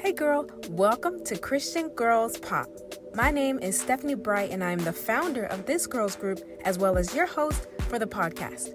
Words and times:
Hey 0.00 0.12
girl, 0.12 0.48
welcome 0.70 1.24
to 1.24 1.36
Christian 1.36 1.88
Girls 1.88 2.38
Pop. 2.38 2.68
My 3.14 3.30
name 3.30 3.58
is 3.58 3.78
Stephanie 3.78 4.14
Bright, 4.14 4.50
and 4.50 4.62
I'm 4.64 4.78
the 4.78 4.92
founder 4.92 5.44
of 5.44 5.66
this 5.66 5.86
girls 5.86 6.16
group 6.16 6.40
as 6.64 6.78
well 6.78 6.96
as 6.96 7.14
your 7.14 7.26
host 7.26 7.66
for 7.88 7.98
the 7.98 8.06
podcast. 8.06 8.74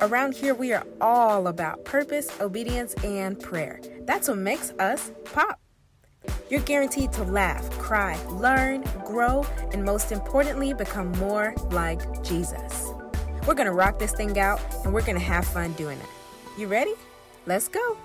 Around 0.00 0.34
here, 0.34 0.54
we 0.54 0.72
are 0.72 0.86
all 1.00 1.48
about 1.48 1.84
purpose, 1.84 2.28
obedience, 2.40 2.94
and 3.04 3.38
prayer. 3.38 3.80
That's 4.02 4.28
what 4.28 4.38
makes 4.38 4.70
us 4.78 5.12
pop. 5.24 5.60
You're 6.50 6.60
guaranteed 6.60 7.12
to 7.12 7.24
laugh, 7.24 7.68
cry, 7.78 8.18
learn, 8.26 8.82
grow, 9.04 9.44
and 9.72 9.84
most 9.84 10.12
importantly, 10.12 10.74
become 10.74 11.12
more 11.12 11.54
like 11.70 12.22
Jesus. 12.22 12.88
We're 13.46 13.54
gonna 13.54 13.72
rock 13.72 13.98
this 13.98 14.12
thing 14.12 14.38
out 14.38 14.60
and 14.84 14.94
we're 14.94 15.02
gonna 15.02 15.18
have 15.18 15.46
fun 15.46 15.72
doing 15.72 15.98
it. 15.98 16.06
You 16.58 16.66
ready? 16.68 16.94
Let's 17.46 17.68
go. 17.68 17.96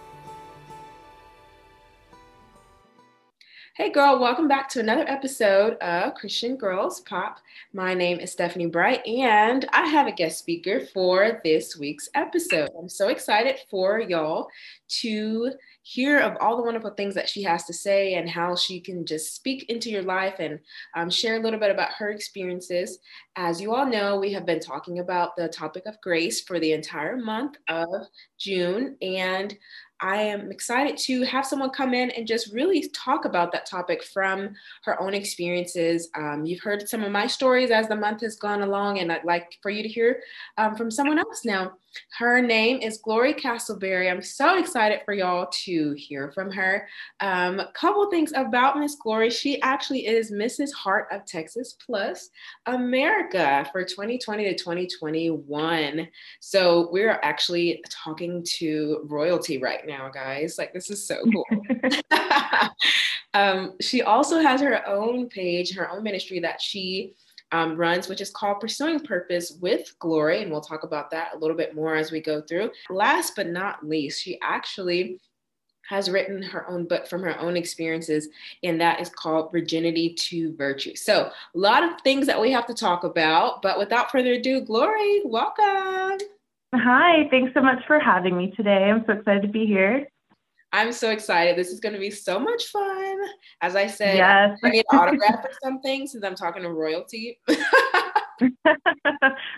Hey, 3.77 3.91
girl, 3.91 4.17
welcome 4.17 4.47
back 4.47 4.69
to 4.69 4.79
another 4.79 5.07
episode 5.07 5.75
of 5.81 6.15
Christian 6.15 6.55
Girls 6.55 7.01
Pop. 7.01 7.37
My 7.73 7.93
name 7.93 8.19
is 8.19 8.31
Stephanie 8.31 8.65
Bright, 8.65 9.05
and 9.05 9.67
I 9.71 9.85
have 9.85 10.07
a 10.07 10.11
guest 10.11 10.39
speaker 10.39 10.79
for 10.95 11.39
this 11.43 11.77
week's 11.77 12.09
episode. 12.15 12.71
I'm 12.75 12.89
so 12.89 13.09
excited 13.09 13.57
for 13.69 13.99
y'all 13.99 14.47
to 15.01 15.51
hear 15.83 16.19
of 16.19 16.37
all 16.41 16.57
the 16.57 16.63
wonderful 16.63 16.89
things 16.89 17.13
that 17.13 17.29
she 17.29 17.43
has 17.43 17.65
to 17.65 17.73
say 17.73 18.15
and 18.15 18.27
how 18.27 18.55
she 18.55 18.81
can 18.81 19.05
just 19.05 19.35
speak 19.35 19.69
into 19.69 19.91
your 19.91 20.01
life 20.01 20.37
and 20.39 20.59
um, 20.95 21.11
share 21.11 21.35
a 21.35 21.39
little 21.39 21.59
bit 21.59 21.69
about 21.69 21.91
her 21.99 22.09
experiences. 22.09 22.97
As 23.35 23.61
you 23.61 23.75
all 23.75 23.85
know, 23.85 24.17
we 24.17 24.33
have 24.33 24.47
been 24.47 24.59
talking 24.59 24.99
about 24.99 25.35
the 25.37 25.49
topic 25.49 25.83
of 25.85 26.01
grace 26.01 26.41
for 26.41 26.59
the 26.59 26.73
entire 26.73 27.15
month 27.15 27.57
of 27.69 28.07
June, 28.39 28.97
and 29.03 29.55
I 30.01 30.17
am 30.17 30.51
excited 30.51 30.97
to 30.97 31.23
have 31.23 31.45
someone 31.45 31.71
come 31.71 31.93
in 31.93 32.11
and 32.11 32.27
just 32.27 32.53
really 32.53 32.87
talk 32.89 33.25
about 33.25 33.51
that 33.51 33.65
topic 33.65 34.03
from 34.03 34.53
her 34.83 35.01
own 35.01 35.13
experiences. 35.13 36.09
Um, 36.15 36.45
you've 36.45 36.61
heard 36.61 36.87
some 36.87 37.03
of 37.03 37.11
my 37.11 37.27
stories 37.27 37.71
as 37.71 37.87
the 37.87 37.95
month 37.95 38.21
has 38.21 38.35
gone 38.35 38.61
along, 38.61 38.99
and 38.99 39.11
I'd 39.11 39.25
like 39.25 39.57
for 39.61 39.71
you 39.71 39.83
to 39.83 39.89
hear 39.89 40.21
um, 40.57 40.75
from 40.75 40.91
someone 40.91 41.19
else 41.19 41.43
now. 41.45 41.73
Her 42.17 42.41
name 42.41 42.79
is 42.81 42.97
Glory 42.97 43.33
Castleberry. 43.33 44.11
I'm 44.11 44.21
so 44.21 44.57
excited 44.57 45.01
for 45.05 45.13
y'all 45.13 45.47
to 45.65 45.93
hear 45.93 46.31
from 46.31 46.51
her. 46.51 46.87
Um, 47.19 47.59
a 47.59 47.71
couple 47.73 48.09
things 48.09 48.31
about 48.35 48.77
Miss 48.77 48.95
Glory. 48.95 49.29
She 49.29 49.61
actually 49.61 50.07
is 50.07 50.31
Mrs. 50.31 50.73
Heart 50.73 51.07
of 51.11 51.25
Texas 51.25 51.75
Plus 51.85 52.29
America 52.65 53.67
for 53.71 53.83
2020 53.83 54.43
to 54.45 54.55
2021. 54.55 56.07
So 56.39 56.89
we're 56.91 57.19
actually 57.23 57.83
talking 57.89 58.43
to 58.57 59.05
royalty 59.05 59.57
right 59.57 59.85
now, 59.85 60.09
guys. 60.09 60.57
Like, 60.57 60.73
this 60.73 60.89
is 60.89 61.05
so 61.05 61.17
cool. 61.31 61.45
um, 63.33 63.73
she 63.81 64.01
also 64.01 64.39
has 64.39 64.61
her 64.61 64.87
own 64.87 65.27
page, 65.29 65.75
her 65.75 65.89
own 65.89 66.03
ministry 66.03 66.39
that 66.39 66.61
she 66.61 67.15
um, 67.51 67.77
runs, 67.77 68.07
which 68.07 68.21
is 68.21 68.29
called 68.29 68.59
Pursuing 68.59 68.99
Purpose 68.99 69.57
with 69.61 69.93
Glory. 69.99 70.41
And 70.41 70.51
we'll 70.51 70.61
talk 70.61 70.83
about 70.83 71.11
that 71.11 71.33
a 71.33 71.37
little 71.37 71.55
bit 71.55 71.75
more 71.75 71.95
as 71.95 72.11
we 72.11 72.21
go 72.21 72.41
through. 72.41 72.71
Last 72.89 73.35
but 73.35 73.47
not 73.47 73.87
least, 73.87 74.21
she 74.21 74.39
actually 74.41 75.19
has 75.87 76.09
written 76.09 76.41
her 76.41 76.69
own 76.69 76.85
book 76.85 77.07
from 77.07 77.23
her 77.23 77.39
own 77.39 77.55
experiences, 77.55 78.27
and 78.63 78.81
that 78.81 78.99
is 78.99 79.09
called 79.09 79.51
Virginity 79.51 80.13
to 80.15 80.53
Virtue. 80.57 80.95
So, 80.95 81.31
a 81.55 81.57
lot 81.57 81.83
of 81.83 82.01
things 82.01 82.27
that 82.27 82.39
we 82.39 82.51
have 82.51 82.67
to 82.67 82.73
talk 82.73 83.05
about, 83.05 83.61
but 83.61 83.79
without 83.79 84.11
further 84.11 84.33
ado, 84.33 84.59
Glory, 84.59 85.21
welcome. 85.23 86.17
Hi, 86.75 87.29
thanks 87.31 87.53
so 87.53 87.61
much 87.61 87.79
for 87.87 87.99
having 87.99 88.37
me 88.37 88.51
today. 88.57 88.91
I'm 88.91 89.05
so 89.07 89.13
excited 89.13 89.43
to 89.43 89.47
be 89.47 89.65
here. 89.65 90.09
I'm 90.77 90.91
so 90.91 91.09
excited. 91.09 91.57
This 91.57 91.69
is 91.69 91.79
going 91.79 91.93
to 91.93 91.99
be 91.99 92.11
so 92.11 92.39
much 92.39 92.67
fun. 92.67 93.17
As 93.61 93.75
I 93.75 93.87
said, 93.87 94.17
yes. 94.17 94.59
I 94.63 94.69
need 94.69 94.85
an 94.91 94.99
autograph 94.99 95.43
or 95.43 95.49
something 95.63 96.05
since 96.05 96.23
I'm 96.23 96.35
talking 96.35 96.61
to 96.61 96.69
royalty. 96.69 97.39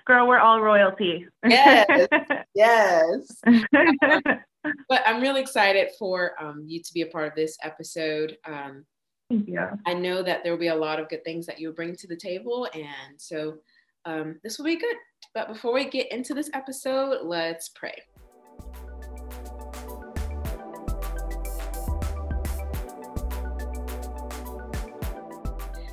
Girl, 0.06 0.30
we're 0.30 0.40
all 0.40 0.62
royalty. 0.62 1.28
yes, 1.46 2.08
yes. 2.56 3.42
but 3.44 5.04
I'm 5.06 5.22
really 5.22 5.42
excited 5.42 5.90
for 6.00 6.42
um, 6.42 6.64
you 6.66 6.82
to 6.82 6.94
be 6.94 7.02
a 7.02 7.08
part 7.08 7.28
of 7.28 7.36
this 7.36 7.58
episode. 7.64 8.38
Um, 8.46 8.86
yeah. 9.30 9.74
I 9.86 9.96
know 9.96 10.24
that 10.24 10.44
there 10.44 10.54
will 10.54 10.60
be 10.60 10.68
a 10.68 10.76
lot 10.76 11.02
of 11.02 11.10
good 11.10 11.26
things 11.26 11.46
that 11.48 11.60
you'll 11.60 11.74
bring 11.74 11.98
to 11.98 12.08
the 12.08 12.16
table. 12.16 12.66
And 12.74 13.18
so 13.18 13.58
um, 14.06 14.40
this 14.42 14.58
will 14.58 14.66
be 14.66 14.78
good. 14.78 14.96
But 15.34 15.50
before 15.50 15.74
we 15.74 15.84
get 15.84 16.10
into 16.14 16.34
this 16.34 16.50
episode, 16.54 17.26
let's 17.26 17.68
pray. 17.68 18.04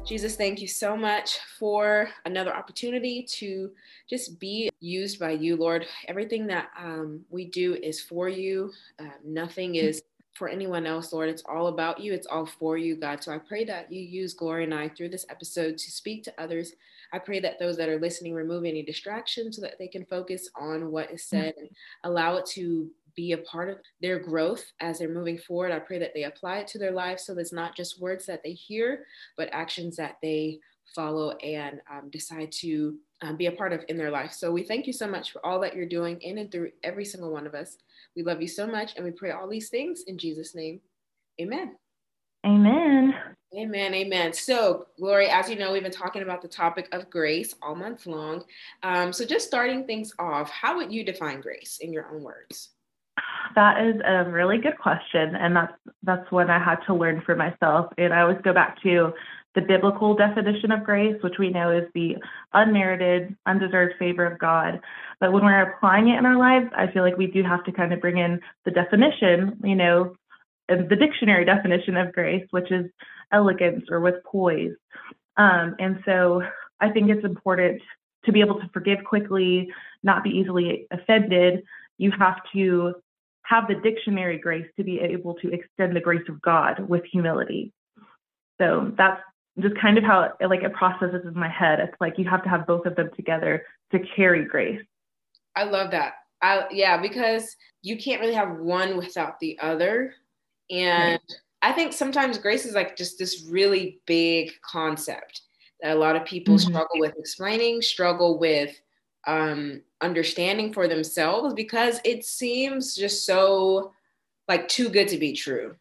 Jesus, 0.06 0.36
thank 0.36 0.62
you 0.62 0.68
so 0.68 0.96
much 0.96 1.40
for 1.58 2.08
another 2.26 2.54
opportunity 2.54 3.24
to 3.24 3.72
just 4.08 4.38
be 4.38 4.70
used 4.78 5.18
by 5.18 5.32
you, 5.32 5.56
Lord. 5.56 5.84
Everything 6.06 6.46
that 6.46 6.68
um, 6.78 7.24
we 7.28 7.46
do 7.46 7.74
is 7.74 8.00
for 8.00 8.28
you, 8.28 8.70
uh, 9.00 9.08
nothing 9.24 9.74
is 9.74 10.04
for 10.34 10.48
anyone 10.48 10.86
else, 10.86 11.12
Lord. 11.12 11.28
It's 11.28 11.42
all 11.48 11.66
about 11.66 11.98
you, 11.98 12.12
it's 12.12 12.28
all 12.28 12.46
for 12.46 12.78
you, 12.78 12.94
God. 12.94 13.20
So 13.24 13.32
I 13.32 13.38
pray 13.38 13.64
that 13.64 13.90
you 13.90 14.00
use 14.00 14.32
Glory 14.32 14.62
and 14.62 14.72
I 14.72 14.90
through 14.90 15.08
this 15.08 15.26
episode 15.28 15.76
to 15.76 15.90
speak 15.90 16.22
to 16.24 16.40
others. 16.40 16.74
I 17.12 17.18
pray 17.18 17.40
that 17.40 17.58
those 17.58 17.76
that 17.76 17.88
are 17.88 17.98
listening 17.98 18.32
remove 18.32 18.64
any 18.64 18.84
distractions 18.84 19.56
so 19.56 19.62
that 19.62 19.76
they 19.76 19.88
can 19.88 20.04
focus 20.04 20.48
on 20.54 20.92
what 20.92 21.10
is 21.10 21.24
said 21.24 21.54
and 21.58 21.68
allow 22.04 22.36
it 22.36 22.46
to 22.50 22.88
be 23.16 23.32
a 23.32 23.38
part 23.38 23.70
of 23.70 23.78
their 24.00 24.18
growth 24.18 24.64
as 24.80 24.98
they're 24.98 25.08
moving 25.08 25.38
forward. 25.38 25.72
I 25.72 25.78
pray 25.78 25.98
that 25.98 26.12
they 26.14 26.24
apply 26.24 26.58
it 26.58 26.68
to 26.68 26.78
their 26.78 26.92
lives 26.92 27.24
so 27.24 27.36
it's 27.38 27.52
not 27.52 27.76
just 27.76 28.00
words 28.00 28.26
that 28.26 28.42
they 28.44 28.52
hear, 28.52 29.06
but 29.36 29.48
actions 29.52 29.96
that 29.96 30.18
they 30.22 30.60
follow 30.94 31.32
and 31.38 31.80
um, 31.90 32.10
decide 32.10 32.52
to 32.52 32.96
um, 33.22 33.36
be 33.36 33.46
a 33.46 33.52
part 33.52 33.72
of 33.72 33.84
in 33.88 33.96
their 33.96 34.10
life. 34.10 34.32
So 34.32 34.52
we 34.52 34.62
thank 34.62 34.86
you 34.86 34.92
so 34.92 35.08
much 35.08 35.32
for 35.32 35.44
all 35.44 35.58
that 35.60 35.74
you're 35.74 35.86
doing 35.86 36.20
in 36.20 36.38
and 36.38 36.52
through 36.52 36.70
every 36.84 37.04
single 37.04 37.32
one 37.32 37.46
of 37.46 37.54
us. 37.54 37.78
We 38.14 38.22
love 38.22 38.40
you 38.40 38.48
so 38.48 38.66
much 38.66 38.92
and 38.96 39.04
we 39.04 39.10
pray 39.10 39.30
all 39.30 39.48
these 39.48 39.68
things 39.68 40.04
in 40.06 40.18
Jesus' 40.18 40.54
name. 40.54 40.80
Amen. 41.40 41.76
Amen. 42.46 43.14
Amen. 43.56 43.94
Amen. 43.94 44.32
So, 44.32 44.86
Glory, 44.98 45.28
as 45.28 45.48
you 45.48 45.56
know, 45.56 45.72
we've 45.72 45.82
been 45.82 45.90
talking 45.90 46.22
about 46.22 46.42
the 46.42 46.48
topic 46.48 46.88
of 46.92 47.10
grace 47.10 47.54
all 47.62 47.74
month 47.74 48.06
long. 48.06 48.44
Um, 48.82 49.12
so, 49.12 49.24
just 49.24 49.46
starting 49.46 49.86
things 49.86 50.12
off, 50.18 50.50
how 50.50 50.76
would 50.76 50.92
you 50.92 51.04
define 51.04 51.40
grace 51.40 51.78
in 51.80 51.92
your 51.92 52.08
own 52.12 52.22
words? 52.22 52.75
That 53.54 53.84
is 53.86 54.00
a 54.04 54.28
really 54.30 54.58
good 54.58 54.78
question, 54.78 55.34
and 55.34 55.56
that's 55.56 55.72
that's 56.02 56.30
what 56.30 56.50
I 56.50 56.58
had 56.58 56.76
to 56.86 56.94
learn 56.94 57.22
for 57.24 57.34
myself. 57.34 57.92
And 57.96 58.12
I 58.12 58.20
always 58.20 58.40
go 58.42 58.52
back 58.52 58.82
to 58.82 59.12
the 59.54 59.62
biblical 59.62 60.14
definition 60.14 60.70
of 60.70 60.84
grace, 60.84 61.16
which 61.22 61.38
we 61.38 61.48
know 61.48 61.70
is 61.70 61.84
the 61.94 62.16
unmerited, 62.52 63.34
undeserved 63.46 63.94
favor 63.98 64.26
of 64.26 64.38
God. 64.38 64.80
But 65.18 65.32
when 65.32 65.44
we're 65.44 65.62
applying 65.62 66.08
it 66.08 66.18
in 66.18 66.26
our 66.26 66.36
lives, 66.36 66.66
I 66.76 66.92
feel 66.92 67.02
like 67.02 67.16
we 67.16 67.26
do 67.26 67.42
have 67.42 67.64
to 67.64 67.72
kind 67.72 67.94
of 67.94 68.00
bring 68.02 68.18
in 68.18 68.40
the 68.66 68.70
definition, 68.70 69.58
you 69.64 69.74
know, 69.74 70.14
the 70.68 70.96
dictionary 70.96 71.46
definition 71.46 71.96
of 71.96 72.12
grace, 72.12 72.46
which 72.50 72.70
is 72.70 72.90
elegance 73.32 73.86
or 73.90 74.00
with 74.00 74.16
poise. 74.24 74.74
Um, 75.38 75.74
and 75.78 76.02
so 76.04 76.42
I 76.80 76.90
think 76.90 77.08
it's 77.08 77.24
important 77.24 77.80
to 78.26 78.32
be 78.32 78.40
able 78.40 78.60
to 78.60 78.68
forgive 78.74 78.98
quickly, 79.04 79.70
not 80.02 80.22
be 80.22 80.30
easily 80.30 80.86
offended. 80.90 81.62
You 81.96 82.12
have 82.18 82.36
to 82.52 82.94
have 83.48 83.68
the 83.68 83.74
dictionary 83.74 84.38
grace 84.38 84.66
to 84.76 84.84
be 84.84 85.00
able 85.00 85.34
to 85.34 85.52
extend 85.52 85.94
the 85.94 86.00
grace 86.00 86.28
of 86.28 86.40
God 86.42 86.88
with 86.88 87.04
humility. 87.04 87.72
So 88.60 88.92
that's 88.96 89.20
just 89.60 89.78
kind 89.80 89.98
of 89.98 90.04
how 90.04 90.32
it, 90.40 90.46
like 90.46 90.62
it 90.62 90.72
processes 90.72 91.22
in 91.24 91.38
my 91.38 91.48
head. 91.48 91.80
It's 91.80 91.96
like 92.00 92.18
you 92.18 92.28
have 92.28 92.42
to 92.44 92.48
have 92.48 92.66
both 92.66 92.86
of 92.86 92.96
them 92.96 93.10
together 93.16 93.64
to 93.92 94.00
carry 94.14 94.44
grace. 94.44 94.82
I 95.54 95.64
love 95.64 95.90
that. 95.92 96.14
I 96.42 96.66
yeah, 96.70 97.00
because 97.00 97.56
you 97.82 97.96
can't 97.96 98.20
really 98.20 98.34
have 98.34 98.58
one 98.58 98.96
without 98.96 99.38
the 99.40 99.58
other. 99.60 100.14
And 100.70 101.12
right. 101.12 101.40
I 101.62 101.72
think 101.72 101.92
sometimes 101.92 102.38
grace 102.38 102.66
is 102.66 102.74
like 102.74 102.96
just 102.96 103.18
this 103.18 103.46
really 103.48 104.00
big 104.06 104.50
concept 104.62 105.42
that 105.80 105.96
a 105.96 105.98
lot 105.98 106.16
of 106.16 106.24
people 106.24 106.56
mm-hmm. 106.56 106.68
struggle 106.68 106.98
with 106.98 107.14
explaining, 107.18 107.80
struggle 107.80 108.38
with 108.38 108.78
um, 109.26 109.82
understanding 110.00 110.72
for 110.72 110.88
themselves 110.88 111.54
because 111.54 112.00
it 112.04 112.24
seems 112.24 112.94
just 112.94 113.24
so 113.26 113.92
like 114.48 114.68
too 114.68 114.88
good 114.88 115.08
to 115.08 115.18
be 115.18 115.32
true. 115.32 115.74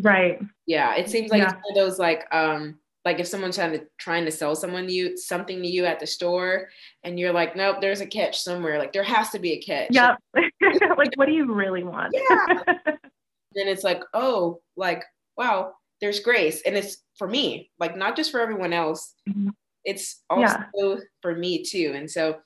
Right. 0.00 0.40
Yeah. 0.66 0.94
It 0.94 1.10
seems 1.10 1.30
like 1.30 1.42
yeah. 1.42 1.52
one 1.52 1.62
of 1.70 1.74
those 1.74 1.98
like 1.98 2.26
um 2.32 2.78
like 3.04 3.18
if 3.18 3.26
someone's 3.26 3.56
trying 3.56 3.72
to 3.72 3.84
trying 3.98 4.24
to 4.24 4.30
sell 4.30 4.54
someone 4.54 4.88
you 4.88 5.16
something 5.16 5.60
to 5.60 5.68
you 5.68 5.84
at 5.84 6.00
the 6.00 6.06
store 6.06 6.68
and 7.02 7.18
you're 7.18 7.32
like, 7.32 7.56
nope, 7.56 7.78
there's 7.80 8.00
a 8.00 8.06
catch 8.06 8.40
somewhere. 8.40 8.78
Like 8.78 8.92
there 8.92 9.02
has 9.02 9.30
to 9.30 9.38
be 9.38 9.52
a 9.52 9.60
catch. 9.60 9.88
Yeah. 9.90 10.14
like 10.34 11.12
what 11.16 11.26
do 11.26 11.32
you 11.32 11.52
really 11.52 11.82
want? 11.82 12.14
yeah. 12.14 12.62
then 13.54 13.68
it's 13.68 13.84
like, 13.84 14.02
oh, 14.14 14.60
like, 14.76 15.04
wow, 15.36 15.72
there's 16.00 16.20
grace. 16.20 16.62
And 16.64 16.76
it's 16.76 16.98
for 17.18 17.28
me, 17.28 17.70
like 17.78 17.96
not 17.96 18.16
just 18.16 18.30
for 18.30 18.40
everyone 18.40 18.72
else. 18.72 19.14
Mm-hmm. 19.28 19.50
It's 19.84 20.22
also 20.30 20.94
yeah. 20.94 20.96
for 21.20 21.34
me 21.34 21.64
too. 21.64 21.92
And 21.94 22.10
so 22.10 22.38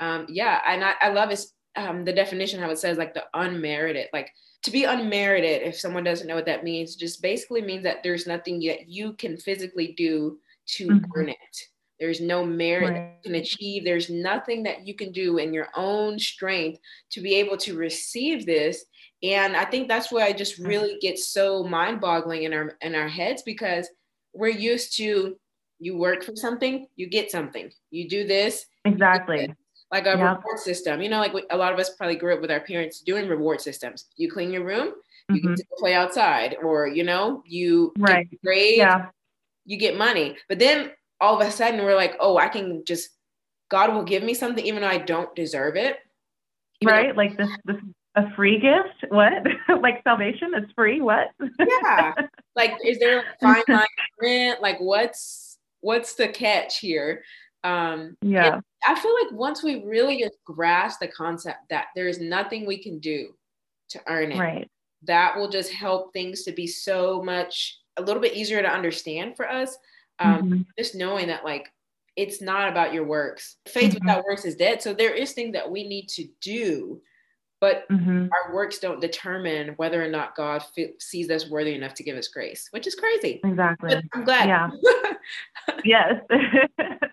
um, 0.00 0.26
yeah, 0.28 0.60
and 0.66 0.82
I, 0.82 0.94
I 1.00 1.08
love 1.10 1.30
it 1.30 1.40
um, 1.76 2.04
the 2.04 2.12
definition 2.12 2.60
how 2.60 2.70
it 2.70 2.78
says 2.78 2.98
like 2.98 3.14
the 3.14 3.24
unmerited 3.34 4.08
like 4.12 4.30
to 4.62 4.70
be 4.70 4.84
unmerited 4.84 5.62
if 5.62 5.78
someone 5.78 6.04
doesn't 6.04 6.26
know 6.26 6.34
what 6.34 6.46
that 6.46 6.64
means 6.64 6.96
just 6.96 7.22
basically 7.22 7.62
means 7.62 7.84
that 7.84 8.02
there's 8.02 8.26
nothing 8.26 8.60
that 8.60 8.88
you 8.88 9.14
can 9.14 9.36
physically 9.36 9.94
do 9.96 10.38
to 10.66 10.88
mm-hmm. 10.88 11.04
earn 11.16 11.28
it. 11.30 11.56
There's 11.98 12.20
no 12.20 12.44
merit 12.44 12.90
right. 12.90 13.12
you 13.22 13.30
can 13.30 13.40
achieve. 13.40 13.84
There's 13.84 14.10
nothing 14.10 14.62
that 14.64 14.86
you 14.86 14.94
can 14.94 15.12
do 15.12 15.38
in 15.38 15.52
your 15.52 15.68
own 15.76 16.18
strength 16.18 16.80
to 17.12 17.20
be 17.20 17.34
able 17.36 17.56
to 17.58 17.76
receive 17.76 18.46
this. 18.46 18.84
And 19.22 19.54
i 19.54 19.66
think 19.66 19.86
that's 19.86 20.10
why 20.10 20.22
i 20.22 20.32
just 20.32 20.58
really 20.58 20.96
get 21.00 21.18
so 21.18 21.62
mind-boggling 21.62 22.44
in 22.44 22.54
our 22.54 22.76
in 22.80 22.94
our 22.94 23.08
heads 23.08 23.42
because 23.42 23.86
we're 24.32 24.48
used 24.48 24.96
to 24.96 25.36
you 25.78 25.96
work 25.96 26.24
for 26.24 26.34
something 26.36 26.86
you 26.96 27.06
get 27.08 27.30
something. 27.30 27.70
You 27.90 28.08
do 28.08 28.26
this 28.26 28.66
exactly 28.84 29.54
like 29.90 30.06
a 30.06 30.16
yep. 30.16 30.38
reward 30.38 30.58
system. 30.58 31.00
You 31.00 31.08
know, 31.08 31.18
like 31.18 31.34
a 31.50 31.56
lot 31.56 31.72
of 31.72 31.78
us 31.78 31.90
probably 31.90 32.16
grew 32.16 32.34
up 32.34 32.40
with 32.40 32.50
our 32.50 32.60
parents 32.60 33.00
doing 33.00 33.28
reward 33.28 33.60
systems. 33.60 34.06
You 34.16 34.30
clean 34.30 34.52
your 34.52 34.64
room, 34.64 34.92
you 35.28 35.36
mm-hmm. 35.36 35.54
get 35.54 35.58
to 35.58 35.76
play 35.78 35.94
outside, 35.94 36.56
or 36.62 36.86
you 36.86 37.04
know, 37.04 37.42
you 37.46 37.92
right. 37.98 38.30
get 38.30 38.42
grades, 38.42 38.78
yeah. 38.78 39.06
you 39.64 39.76
get 39.76 39.96
money. 39.96 40.36
But 40.48 40.58
then 40.58 40.90
all 41.20 41.40
of 41.40 41.46
a 41.46 41.50
sudden 41.50 41.84
we're 41.84 41.96
like, 41.96 42.16
oh, 42.20 42.38
I 42.38 42.48
can 42.48 42.84
just 42.84 43.10
God 43.70 43.92
will 43.94 44.02
give 44.02 44.22
me 44.22 44.34
something 44.34 44.64
even 44.64 44.82
though 44.82 44.88
I 44.88 44.98
don't 44.98 45.34
deserve 45.34 45.76
it. 45.76 45.98
Right? 46.84 47.08
Though- 47.08 47.14
like 47.14 47.36
this 47.36 47.50
this 47.64 47.76
a 48.16 48.34
free 48.34 48.58
gift? 48.58 49.04
What? 49.08 49.32
like 49.80 50.02
salvation 50.02 50.52
is 50.56 50.70
free? 50.74 51.00
What? 51.00 51.28
yeah. 51.58 52.12
Like 52.56 52.72
is 52.84 52.98
there 52.98 53.20
a 53.20 53.24
fine 53.40 53.62
line 53.68 53.86
print? 54.18 54.60
Like 54.60 54.78
what's 54.80 55.56
what's 55.80 56.14
the 56.14 56.28
catch 56.28 56.80
here? 56.80 57.22
Um, 57.64 58.16
yeah. 58.22 58.60
I 58.86 58.98
feel 58.98 59.14
like 59.22 59.32
once 59.32 59.62
we 59.62 59.84
really 59.84 60.20
just 60.20 60.36
grasp 60.44 61.00
the 61.00 61.08
concept 61.08 61.58
that 61.68 61.86
there 61.94 62.08
is 62.08 62.20
nothing 62.20 62.66
we 62.66 62.82
can 62.82 62.98
do 62.98 63.34
to 63.90 64.00
earn 64.08 64.32
it, 64.32 64.38
right. 64.38 64.70
that 65.02 65.36
will 65.36 65.50
just 65.50 65.72
help 65.72 66.12
things 66.12 66.42
to 66.44 66.52
be 66.52 66.66
so 66.66 67.22
much 67.22 67.78
a 67.96 68.02
little 68.02 68.22
bit 68.22 68.34
easier 68.34 68.62
to 68.62 68.68
understand 68.68 69.36
for 69.36 69.48
us. 69.48 69.76
Um, 70.18 70.42
mm-hmm. 70.42 70.60
Just 70.78 70.94
knowing 70.94 71.28
that 71.28 71.44
like 71.44 71.70
it's 72.16 72.40
not 72.40 72.68
about 72.68 72.92
your 72.92 73.04
works. 73.04 73.56
Faith 73.68 73.94
mm-hmm. 73.94 74.06
without 74.06 74.24
works 74.24 74.44
is 74.44 74.56
dead. 74.56 74.82
So 74.82 74.92
there 74.92 75.14
is 75.14 75.32
things 75.32 75.52
that 75.54 75.70
we 75.70 75.86
need 75.86 76.08
to 76.10 76.26
do, 76.40 77.00
but 77.60 77.88
mm-hmm. 77.90 78.26
our 78.32 78.54
works 78.54 78.78
don't 78.78 79.00
determine 79.00 79.74
whether 79.76 80.02
or 80.02 80.08
not 80.08 80.36
God 80.36 80.62
sees 80.98 81.30
us 81.30 81.48
worthy 81.48 81.74
enough 81.74 81.94
to 81.94 82.02
give 82.02 82.16
us 82.16 82.28
grace, 82.28 82.68
which 82.72 82.86
is 82.86 82.94
crazy. 82.94 83.40
Exactly. 83.44 83.94
But 83.94 84.04
I'm 84.12 84.24
glad. 84.24 84.48
Yeah. 84.48 84.70
yes. 85.84 86.14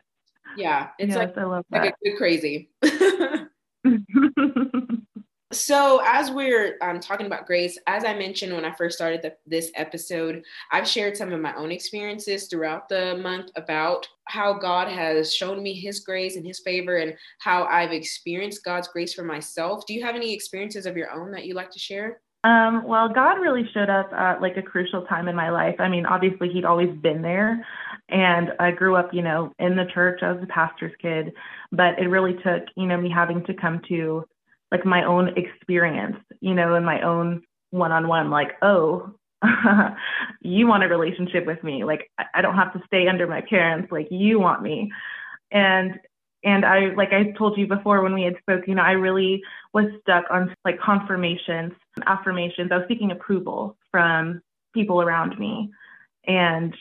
Yeah, 0.58 0.90
it's 1.00 1.10
yes, 1.10 1.18
like, 1.18 1.38
I 1.38 1.44
love 1.44 1.66
like 1.72 1.94
a 1.94 2.10
good 2.10 2.18
crazy. 2.18 2.70
so 5.52 6.02
as 6.06 6.32
we're 6.32 6.78
um, 6.82 7.00
talking 7.00 7.26
about 7.26 7.46
grace, 7.46 7.78
as 7.88 8.04
I 8.04 8.14
mentioned 8.14 8.54
when 8.54 8.66
I 8.66 8.74
first 8.74 8.98
started 8.98 9.22
the, 9.22 9.34
this 9.46 9.72
episode, 9.76 10.44
I've 10.72 10.88
shared 10.88 11.16
some 11.16 11.32
of 11.32 11.40
my 11.40 11.56
own 11.56 11.72
experiences 11.72 12.48
throughout 12.48 12.90
the 12.90 13.18
month 13.18 13.52
about 13.56 14.08
how 14.26 14.54
God 14.54 14.90
has 14.90 15.34
shown 15.34 15.64
me 15.64 15.74
His 15.74 16.02
grace 16.02 16.36
and 16.36 16.46
His 16.46 16.60
favor, 16.60 16.98
and 16.98 17.14
how 17.40 17.64
I've 17.66 17.92
experienced 17.92 18.66
God's 18.66 18.88
grace 18.88 19.14
for 19.14 19.24
myself. 19.24 19.86
Do 19.86 19.94
you 19.94 20.04
have 20.04 20.16
any 20.16 20.34
experiences 20.34 20.86
of 20.86 20.98
your 20.98 21.12
own 21.12 21.32
that 21.32 21.46
you'd 21.46 21.56
like 21.56 21.72
to 21.72 21.80
share? 21.80 22.22
Um, 22.48 22.88
well, 22.88 23.10
God 23.10 23.42
really 23.42 23.70
showed 23.74 23.90
up 23.90 24.14
at 24.14 24.42
like 24.42 24.56
a 24.56 24.62
crucial 24.62 25.02
time 25.02 25.28
in 25.28 25.36
my 25.36 25.50
life. 25.50 25.76
I 25.80 25.90
mean, 25.90 26.06
obviously, 26.06 26.48
He'd 26.48 26.64
always 26.64 26.96
been 27.02 27.22
there, 27.22 27.66
and 28.08 28.54
I 28.58 28.72
grew 28.72 28.96
up, 28.96 29.14
you 29.14 29.22
know, 29.22 29.52
in 29.60 29.76
the 29.76 29.84
church. 29.94 30.20
I 30.22 30.32
was 30.32 30.44
a 30.44 30.48
pastor's 30.48 30.94
kid, 31.02 31.34
but 31.74 32.00
it 32.00 32.08
really 32.08 32.36
took, 32.36 32.64
you 32.78 32.86
know, 32.88 32.96
me 32.96 33.12
having 33.14 33.44
to 33.48 33.54
come 33.54 33.82
to 33.90 34.24
like 34.72 34.86
my 34.86 35.04
own 35.04 35.34
experience, 35.38 36.16
you 36.40 36.54
know, 36.54 36.76
in 36.76 36.86
my 36.86 37.02
own 37.02 37.42
one-on-one. 37.72 38.30
Like, 38.30 38.54
oh, 38.62 39.12
you 40.42 40.68
want 40.68 40.86
a 40.86 40.88
relationship 40.88 41.46
with 41.46 41.62
me? 41.66 41.84
Like, 41.84 42.10
I 42.34 42.42
don't 42.42 42.56
have 42.56 42.72
to 42.74 42.82
stay 42.88 43.10
under 43.10 43.28
my 43.28 43.42
parents. 43.42 43.92
Like, 43.92 44.08
you 44.10 44.40
want 44.40 44.62
me, 44.62 44.90
and 45.52 46.00
and 46.48 46.64
I, 46.64 46.94
like 46.96 47.12
I 47.12 47.32
told 47.38 47.58
you 47.58 47.68
before 47.68 48.02
when 48.02 48.14
we 48.14 48.24
had 48.24 48.38
spoken, 48.40 48.64
you 48.70 48.76
know, 48.76 48.82
I 48.82 48.94
really 48.94 49.44
was 49.74 49.88
stuck 50.00 50.24
on 50.32 50.56
like 50.64 50.80
confirmations, 50.80 51.74
affirmations. 52.06 52.72
I 52.72 52.78
was 52.78 52.86
seeking 52.88 53.12
approval 53.12 53.76
from 53.92 54.42
people 54.74 55.02
around 55.02 55.38
me 55.38 55.70
and 56.26 56.74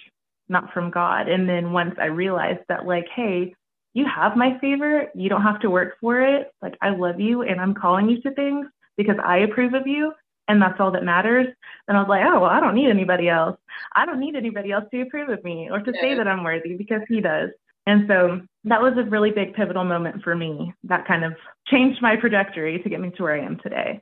not 0.49 0.73
from 0.73 0.93
God. 0.93 1.29
And 1.29 1.49
then 1.49 1.73
once 1.73 1.97
I 2.01 2.05
realized 2.05 2.61
that, 2.69 2.87
like, 2.87 3.09
hey, 3.13 3.57
you 3.93 4.07
have 4.07 4.37
my 4.37 4.57
favor, 4.61 5.11
you 5.17 5.29
don't 5.29 5.43
have 5.43 5.59
to 5.63 5.71
work 5.71 5.95
for 6.01 6.21
it. 6.21 6.53
Like, 6.63 6.77
I 6.81 6.91
love 6.91 7.19
you 7.19 7.43
and 7.43 7.61
I'm 7.61 7.75
calling 7.75 8.09
you 8.09 8.23
to 8.23 8.31
things 8.35 8.69
because 8.97 9.17
I 9.25 9.39
approve 9.39 9.75
of 9.75 9.89
you. 9.89 10.13
And 10.47 10.63
that's 10.63 10.79
all 10.79 10.93
that 10.93 11.03
matters. 11.03 11.49
Then 11.89 11.97
I 11.97 11.99
was 11.99 12.09
like, 12.09 12.25
oh, 12.25 12.39
well, 12.39 12.51
I 12.51 12.61
don't 12.61 12.77
need 12.77 12.89
anybody 12.89 13.29
else. 13.29 13.59
I 13.97 14.07
don't 14.07 14.21
need 14.21 14.37
anybody 14.37 14.71
else 14.71 14.85
to 14.93 15.01
approve 15.01 15.29
of 15.29 15.43
me 15.43 15.71
or 15.73 15.81
to 15.81 15.93
yeah. 15.93 16.01
say 16.01 16.15
that 16.15 16.29
I'm 16.29 16.45
worthy 16.45 16.77
because 16.77 17.03
he 17.09 17.21
does. 17.21 17.51
And 17.87 18.07
so 18.09 18.41
that 18.65 18.83
was 18.83 18.95
a 18.97 19.05
really 19.05 19.31
big 19.31 19.55
pivotal 19.55 19.85
moment 19.85 20.23
for 20.23 20.35
me 20.35 20.75
that 20.85 21.07
kind 21.07 21.25
of 21.25 21.35
changed 21.69 22.03
my 22.03 22.17
trajectory 22.17 22.81
to 22.83 22.89
get 22.89 23.01
me 23.01 23.11
to 23.11 23.23
where 23.23 23.35
I 23.35 23.45
am 23.45 23.59
today. 23.63 24.01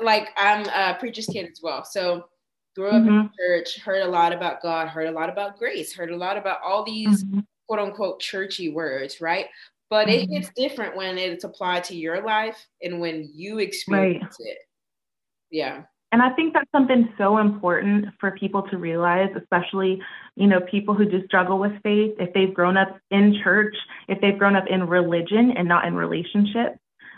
Like 0.00 0.28
I'm 0.36 0.66
a 0.66 0.96
preacher's 0.98 1.26
kid 1.26 1.50
as 1.50 1.60
well. 1.62 1.84
So 1.84 2.26
grew 2.76 2.88
up 2.88 3.02
mm-hmm. 3.02 3.08
in 3.08 3.30
church, 3.38 3.80
heard 3.80 4.02
a 4.02 4.08
lot 4.08 4.32
about 4.32 4.62
God, 4.62 4.88
heard 4.88 5.08
a 5.08 5.12
lot 5.12 5.28
about 5.28 5.58
grace, 5.58 5.92
heard 5.92 6.10
a 6.10 6.16
lot 6.16 6.36
about 6.36 6.58
all 6.64 6.84
these 6.84 7.24
mm-hmm. 7.24 7.40
quote 7.68 7.80
unquote 7.80 8.20
churchy 8.20 8.68
words, 8.68 9.20
right? 9.20 9.46
But 9.90 10.06
mm-hmm. 10.06 10.32
it 10.32 10.34
hits 10.34 10.50
different 10.56 10.96
when 10.96 11.18
it's 11.18 11.44
applied 11.44 11.84
to 11.84 11.96
your 11.96 12.24
life 12.24 12.66
and 12.82 13.00
when 13.00 13.30
you 13.34 13.58
experience 13.58 14.36
right. 14.40 14.48
it. 14.48 14.58
Yeah. 15.50 15.82
And 16.14 16.22
I 16.22 16.30
think 16.30 16.54
that's 16.54 16.70
something 16.70 17.12
so 17.18 17.38
important 17.38 18.04
for 18.20 18.30
people 18.30 18.62
to 18.70 18.78
realize, 18.78 19.30
especially, 19.36 20.00
you 20.36 20.46
know, 20.46 20.60
people 20.60 20.94
who 20.94 21.04
do 21.04 21.26
struggle 21.26 21.58
with 21.58 21.72
faith, 21.82 22.14
if 22.20 22.32
they've 22.32 22.54
grown 22.54 22.76
up 22.76 23.00
in 23.10 23.40
church, 23.42 23.74
if 24.06 24.20
they've 24.20 24.38
grown 24.38 24.54
up 24.54 24.66
in 24.70 24.86
religion 24.86 25.50
and 25.56 25.66
not 25.66 25.86
in 25.86 25.96
relationship, 25.96 26.76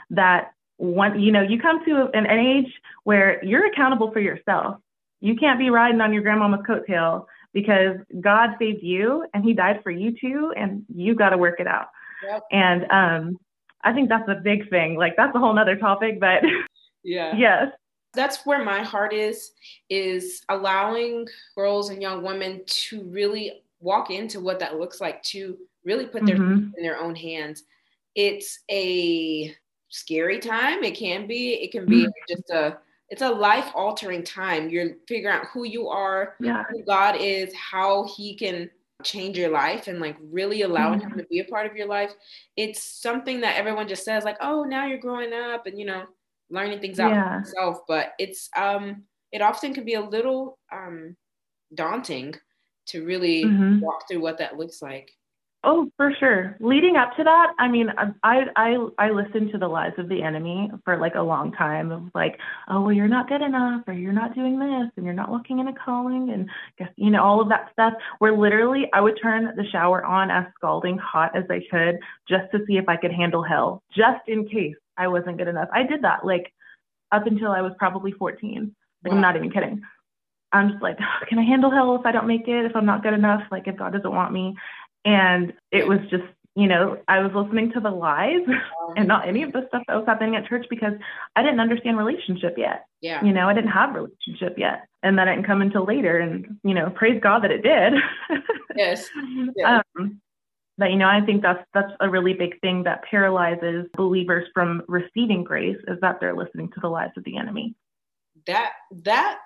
that 0.08 0.52
one, 0.78 1.20
you 1.20 1.30
know, 1.30 1.42
you 1.42 1.60
come 1.60 1.84
to 1.84 2.08
an, 2.14 2.24
an 2.24 2.38
age 2.38 2.72
where 3.04 3.44
you're 3.44 3.66
accountable 3.66 4.12
for 4.12 4.20
yourself. 4.20 4.78
You 5.20 5.36
can't 5.36 5.58
be 5.58 5.68
riding 5.68 6.00
on 6.00 6.14
your 6.14 6.22
grandmama's 6.22 6.64
coattail 6.66 7.26
because 7.52 7.98
God 8.18 8.52
saved 8.58 8.82
you 8.82 9.26
and 9.34 9.44
he 9.44 9.52
died 9.52 9.80
for 9.82 9.90
you 9.90 10.16
too, 10.18 10.54
and 10.56 10.86
you 10.88 11.14
got 11.14 11.30
to 11.30 11.36
work 11.36 11.60
it 11.60 11.66
out. 11.66 11.88
Yep. 12.24 12.42
And 12.50 12.90
um, 12.90 13.38
I 13.84 13.92
think 13.92 14.08
that's 14.08 14.30
a 14.30 14.40
big 14.42 14.70
thing. 14.70 14.96
Like 14.96 15.16
that's 15.18 15.36
a 15.36 15.38
whole 15.38 15.52
nother 15.52 15.76
topic, 15.76 16.18
but 16.18 16.42
yeah. 17.04 17.36
yes, 17.36 17.72
that's 18.14 18.46
where 18.46 18.64
my 18.64 18.82
heart 18.82 19.12
is 19.12 19.52
is 19.90 20.42
allowing 20.48 21.26
girls 21.56 21.90
and 21.90 22.02
young 22.02 22.22
women 22.22 22.62
to 22.66 23.02
really 23.04 23.62
walk 23.80 24.10
into 24.10 24.40
what 24.40 24.58
that 24.58 24.78
looks 24.78 25.00
like 25.00 25.22
to 25.22 25.56
really 25.84 26.06
put 26.06 26.24
their 26.26 26.36
mm-hmm. 26.36 26.70
in 26.76 26.82
their 26.82 26.98
own 26.98 27.14
hands 27.14 27.64
it's 28.14 28.60
a 28.70 29.54
scary 29.88 30.38
time 30.38 30.82
it 30.82 30.96
can 30.96 31.26
be 31.26 31.54
it 31.54 31.70
can 31.70 31.86
be 31.86 32.02
mm-hmm. 32.02 32.10
just 32.28 32.50
a 32.50 32.78
it's 33.08 33.22
a 33.22 33.28
life 33.28 33.70
altering 33.74 34.24
time 34.24 34.68
you're 34.68 34.96
figuring 35.06 35.36
out 35.36 35.46
who 35.52 35.64
you 35.64 35.88
are 35.88 36.34
yeah. 36.40 36.64
who 36.70 36.82
god 36.82 37.16
is 37.20 37.54
how 37.54 38.04
he 38.16 38.34
can 38.34 38.68
change 39.04 39.38
your 39.38 39.50
life 39.50 39.86
and 39.86 40.00
like 40.00 40.16
really 40.32 40.62
allowing 40.62 40.98
mm-hmm. 40.98 41.10
him 41.10 41.18
to 41.18 41.24
be 41.26 41.40
a 41.40 41.44
part 41.44 41.70
of 41.70 41.76
your 41.76 41.86
life 41.86 42.12
it's 42.56 42.82
something 42.82 43.40
that 43.40 43.56
everyone 43.56 43.86
just 43.86 44.04
says 44.04 44.24
like 44.24 44.38
oh 44.40 44.64
now 44.64 44.86
you're 44.86 44.98
growing 44.98 45.32
up 45.32 45.66
and 45.66 45.78
you 45.78 45.84
know 45.84 46.04
learning 46.50 46.80
things 46.80 47.00
out 47.00 47.10
yeah. 47.10 47.40
for 47.40 47.46
yourself. 47.46 47.78
But 47.88 48.12
it's 48.18 48.48
um 48.56 49.04
it 49.32 49.42
often 49.42 49.74
can 49.74 49.84
be 49.84 49.94
a 49.94 50.00
little 50.00 50.58
um 50.72 51.16
daunting 51.74 52.34
to 52.86 53.04
really 53.04 53.44
mm-hmm. 53.44 53.80
walk 53.80 54.08
through 54.08 54.20
what 54.20 54.38
that 54.38 54.56
looks 54.56 54.80
like. 54.80 55.10
Oh, 55.68 55.90
for 55.96 56.12
sure. 56.20 56.56
Leading 56.60 56.94
up 56.96 57.16
to 57.16 57.24
that, 57.24 57.52
I 57.58 57.66
mean, 57.66 57.88
I 58.22 58.44
I 58.54 58.76
I 58.98 59.10
listened 59.10 59.50
to 59.50 59.58
the 59.58 59.66
lies 59.66 59.94
of 59.98 60.08
the 60.08 60.22
enemy 60.22 60.70
for 60.84 60.96
like 60.96 61.16
a 61.16 61.22
long 61.22 61.50
time 61.50 61.90
of 61.90 62.02
like, 62.14 62.38
oh 62.68 62.82
well, 62.82 62.92
you're 62.92 63.08
not 63.08 63.28
good 63.28 63.42
enough, 63.42 63.82
or 63.88 63.92
you're 63.92 64.12
not 64.12 64.32
doing 64.32 64.60
this, 64.60 64.90
and 64.96 65.04
you're 65.04 65.12
not 65.12 65.32
looking 65.32 65.58
in 65.58 65.66
a 65.66 65.72
calling, 65.74 66.30
and 66.30 66.48
guess, 66.78 66.90
you 66.94 67.10
know 67.10 67.20
all 67.20 67.40
of 67.40 67.48
that 67.48 67.70
stuff. 67.72 67.94
Where 68.20 68.36
literally, 68.36 68.88
I 68.92 69.00
would 69.00 69.18
turn 69.20 69.52
the 69.56 69.64
shower 69.72 70.04
on 70.04 70.30
as 70.30 70.44
scalding 70.54 70.98
hot 70.98 71.36
as 71.36 71.44
I 71.50 71.60
could 71.68 71.98
just 72.28 72.48
to 72.52 72.64
see 72.68 72.76
if 72.76 72.88
I 72.88 72.96
could 72.96 73.12
handle 73.12 73.42
hell, 73.42 73.82
just 73.92 74.28
in 74.28 74.48
case 74.48 74.76
I 74.96 75.08
wasn't 75.08 75.38
good 75.38 75.48
enough. 75.48 75.68
I 75.72 75.84
did 75.84 76.02
that 76.02 76.24
like 76.24 76.52
up 77.12 77.26
until 77.26 77.50
I 77.50 77.62
was 77.62 77.72
probably 77.78 78.12
14. 78.12 78.74
Like 79.04 79.10
wow. 79.10 79.16
I'm 79.16 79.22
not 79.22 79.36
even 79.36 79.50
kidding. 79.50 79.82
I'm 80.52 80.70
just 80.70 80.82
like, 80.82 80.98
can 81.28 81.38
I 81.38 81.44
handle 81.44 81.70
hell 81.70 81.96
if 81.96 82.06
I 82.06 82.12
don't 82.12 82.26
make 82.26 82.48
it? 82.48 82.64
If 82.64 82.74
I'm 82.74 82.86
not 82.86 83.02
good 83.02 83.14
enough? 83.14 83.42
Like 83.50 83.66
if 83.66 83.76
God 83.76 83.92
doesn't 83.92 84.10
want 84.10 84.32
me? 84.32 84.56
And 85.04 85.52
it 85.70 85.86
was 85.86 86.00
just, 86.10 86.24
you 86.54 86.66
know, 86.66 86.98
I 87.06 87.20
was 87.20 87.32
listening 87.34 87.72
to 87.72 87.80
the 87.80 87.90
lies 87.90 88.40
and 88.96 89.06
not 89.06 89.28
any 89.28 89.42
of 89.42 89.52
the 89.52 89.66
stuff 89.68 89.82
that 89.86 89.94
was 89.94 90.06
happening 90.06 90.36
at 90.36 90.46
church 90.46 90.66
because 90.70 90.94
I 91.36 91.42
didn't 91.42 91.60
understand 91.60 91.98
relationship 91.98 92.54
yet. 92.56 92.86
Yeah. 93.02 93.22
You 93.24 93.32
know, 93.32 93.48
I 93.48 93.54
didn't 93.54 93.70
have 93.70 93.94
relationship 93.94 94.58
yet. 94.58 94.88
And 95.02 95.18
that 95.18 95.26
didn't 95.26 95.44
come 95.44 95.62
until 95.62 95.84
later. 95.84 96.18
And, 96.18 96.58
you 96.64 96.74
know, 96.74 96.90
praise 96.90 97.20
God 97.22 97.44
that 97.44 97.50
it 97.50 97.62
did. 97.62 97.92
yes. 98.74 99.08
yes. 99.56 99.82
Um, 99.98 100.20
that 100.78 100.90
you 100.90 100.96
know 100.96 101.08
i 101.08 101.20
think 101.20 101.42
that's 101.42 101.64
that's 101.74 101.92
a 102.00 102.08
really 102.08 102.32
big 102.32 102.60
thing 102.60 102.82
that 102.82 103.02
paralyzes 103.04 103.86
believers 103.94 104.46
from 104.54 104.82
receiving 104.88 105.42
grace 105.44 105.78
is 105.88 105.98
that 106.00 106.18
they're 106.20 106.36
listening 106.36 106.68
to 106.68 106.80
the 106.80 106.88
lies 106.88 107.10
of 107.16 107.24
the 107.24 107.36
enemy 107.36 107.74
that 108.46 108.72
that 108.90 109.38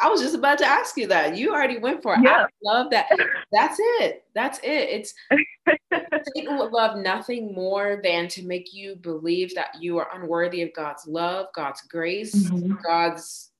I 0.00 0.08
was 0.08 0.20
just 0.20 0.34
about 0.34 0.58
to 0.58 0.66
ask 0.66 0.96
you 0.96 1.06
that. 1.08 1.36
You 1.36 1.52
already 1.52 1.78
went 1.78 2.02
for 2.02 2.14
it. 2.14 2.20
Yeah. 2.22 2.44
I 2.44 2.46
love 2.62 2.90
that. 2.90 3.06
That's 3.52 3.76
it. 3.78 4.24
That's 4.34 4.58
it. 4.58 4.64
It's 4.64 5.14
Satan 6.34 6.58
would 6.58 6.72
love 6.72 6.98
nothing 6.98 7.54
more 7.54 8.00
than 8.02 8.26
to 8.28 8.44
make 8.44 8.74
you 8.74 8.96
believe 8.96 9.54
that 9.54 9.70
you 9.80 9.98
are 9.98 10.08
unworthy 10.14 10.62
of 10.62 10.72
God's 10.74 11.06
love, 11.06 11.46
God's 11.54 11.80
grace, 11.82 12.34
mm-hmm. 12.34 12.74
God's 12.84 13.52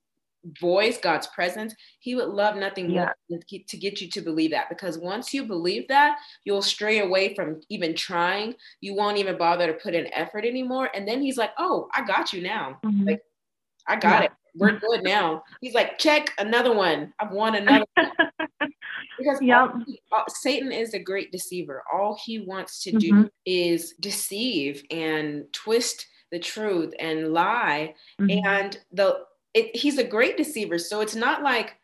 voice, 0.60 0.98
God's 0.98 1.26
presence. 1.28 1.74
He 1.98 2.14
would 2.14 2.28
love 2.28 2.56
nothing 2.56 2.90
yeah. 2.90 3.10
more 3.28 3.40
to 3.48 3.76
get 3.76 4.00
you 4.00 4.08
to 4.10 4.20
believe 4.20 4.50
that 4.50 4.68
because 4.68 4.98
once 4.98 5.32
you 5.32 5.44
believe 5.44 5.88
that, 5.88 6.18
you'll 6.44 6.62
stray 6.62 7.00
away 7.00 7.34
from 7.34 7.60
even 7.68 7.94
trying. 7.94 8.54
You 8.80 8.94
won't 8.94 9.18
even 9.18 9.38
bother 9.38 9.66
to 9.66 9.74
put 9.74 9.94
in 9.94 10.12
effort 10.12 10.44
anymore. 10.44 10.90
And 10.94 11.06
then 11.06 11.22
he's 11.22 11.36
like, 11.36 11.50
"Oh, 11.58 11.88
I 11.94 12.04
got 12.04 12.32
you 12.32 12.42
now. 12.42 12.78
Mm-hmm. 12.84 13.08
Like, 13.08 13.22
I 13.88 13.96
got 13.96 14.22
yeah. 14.22 14.26
it. 14.26 14.32
We're 14.54 14.78
good 14.78 15.02
now." 15.02 15.42
He's 15.60 15.74
like, 15.74 15.98
"Check 15.98 16.32
another 16.38 16.74
one. 16.74 17.12
I've 17.18 17.32
won 17.32 17.54
another." 17.54 17.86
because 19.18 19.40
yep. 19.40 19.74
all, 20.12 20.24
Satan 20.28 20.72
is 20.72 20.94
a 20.94 20.98
great 20.98 21.32
deceiver. 21.32 21.82
All 21.92 22.18
he 22.24 22.40
wants 22.40 22.82
to 22.84 22.92
do 22.92 23.12
mm-hmm. 23.12 23.26
is 23.46 23.94
deceive 24.00 24.82
and 24.90 25.44
twist 25.52 26.06
the 26.30 26.38
truth 26.38 26.92
and 26.98 27.32
lie. 27.32 27.94
Mm-hmm. 28.20 28.46
And 28.46 28.78
the 28.92 29.20
it, 29.54 29.74
he's 29.74 29.98
a 29.98 30.04
great 30.04 30.36
deceiver. 30.36 30.78
So 30.78 31.00
it's 31.00 31.14
not 31.14 31.42
like 31.42 31.76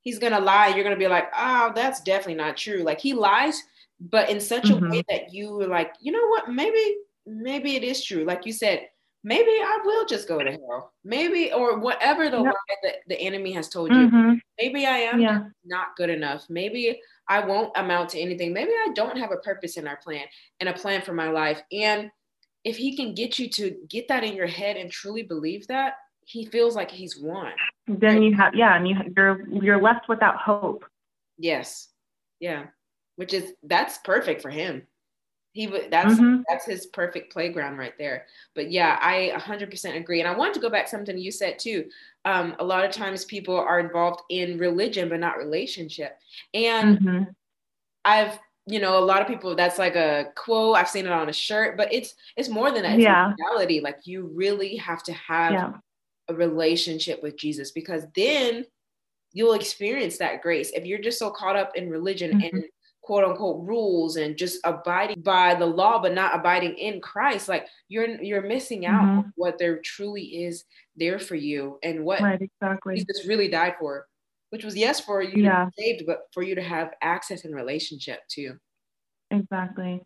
he's 0.00 0.18
gonna 0.18 0.40
lie. 0.40 0.68
You're 0.68 0.84
gonna 0.84 0.96
be 0.96 1.08
like, 1.08 1.30
oh, 1.36 1.72
that's 1.74 2.00
definitely 2.00 2.36
not 2.36 2.56
true. 2.56 2.82
Like 2.82 3.00
he 3.00 3.12
lies, 3.12 3.62
but 4.00 4.30
in 4.30 4.40
such 4.40 4.64
mm-hmm. 4.64 4.86
a 4.86 4.90
way 4.90 5.04
that 5.08 5.34
you 5.34 5.60
are 5.60 5.66
like, 5.66 5.94
you 6.00 6.12
know 6.12 6.26
what? 6.28 6.50
Maybe, 6.50 6.96
maybe 7.26 7.76
it 7.76 7.82
is 7.82 8.04
true. 8.04 8.24
Like 8.24 8.46
you 8.46 8.52
said, 8.52 8.88
maybe 9.24 9.50
I 9.50 9.80
will 9.84 10.06
just 10.06 10.28
go 10.28 10.38
to 10.38 10.52
hell. 10.52 10.92
Maybe, 11.04 11.52
or 11.52 11.80
whatever 11.80 12.30
the 12.30 12.36
yep. 12.36 12.46
lie 12.46 12.76
that 12.84 12.94
the 13.08 13.20
enemy 13.20 13.52
has 13.52 13.68
told 13.68 13.90
you. 13.90 13.96
Mm-hmm. 13.96 14.34
Maybe 14.60 14.86
I 14.86 14.98
am 14.98 15.20
yeah. 15.20 15.40
not 15.64 15.96
good 15.96 16.10
enough. 16.10 16.46
Maybe 16.48 17.00
I 17.28 17.44
won't 17.44 17.72
amount 17.76 18.10
to 18.10 18.20
anything. 18.20 18.52
Maybe 18.52 18.70
I 18.70 18.92
don't 18.94 19.18
have 19.18 19.32
a 19.32 19.38
purpose 19.38 19.76
in 19.76 19.88
our 19.88 19.96
plan 19.96 20.24
and 20.60 20.68
a 20.68 20.72
plan 20.72 21.02
for 21.02 21.12
my 21.12 21.30
life. 21.30 21.60
And 21.72 22.10
if 22.62 22.76
he 22.76 22.96
can 22.96 23.14
get 23.14 23.38
you 23.38 23.48
to 23.50 23.76
get 23.88 24.06
that 24.08 24.22
in 24.22 24.36
your 24.36 24.46
head 24.46 24.76
and 24.76 24.90
truly 24.90 25.24
believe 25.24 25.66
that, 25.66 25.94
he 26.26 26.44
feels 26.44 26.74
like 26.74 26.90
he's 26.90 27.16
won. 27.16 27.52
Then 27.86 28.20
you 28.20 28.34
have 28.34 28.54
yeah, 28.54 28.76
and 28.76 28.86
you 28.86 28.96
you're 29.16 29.48
you're 29.48 29.80
left 29.80 30.08
without 30.08 30.36
hope. 30.36 30.84
Yes, 31.38 31.88
yeah, 32.40 32.66
which 33.14 33.32
is 33.32 33.54
that's 33.62 33.98
perfect 33.98 34.42
for 34.42 34.50
him. 34.50 34.82
He 35.52 35.68
would 35.68 35.88
that's 35.90 36.14
mm-hmm. 36.14 36.42
that's 36.48 36.66
his 36.66 36.86
perfect 36.86 37.32
playground 37.32 37.78
right 37.78 37.94
there. 37.96 38.26
But 38.56 38.72
yeah, 38.72 38.98
I 39.00 39.32
100% 39.36 39.96
agree. 39.96 40.20
And 40.20 40.28
I 40.28 40.36
wanted 40.36 40.54
to 40.54 40.60
go 40.60 40.68
back 40.68 40.86
to 40.86 40.90
something 40.90 41.16
you 41.16 41.30
said 41.30 41.60
too. 41.60 41.88
Um, 42.24 42.56
a 42.58 42.64
lot 42.64 42.84
of 42.84 42.90
times 42.90 43.24
people 43.24 43.56
are 43.56 43.78
involved 43.78 44.22
in 44.28 44.58
religion 44.58 45.08
but 45.08 45.20
not 45.20 45.38
relationship, 45.38 46.18
and 46.52 46.98
mm-hmm. 46.98 47.22
I've 48.04 48.38
you 48.68 48.80
know, 48.80 48.98
a 48.98 49.04
lot 49.04 49.22
of 49.22 49.28
people 49.28 49.54
that's 49.54 49.78
like 49.78 49.94
a 49.94 50.32
quote. 50.34 50.76
I've 50.76 50.88
seen 50.88 51.06
it 51.06 51.12
on 51.12 51.28
a 51.28 51.32
shirt, 51.32 51.76
but 51.76 51.92
it's 51.92 52.16
it's 52.36 52.48
more 52.48 52.72
than 52.72 52.82
that. 52.82 52.94
It's 52.94 53.04
yeah. 53.04 53.32
reality. 53.38 53.78
Like 53.78 54.08
you 54.08 54.28
really 54.34 54.74
have 54.74 55.04
to 55.04 55.12
have 55.12 55.52
yeah 55.52 55.72
a 56.28 56.34
relationship 56.34 57.22
with 57.22 57.36
Jesus 57.36 57.70
because 57.70 58.04
then 58.14 58.64
you'll 59.32 59.54
experience 59.54 60.18
that 60.18 60.42
grace. 60.42 60.70
If 60.70 60.86
you're 60.86 60.98
just 60.98 61.18
so 61.18 61.30
caught 61.30 61.56
up 61.56 61.76
in 61.76 61.90
religion 61.90 62.32
mm-hmm. 62.38 62.56
and 62.56 62.64
quote 63.02 63.24
unquote 63.24 63.66
rules 63.66 64.16
and 64.16 64.36
just 64.36 64.58
abiding 64.64 65.20
by 65.20 65.54
the 65.54 65.66
law 65.66 66.00
but 66.00 66.14
not 66.14 66.34
abiding 66.34 66.74
in 66.76 67.00
Christ, 67.00 67.48
like 67.48 67.66
you're 67.88 68.20
you're 68.22 68.42
missing 68.42 68.86
out 68.86 69.02
mm-hmm. 69.02 69.28
what 69.36 69.58
there 69.58 69.78
truly 69.80 70.22
is 70.22 70.64
there 70.96 71.18
for 71.18 71.36
you 71.36 71.78
and 71.82 72.04
what 72.04 72.20
right, 72.20 72.40
exactly. 72.40 72.96
Jesus 72.96 73.26
really 73.28 73.48
died 73.48 73.74
for, 73.78 74.06
which 74.50 74.64
was 74.64 74.76
yes 74.76 75.00
for 75.00 75.22
you 75.22 75.44
yeah. 75.44 75.66
to 75.66 75.70
be 75.76 75.82
saved, 75.82 76.04
but 76.06 76.22
for 76.32 76.42
you 76.42 76.54
to 76.54 76.62
have 76.62 76.94
access 77.02 77.44
and 77.44 77.54
relationship 77.54 78.20
too. 78.28 78.54
Exactly. 79.30 80.02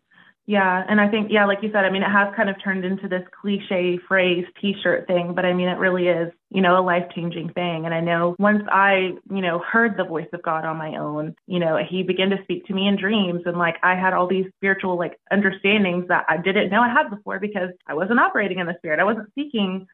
Yeah, 0.50 0.82
and 0.88 1.00
I 1.00 1.08
think 1.08 1.28
yeah, 1.30 1.46
like 1.46 1.62
you 1.62 1.70
said, 1.70 1.84
I 1.84 1.90
mean, 1.90 2.02
it 2.02 2.10
has 2.10 2.34
kind 2.34 2.50
of 2.50 2.56
turned 2.60 2.84
into 2.84 3.06
this 3.06 3.22
cliche 3.40 4.00
phrase 4.08 4.44
T-shirt 4.60 5.06
thing, 5.06 5.32
but 5.32 5.44
I 5.44 5.52
mean, 5.52 5.68
it 5.68 5.78
really 5.78 6.08
is, 6.08 6.32
you 6.50 6.60
know, 6.60 6.76
a 6.76 6.82
life-changing 6.82 7.50
thing. 7.52 7.84
And 7.84 7.94
I 7.94 8.00
know 8.00 8.34
once 8.36 8.64
I, 8.68 9.12
you 9.32 9.42
know, 9.42 9.60
heard 9.60 9.96
the 9.96 10.02
voice 10.02 10.26
of 10.32 10.42
God 10.42 10.64
on 10.64 10.76
my 10.76 10.96
own, 10.96 11.36
you 11.46 11.60
know, 11.60 11.78
He 11.88 12.02
began 12.02 12.30
to 12.30 12.42
speak 12.42 12.66
to 12.66 12.74
me 12.74 12.88
in 12.88 12.96
dreams, 12.96 13.42
and 13.46 13.58
like 13.58 13.76
I 13.84 13.94
had 13.94 14.12
all 14.12 14.26
these 14.26 14.46
spiritual 14.56 14.98
like 14.98 15.20
understandings 15.30 16.08
that 16.08 16.24
I 16.28 16.36
didn't 16.38 16.70
know 16.70 16.82
I 16.82 16.88
had 16.88 17.10
before 17.10 17.38
because 17.38 17.70
I 17.86 17.94
wasn't 17.94 18.18
operating 18.18 18.58
in 18.58 18.66
the 18.66 18.74
spirit. 18.78 18.98
I 18.98 19.04
wasn't 19.04 19.30
seeking 19.36 19.86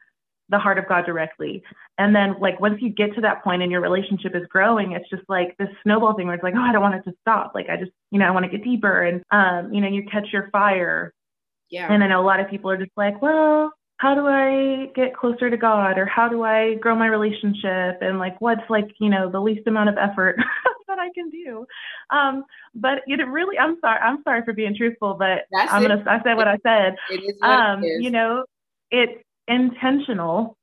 the 0.48 0.58
heart 0.58 0.78
of 0.78 0.88
God 0.88 1.06
directly. 1.06 1.62
And 1.98 2.14
then 2.14 2.36
like 2.40 2.60
once 2.60 2.76
you 2.80 2.90
get 2.90 3.14
to 3.14 3.20
that 3.22 3.42
point 3.42 3.62
and 3.62 3.72
your 3.72 3.80
relationship 3.80 4.34
is 4.34 4.46
growing, 4.48 4.92
it's 4.92 5.08
just 5.10 5.22
like 5.28 5.56
this 5.58 5.68
snowball 5.82 6.14
thing 6.14 6.26
where 6.26 6.34
it's 6.34 6.44
like, 6.44 6.54
oh, 6.56 6.60
I 6.60 6.72
don't 6.72 6.82
want 6.82 6.94
it 6.94 7.04
to 7.10 7.16
stop. 7.20 7.52
Like 7.54 7.68
I 7.68 7.76
just, 7.76 7.92
you 8.10 8.18
know, 8.18 8.26
I 8.26 8.30
want 8.30 8.44
to 8.44 8.50
get 8.50 8.64
deeper 8.64 9.02
and 9.02 9.22
um, 9.30 9.72
you 9.72 9.80
know, 9.80 9.88
you 9.88 10.04
catch 10.10 10.28
your 10.32 10.48
fire. 10.50 11.12
Yeah. 11.68 11.92
And 11.92 12.02
I 12.04 12.08
know 12.08 12.20
a 12.20 12.24
lot 12.24 12.40
of 12.40 12.48
people 12.48 12.70
are 12.70 12.76
just 12.76 12.96
like, 12.96 13.20
well, 13.20 13.72
how 13.98 14.14
do 14.14 14.26
I 14.26 14.90
get 14.94 15.16
closer 15.16 15.50
to 15.50 15.56
God 15.56 15.98
or 15.98 16.06
how 16.06 16.28
do 16.28 16.44
I 16.44 16.74
grow 16.74 16.94
my 16.94 17.06
relationship 17.06 17.98
and 18.02 18.18
like 18.18 18.40
what's 18.40 18.68
like, 18.68 18.88
you 19.00 19.08
know, 19.08 19.30
the 19.30 19.40
least 19.40 19.66
amount 19.66 19.88
of 19.88 19.96
effort 19.96 20.36
that 20.88 20.98
I 20.98 21.08
can 21.14 21.30
do. 21.30 21.66
Um, 22.10 22.44
but 22.74 23.00
it 23.06 23.26
really 23.26 23.58
I'm 23.58 23.78
sorry, 23.80 23.98
I'm 24.00 24.22
sorry 24.22 24.42
for 24.44 24.52
being 24.52 24.76
truthful, 24.76 25.14
but 25.14 25.46
That's 25.50 25.72
I'm 25.72 25.82
gonna 25.82 26.04
I 26.06 26.22
said 26.22 26.34
what 26.34 26.46
I 26.46 26.58
said. 26.62 26.96
It 27.10 27.24
is 27.24 27.36
um, 27.42 27.82
you 27.82 28.10
know, 28.10 28.44
it 28.90 29.25
intentional 29.48 30.56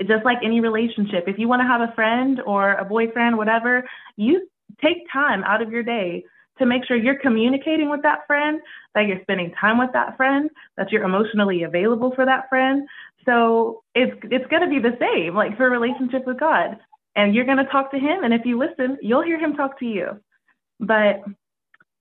just 0.00 0.24
like 0.24 0.38
any 0.44 0.60
relationship. 0.60 1.24
If 1.26 1.38
you 1.38 1.48
want 1.48 1.60
to 1.60 1.66
have 1.66 1.80
a 1.80 1.92
friend 1.94 2.40
or 2.44 2.74
a 2.74 2.84
boyfriend 2.84 3.36
whatever 3.36 3.88
you 4.16 4.48
take 4.82 5.10
time 5.12 5.42
out 5.44 5.62
of 5.62 5.70
your 5.70 5.82
day 5.82 6.24
to 6.58 6.66
make 6.66 6.84
sure 6.84 6.96
you're 6.96 7.18
communicating 7.18 7.88
with 7.90 8.02
that 8.02 8.26
friend 8.26 8.60
that 8.94 9.06
you're 9.06 9.20
spending 9.22 9.52
time 9.60 9.78
with 9.78 9.90
that 9.92 10.16
friend 10.16 10.50
that 10.76 10.90
you're 10.90 11.04
emotionally 11.04 11.62
available 11.62 12.12
for 12.14 12.24
that 12.24 12.48
friend. 12.48 12.86
So 13.24 13.82
it's 13.94 14.16
it's 14.24 14.46
going 14.46 14.62
to 14.62 14.68
be 14.68 14.78
the 14.78 14.96
same 15.00 15.34
like 15.34 15.56
for 15.56 15.66
a 15.66 15.70
relationship 15.70 16.26
with 16.26 16.38
god. 16.38 16.78
And 17.14 17.34
you're 17.34 17.46
going 17.46 17.58
to 17.58 17.64
talk 17.64 17.90
to 17.92 17.98
him 17.98 18.24
and 18.24 18.34
if 18.34 18.44
you 18.44 18.58
listen 18.58 18.98
you'll 19.00 19.24
hear 19.24 19.38
him 19.38 19.54
talk 19.54 19.78
to 19.78 19.86
you. 19.86 20.20
But 20.78 21.22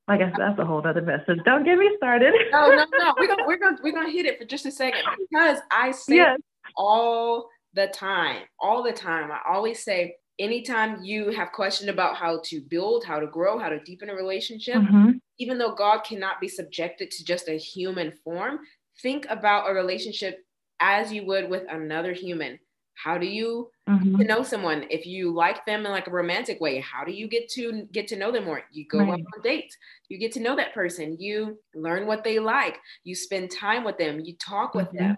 I 0.08 0.18
guess 0.18 0.34
that's 0.38 0.60
a 0.60 0.66
whole 0.66 0.86
other 0.86 1.02
message. 1.02 1.40
Don't 1.46 1.64
get 1.64 1.78
me 1.78 1.92
started. 1.98 2.34
no, 2.52 2.70
no, 2.70 2.86
no. 2.98 3.14
We're 3.20 3.28
gonna 3.28 3.44
we're 3.48 3.58
gonna 3.58 3.78
we're 3.84 3.94
gonna 3.94 4.12
hit 4.12 4.26
it 4.26 4.38
for 4.38 4.46
just 4.46 4.66
a 4.66 4.72
second 4.72 5.02
because 5.20 5.60
I 5.72 5.92
say 5.92 6.18
yes. 6.18 6.40
all 6.78 7.50
the 7.74 7.88
time, 7.88 8.44
all 8.60 8.84
the 8.84 8.94
time. 8.94 9.32
I 9.32 9.40
always 9.48 9.84
say 9.84 10.16
anytime 10.40 11.04
you 11.04 11.32
have 11.32 11.52
questioned 11.52 11.90
about 11.90 12.16
how 12.16 12.42
to 12.46 12.62
build, 12.62 13.04
how 13.04 13.20
to 13.20 13.28
grow, 13.28 13.58
how 13.58 13.70
to 13.70 13.80
deepen 13.80 14.10
a 14.10 14.16
relationship, 14.16 14.76
mm-hmm. 14.76 15.12
even 15.40 15.58
though 15.58 15.74
God 15.74 16.00
cannot 16.00 16.40
be 16.40 16.48
subjected 16.48 17.10
to 17.12 17.26
just 17.26 17.50
a 17.50 17.58
human 17.58 18.12
form, 18.24 18.60
think 19.02 19.26
about 19.30 19.70
a 19.70 19.74
relationship 19.74 20.40
as 20.80 21.12
you 21.12 21.26
would 21.26 21.50
with 21.50 21.64
another 21.70 22.14
human. 22.14 22.60
How 23.02 23.18
do 23.18 23.26
you 23.26 23.70
mm-hmm. 23.88 24.18
to 24.18 24.24
know 24.24 24.44
someone? 24.44 24.86
If 24.90 25.06
you 25.06 25.34
like 25.34 25.66
them 25.66 25.86
in 25.86 25.92
like 25.92 26.08
a 26.08 26.12
romantic 26.12 26.60
way, 26.62 26.80
how 26.80 27.04
do 27.04 27.12
you 27.12 27.28
get 27.28 27.50
to 27.50 27.88
get 27.92 28.08
to 28.10 28.16
know 28.16 28.32
them 28.32 28.46
more? 28.46 28.64
You 28.72 28.86
go 28.88 29.00
right. 29.00 29.10
on 29.10 29.26
dates. 29.44 29.78
You 30.10 30.18
get 30.18 30.32
to 30.34 30.40
know 30.40 30.56
that 30.56 30.74
person. 30.74 31.18
You 31.20 31.60
learn 31.74 32.08
what 32.08 32.24
they 32.24 32.40
like. 32.40 32.80
You 33.04 33.16
spend 33.16 33.52
time 33.52 33.84
with 33.84 33.98
them. 33.98 34.22
You 34.22 34.36
talk 34.38 34.74
with 34.74 34.88
mm-hmm. 34.88 34.98
them. 34.98 35.16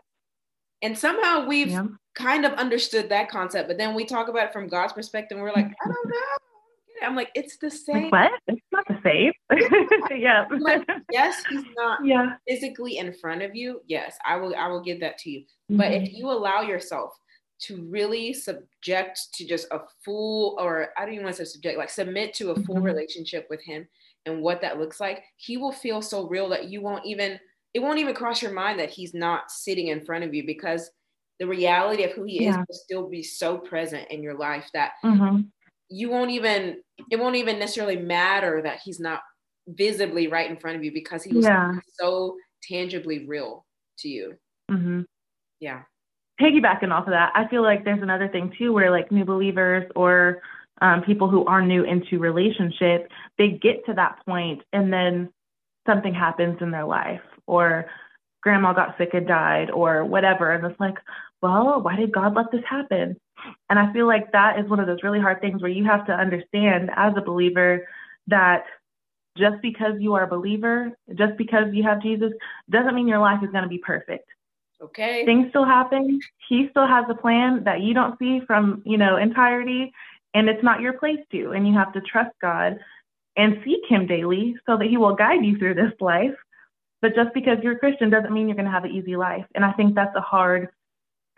And 0.82 0.98
somehow 0.98 1.48
we've 1.48 1.70
yeah. 1.70 1.88
kind 2.14 2.46
of 2.46 2.54
understood 2.54 3.10
that 3.10 3.30
concept, 3.30 3.68
but 3.68 3.78
then 3.78 3.96
we 3.96 4.06
talk 4.06 4.28
about 4.28 4.46
it 4.46 4.54
from 4.54 4.68
God's 4.68 4.94
perspective, 4.94 5.38
and 5.38 5.44
we're 5.44 5.54
like, 5.54 5.66
I 5.66 5.88
don't 5.88 6.10
know. 6.10 6.48
I'm 7.04 7.16
like, 7.16 7.30
it's 7.36 7.58
the 7.58 7.70
same. 7.70 8.10
Like 8.10 8.32
what? 8.32 8.32
It's 8.48 8.62
not 8.72 8.86
the 8.88 9.00
same. 9.04 9.32
yeah. 10.20 10.46
like, 10.60 10.88
yes, 11.12 11.44
he's 11.50 11.64
not 11.76 12.00
yeah. 12.04 12.36
physically 12.48 12.98
in 12.98 13.14
front 13.14 13.42
of 13.42 13.56
you. 13.56 13.82
Yes, 13.88 14.18
I 14.26 14.36
will. 14.38 14.56
I 14.56 14.68
will 14.68 14.82
give 14.82 15.00
that 15.02 15.18
to 15.20 15.30
you. 15.30 15.40
Mm-hmm. 15.42 15.78
But 15.78 15.92
if 15.94 16.04
mm-hmm. 16.04 16.16
you 16.16 16.32
allow 16.32 16.62
yourself 16.62 17.18
to 17.60 17.84
really 17.90 18.34
subject 18.34 19.20
to 19.34 19.46
just 19.46 19.68
a 19.72 19.80
full, 20.04 20.58
or 20.60 20.90
I 20.98 21.06
don't 21.06 21.14
even 21.14 21.26
want 21.26 21.38
to 21.38 21.46
say 21.46 21.52
subject, 21.52 21.78
like 21.78 21.90
submit 21.90 22.34
to 22.36 22.52
a 22.52 22.56
full 22.56 22.76
mm-hmm. 22.76 22.86
relationship 22.86 23.48
with 23.50 23.64
him 23.64 23.88
and 24.26 24.42
what 24.42 24.62
that 24.62 24.80
looks 24.80 25.00
like, 25.00 25.24
he 25.38 25.58
will 25.58 25.72
feel 25.72 26.02
so 26.02 26.28
real 26.28 26.50
that 26.50 26.66
you 26.66 26.82
won't 26.82 27.06
even, 27.06 27.40
it 27.74 27.80
won't 27.80 28.00
even 28.00 28.14
cross 28.14 28.42
your 28.42 28.52
mind 28.52 28.80
that 28.80 28.90
he's 28.90 29.14
not 29.14 29.50
sitting 29.50 29.88
in 29.88 30.06
front 30.06 30.24
of 30.24 30.34
you 30.34 30.46
because 30.46 30.92
the 31.40 31.48
reality 31.48 32.04
of 32.04 32.12
who 32.12 32.24
he 32.24 32.44
yeah. 32.44 32.52
is 32.52 32.58
will 32.58 32.76
still 32.76 33.10
be 33.10 33.24
so 33.24 33.58
present 33.58 34.08
in 34.12 34.22
your 34.22 34.38
life 34.38 34.70
that 34.74 34.92
mm-hmm. 35.04 35.42
you 35.90 36.10
won't 36.10 36.32
even, 36.32 36.82
it 37.10 37.20
won't 37.20 37.36
even 37.36 37.60
necessarily 37.60 37.98
matter 37.98 38.62
that 38.62 38.80
he's 38.84 39.00
not 39.00 39.22
visibly 39.68 40.28
right 40.28 40.50
in 40.50 40.58
front 40.58 40.78
of 40.78 40.84
you 40.84 40.92
because 40.92 41.24
he 41.24 41.34
was 41.34 41.46
yeah. 41.46 41.74
so 42.00 42.36
tangibly 42.64 43.26
real 43.26 43.66
to 44.00 44.10
you. 44.10 44.36
Mm-hmm. 44.70 45.02
Yeah 45.60 45.82
piggybacking 46.40 46.92
off 46.92 47.08
of 47.08 47.12
that, 47.12 47.32
I 47.36 47.48
feel 47.48 47.64
like 47.64 47.84
there's 47.84 48.02
another 48.02 48.28
thing 48.28 48.54
too 48.58 48.74
where 48.74 48.92
like 48.92 49.12
new 49.12 49.26
believers 49.26 49.90
or 49.96 50.42
um, 50.82 51.02
people 51.02 51.30
who 51.30 51.46
are 51.46 51.62
new 51.62 51.84
into 51.84 52.20
relationship, 52.20 53.10
they 53.38 53.50
get 53.50 53.86
to 53.86 53.94
that 53.94 54.20
point 54.26 54.62
and 54.74 54.92
then 54.94 55.30
something 55.88 56.14
happens 56.14 56.58
in 56.62 56.72
their 56.72 56.86
life 56.86 57.22
or 57.48 57.86
grandma 58.42 58.74
got 58.74 58.98
sick 58.98 59.10
and 59.14 59.28
died 59.28 59.72
or 59.72 60.06
whatever. 60.06 60.52
And 60.52 60.66
it's 60.66 60.80
like, 60.80 60.96
well, 61.42 61.82
why 61.82 61.96
did 61.96 62.12
God 62.12 62.36
let 62.36 62.52
this 62.52 62.64
happen? 62.70 63.16
And 63.70 63.80
I 63.80 63.92
feel 63.94 64.08
like 64.08 64.32
that 64.32 64.60
is 64.60 64.70
one 64.70 64.80
of 64.80 64.88
those 64.88 65.04
really 65.04 65.20
hard 65.20 65.42
things 65.42 65.62
where 65.62 65.72
you 65.72 65.86
have 65.86 66.06
to 66.08 66.14
understand 66.14 66.90
as 66.96 67.14
a 67.16 67.22
believer 67.22 67.88
that 68.28 68.66
just 69.38 69.62
because 69.62 69.94
you 70.00 70.16
are 70.16 70.24
a 70.24 70.28
believer, 70.28 70.92
just 71.16 71.38
because 71.38 71.66
you 71.72 71.84
have 71.84 72.02
Jesus, 72.02 72.32
doesn't 72.70 72.96
mean 72.96 73.08
your 73.08 73.20
life 73.20 73.40
is 73.44 73.52
going 73.52 73.64
to 73.64 73.70
be 73.70 73.78
perfect. 73.78 74.28
Okay. 74.82 75.26
Things 75.26 75.48
still 75.50 75.66
happen. 75.66 76.20
He 76.48 76.68
still 76.70 76.88
has 76.88 77.06
a 77.10 77.16
plan 77.16 77.64
that 77.64 77.82
you 77.82 77.94
don't 77.94 78.18
see 78.20 78.42
from, 78.46 78.82
you 78.86 78.98
know, 78.98 79.18
entirety, 79.18 79.92
and 80.34 80.48
it's 80.50 80.64
not 80.64 80.82
your 80.82 80.94
place 80.94 81.20
to. 81.32 81.52
And 81.52 81.68
you 81.68 81.74
have 81.74 81.94
to 81.94 82.02
trust 82.02 82.36
God 82.42 82.78
and 83.36 83.60
seek 83.66 83.82
Him 83.88 84.06
daily 84.06 84.56
so 84.66 84.78
that 84.78 84.88
He 84.88 84.98
will 84.98 85.16
guide 85.16 85.44
you 85.44 85.58
through 85.58 85.76
this 85.76 85.94
life. 86.00 86.36
But 87.02 87.16
just 87.16 87.34
because 87.34 87.58
you're 87.64 87.74
a 87.74 87.80
Christian 87.80 88.10
doesn't 88.10 88.34
mean 88.34 88.48
you're 88.48 88.56
going 88.56 88.66
to 88.66 88.72
have 88.72 88.86
an 88.86 88.92
easy 88.92 89.16
life. 89.16 89.46
And 89.56 89.64
I 89.66 89.72
think 89.74 89.96
that's 89.96 90.16
a 90.16 90.22
hard 90.22 90.70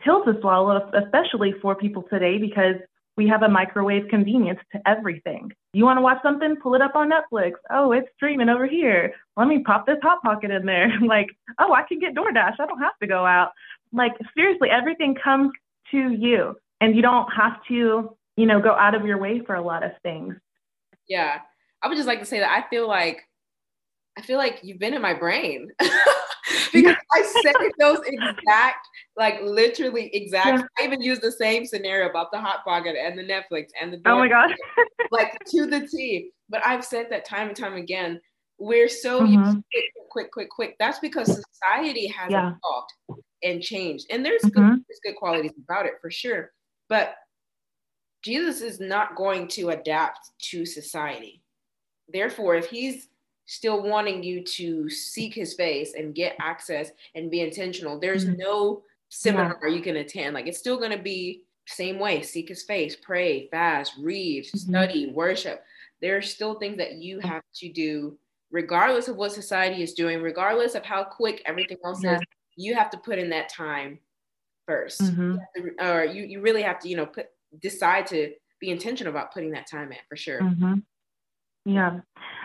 pill 0.04 0.24
to 0.26 0.40
swallow, 0.40 0.90
especially 0.94 1.54
for 1.62 1.76
people 1.76 2.04
today, 2.04 2.38
because 2.38 2.76
we 3.18 3.28
have 3.28 3.44
a 3.44 3.50
microwave 3.50 4.08
convenience 4.10 4.60
to 4.72 4.82
everything. 4.88 5.52
You 5.74 5.86
want 5.86 5.98
to 5.98 6.02
watch 6.02 6.18
something? 6.24 6.56
Pull 6.56 6.76
it 6.76 6.82
up 6.82 6.96
on 6.96 7.12
Netflix. 7.12 7.54
Oh, 7.70 7.92
it's 7.92 8.08
streaming 8.16 8.50
over 8.50 8.66
here. 8.66 9.14
Let 9.38 9.48
me 9.48 9.64
pop 9.64 9.86
this 9.86 9.98
Hot 10.02 10.22
Pocket 10.22 10.50
in 10.50 10.66
there. 10.66 10.92
like, 11.06 11.28
oh, 11.60 11.74
I 11.74 11.84
can 11.84 12.00
get 12.00 12.16
DoorDash. 12.16 12.56
I 12.60 12.66
don't 12.66 12.80
have 12.80 12.98
to 13.02 13.08
go 13.08 13.26
out. 13.26 13.52
Like, 13.94 14.14
seriously, 14.36 14.70
everything 14.70 15.16
comes 15.16 15.52
to 15.92 16.12
you, 16.12 16.56
and 16.82 16.96
you 16.96 17.02
don't 17.02 17.28
have 17.32 17.64
to, 17.68 18.16
you 18.36 18.46
know, 18.46 18.60
go 18.60 18.72
out 18.72 18.96
of 18.96 19.06
your 19.06 19.18
way 19.20 19.42
for 19.46 19.56
a 19.56 19.62
lot 19.62 19.84
of 19.84 19.92
things. 20.02 20.36
Yeah. 21.08 21.40
I 21.82 21.88
would 21.88 21.98
just 21.98 22.08
like 22.08 22.20
to 22.20 22.26
say 22.26 22.40
that 22.40 22.52
I 22.52 22.70
feel 22.70 22.88
like 22.88 23.26
I 24.18 24.22
feel 24.22 24.38
like 24.38 24.60
you've 24.64 24.80
been 24.80 24.94
in 24.94 25.02
my 25.02 25.14
brain 25.14 25.72
because 26.74 26.96
I 27.14 27.22
said 27.44 27.56
those 27.80 28.00
exact, 28.06 28.88
like 29.18 29.42
literally 29.44 30.10
exact. 30.14 30.60
Yeah. 30.60 30.66
I 30.80 30.86
even 30.86 31.02
used 31.02 31.22
the 31.22 31.32
same 31.32 31.66
scenario 31.66 32.10
about 32.10 32.32
the 32.32 32.40
hot 32.40 32.64
pocket 32.64 32.96
and 33.00 33.18
the 33.18 33.24
Netflix 33.24 33.68
and 33.80 33.94
the. 33.94 34.02
Oh 34.06 34.18
my 34.18 34.28
god! 34.28 34.54
like 35.12 35.38
to 35.48 35.66
the 35.66 35.88
T. 35.88 36.32
But 36.50 36.66
I've 36.66 36.84
said 36.84 37.08
that 37.10 37.26
time 37.26 37.50
and 37.50 37.58
time 37.58 37.76
again. 37.76 38.20
We're 38.58 38.90
so 38.90 39.22
mm-hmm. 39.22 39.34
used 39.34 39.58
to 39.58 39.82
quick, 40.10 40.32
quick, 40.32 40.32
quick, 40.32 40.50
quick. 40.50 40.76
That's 40.80 41.00
because 41.00 41.28
society 41.28 42.08
has 42.08 42.32
yeah. 42.32 42.54
evolved 42.54 43.22
and 43.44 43.62
changed, 43.62 44.08
and 44.10 44.26
there's 44.26 44.42
mm-hmm. 44.42 44.70
good, 44.70 44.84
there's 44.88 45.00
good 45.04 45.16
qualities 45.16 45.54
about 45.64 45.86
it 45.86 45.94
for 46.02 46.12
sure. 46.12 46.52
But 46.90 47.16
Jesus 48.24 48.62
is 48.62 48.80
not 48.80 49.16
going 49.16 49.48
to 49.50 49.70
adapt 49.70 50.32
to 50.50 50.66
society. 50.66 51.42
Therefore, 52.12 52.56
if 52.56 52.68
he's 52.68 53.08
still 53.50 53.82
wanting 53.82 54.22
you 54.22 54.44
to 54.44 54.88
seek 54.92 55.34
his 55.34 55.56
face 55.56 55.96
and 55.96 56.14
get 56.14 56.36
access 56.40 56.92
and 57.16 57.32
be 57.32 57.42
intentional. 57.42 58.00
There's 58.00 58.26
mm-hmm. 58.26 58.38
no 58.38 58.84
seminar 59.10 59.60
yeah. 59.64 59.70
you 59.70 59.82
can 59.82 59.96
attend. 59.96 60.36
Like 60.36 60.46
it's 60.46 60.60
still 60.60 60.78
going 60.78 60.96
to 60.96 61.02
be 61.02 61.42
same 61.66 61.98
way. 61.98 62.22
Seek 62.22 62.50
his 62.50 62.62
face, 62.62 62.96
pray, 62.96 63.48
fast, 63.50 63.94
read, 64.00 64.46
mm-hmm. 64.46 64.58
study, 64.58 65.12
worship. 65.12 65.64
There 66.00 66.16
are 66.16 66.22
still 66.22 66.60
things 66.60 66.78
that 66.78 66.98
you 66.98 67.20
have 67.22 67.42
to 67.56 67.72
do 67.72 68.20
regardless 68.52 69.08
of 69.08 69.16
what 69.16 69.32
society 69.32 69.82
is 69.82 69.94
doing, 69.94 70.22
regardless 70.22 70.76
of 70.76 70.86
how 70.86 71.04
quick 71.04 71.42
everything 71.48 71.78
else 71.84 72.04
yeah. 72.04 72.18
is. 72.18 72.22
You 72.56 72.76
have 72.76 72.92
to 72.92 72.98
put 73.00 73.18
in 73.18 73.32
that 73.32 73.50
time 73.50 73.98
1st 74.70 75.02
mm-hmm. 75.02 75.88
or 75.88 76.04
you, 76.04 76.24
you 76.24 76.42
really 76.42 76.62
have 76.62 76.78
to, 76.82 76.88
you 76.88 76.98
know, 76.98 77.08
put 77.08 77.28
decide 77.60 78.06
to 78.08 78.32
be 78.62 78.70
intentional 78.70 79.12
about 79.12 79.34
putting 79.34 79.52
that 79.52 79.68
time 79.68 79.92
in 79.92 79.98
for 80.08 80.16
sure. 80.16 80.42
Mm-hmm. 80.42 80.76
Yeah. 81.66 82.00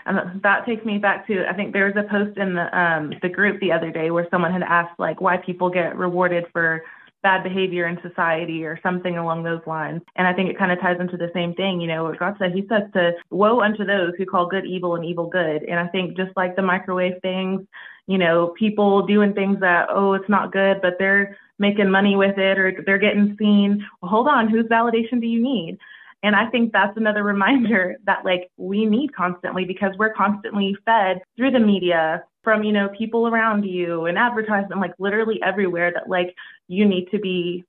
And 0.07 0.43
that 0.43 0.67
takes 0.67 0.85
me 0.85 0.99
back 0.99 1.27
to 1.29 1.47
I 1.49 1.55
think 1.55 1.73
there 1.73 1.87
was 1.87 1.97
a 1.97 2.09
post 2.09 2.37
in 2.37 2.55
the 2.55 2.79
um, 2.79 3.13
the 3.23 3.29
group 3.29 3.61
the 3.61 3.73
other 3.73 3.91
day 3.91 4.11
where 4.11 4.29
someone 4.31 4.53
had 4.53 4.63
asked 4.63 4.99
like 4.99 5.21
why 5.21 5.39
people 5.39 5.71
get 5.71 5.97
rewarded 5.97 6.45
for 6.53 6.83
bad 7.25 7.43
behavior 7.43 7.89
in 7.89 7.99
society 8.03 8.65
or 8.65 8.79
something 8.83 9.17
along 9.17 9.43
those 9.43 9.63
lines. 9.67 10.03
And 10.15 10.29
I 10.29 10.35
think 10.35 10.51
it 10.51 10.59
kind 10.59 10.71
of 10.71 10.79
ties 10.79 10.99
into 11.01 11.17
the 11.17 11.31
same 11.33 11.55
thing, 11.55 11.81
you 11.81 11.89
know, 11.89 12.05
what 12.05 12.19
God 12.19 12.37
said, 12.39 12.53
He 12.53 12.67
says 12.69 12.83
to 12.93 13.13
woe 13.31 13.63
unto 13.63 13.85
those 13.85 14.13
who 14.19 14.27
call 14.27 14.47
good 14.47 14.67
evil 14.67 14.95
and 14.95 15.05
evil 15.05 15.27
good. 15.27 15.63
And 15.63 15.81
I 15.81 15.89
think 15.89 16.19
just 16.19 16.37
like 16.37 16.55
the 16.55 16.63
microwave 16.63 17.21
things, 17.23 17.63
you 18.07 18.19
know, 18.19 18.49
people 18.59 19.07
doing 19.07 19.33
things 19.33 19.59
that, 19.61 19.89
oh, 19.91 20.13
it's 20.13 20.29
not 20.29 20.53
good, 20.53 20.83
but 20.83 20.97
they're 20.99 21.39
making 21.59 21.91
money 21.91 22.15
with 22.15 22.37
it 22.37 22.59
or 22.59 22.83
they're 22.85 22.99
getting 22.99 23.37
seen. 23.39 23.85
Well, 24.03 24.11
hold 24.11 24.29
on, 24.29 24.49
whose 24.49 24.67
validation 24.67 25.19
do 25.21 25.27
you 25.27 25.43
need? 25.43 25.79
And 26.25 26.35
I 26.35 26.49
think 26.51 26.73
that's 26.73 26.97
another 26.97 27.23
reminder 27.35 27.97
that 28.07 28.25
like 28.25 28.51
we 28.57 28.87
need 28.87 29.15
constantly 29.15 29.65
because 29.65 29.93
we're 29.97 30.15
constantly 30.15 30.77
fed 30.85 31.21
through 31.37 31.53
the 31.53 31.61
media 31.61 32.25
from, 32.43 32.65
you 32.65 32.73
know, 32.73 32.89
people 32.89 33.29
around 33.29 33.65
you 33.65 34.07
and 34.07 34.19
advertisement, 34.19 34.81
like 34.81 34.95
literally 34.99 35.41
everywhere 35.45 35.93
that 35.95 36.09
like 36.09 36.35
you 36.67 36.87
need 36.87 37.11
to 37.11 37.19
be 37.19 37.65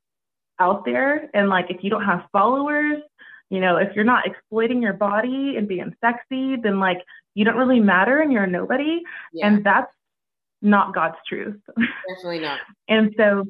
out 0.60 0.86
there. 0.86 1.30
And 1.34 1.50
like 1.50 1.70
if 1.70 1.84
you 1.84 1.90
don't 1.90 2.06
have 2.06 2.26
followers, 2.32 3.02
you 3.50 3.60
know, 3.60 3.78
if 3.78 3.96
you're 3.96 4.06
not 4.06 4.26
exploiting 4.26 4.82
your 4.82 4.94
body 4.94 5.56
and 5.58 5.68
being 5.68 5.94
sexy, 6.02 6.56
then 6.56 6.80
like 6.80 6.98
you 7.36 7.46
don't 7.46 7.58
really 7.58 7.80
matter 7.80 8.22
and 8.22 8.32
you're 8.32 8.44
a 8.44 8.48
nobody. 8.48 9.02
Yeah. 9.34 9.48
And 9.48 9.64
that's 9.64 9.92
not 10.62 10.96
God's 10.96 11.18
truth. 11.28 11.60
Definitely 12.08 12.40
not. 12.40 12.60
and 12.88 13.14
so 13.18 13.46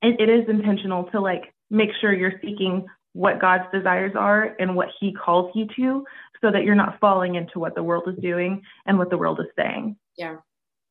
it, 0.00 0.20
it 0.20 0.28
is 0.28 0.48
intentional 0.48 1.04
to 1.10 1.20
like 1.20 1.52
make 1.70 1.90
sure 2.00 2.12
you're 2.12 2.40
seeking 2.40 2.86
what 3.18 3.40
God's 3.40 3.64
desires 3.72 4.12
are 4.14 4.54
and 4.60 4.76
what 4.76 4.90
He 5.00 5.12
calls 5.12 5.50
you 5.52 5.66
to, 5.74 6.04
so 6.40 6.52
that 6.52 6.62
you're 6.62 6.76
not 6.76 7.00
falling 7.00 7.34
into 7.34 7.58
what 7.58 7.74
the 7.74 7.82
world 7.82 8.04
is 8.06 8.14
doing 8.22 8.62
and 8.86 8.96
what 8.96 9.10
the 9.10 9.18
world 9.18 9.40
is 9.40 9.46
saying. 9.56 9.96
Yeah, 10.16 10.36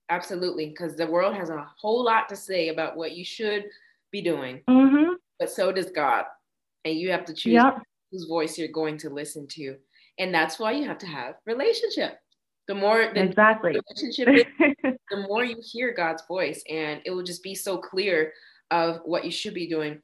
absolutely. 0.09 0.67
Because 0.67 0.97
the 0.97 1.07
world 1.07 1.35
has 1.35 1.49
a 1.49 1.65
whole 1.79 2.03
lot 2.03 2.27
to 2.27 2.35
say 2.35 2.67
about 2.67 2.97
what 2.97 3.13
you 3.13 3.23
should 3.23 3.63
be 4.11 4.21
doing, 4.21 4.59
mm-hmm. 4.69 5.13
but 5.39 5.49
so 5.49 5.71
does 5.71 5.89
God. 5.89 6.25
And 6.83 6.99
you 6.99 7.11
have 7.11 7.23
to 7.25 7.33
choose 7.33 7.53
yep. 7.53 7.81
whose 8.11 8.25
voice 8.25 8.57
you're 8.57 8.67
going 8.67 8.97
to 8.99 9.09
listen 9.09 9.47
to. 9.51 9.77
And 10.19 10.33
that's 10.33 10.59
why 10.59 10.73
you 10.73 10.85
have 10.85 10.97
to 10.99 11.07
have 11.07 11.35
relationship. 11.45 12.19
The 12.67 12.75
more 12.75 13.09
the 13.13 13.23
exactly 13.23 13.79
relationship 13.89 14.45
is, 14.59 14.73
the 15.11 15.27
more 15.29 15.45
you 15.45 15.55
hear 15.63 15.93
God's 15.93 16.23
voice, 16.27 16.61
and 16.69 16.99
it 17.05 17.11
will 17.11 17.23
just 17.23 17.41
be 17.41 17.55
so 17.55 17.77
clear 17.77 18.33
of 18.69 18.99
what 19.05 19.23
you 19.23 19.31
should 19.31 19.53
be 19.53 19.69
doing 19.69 20.01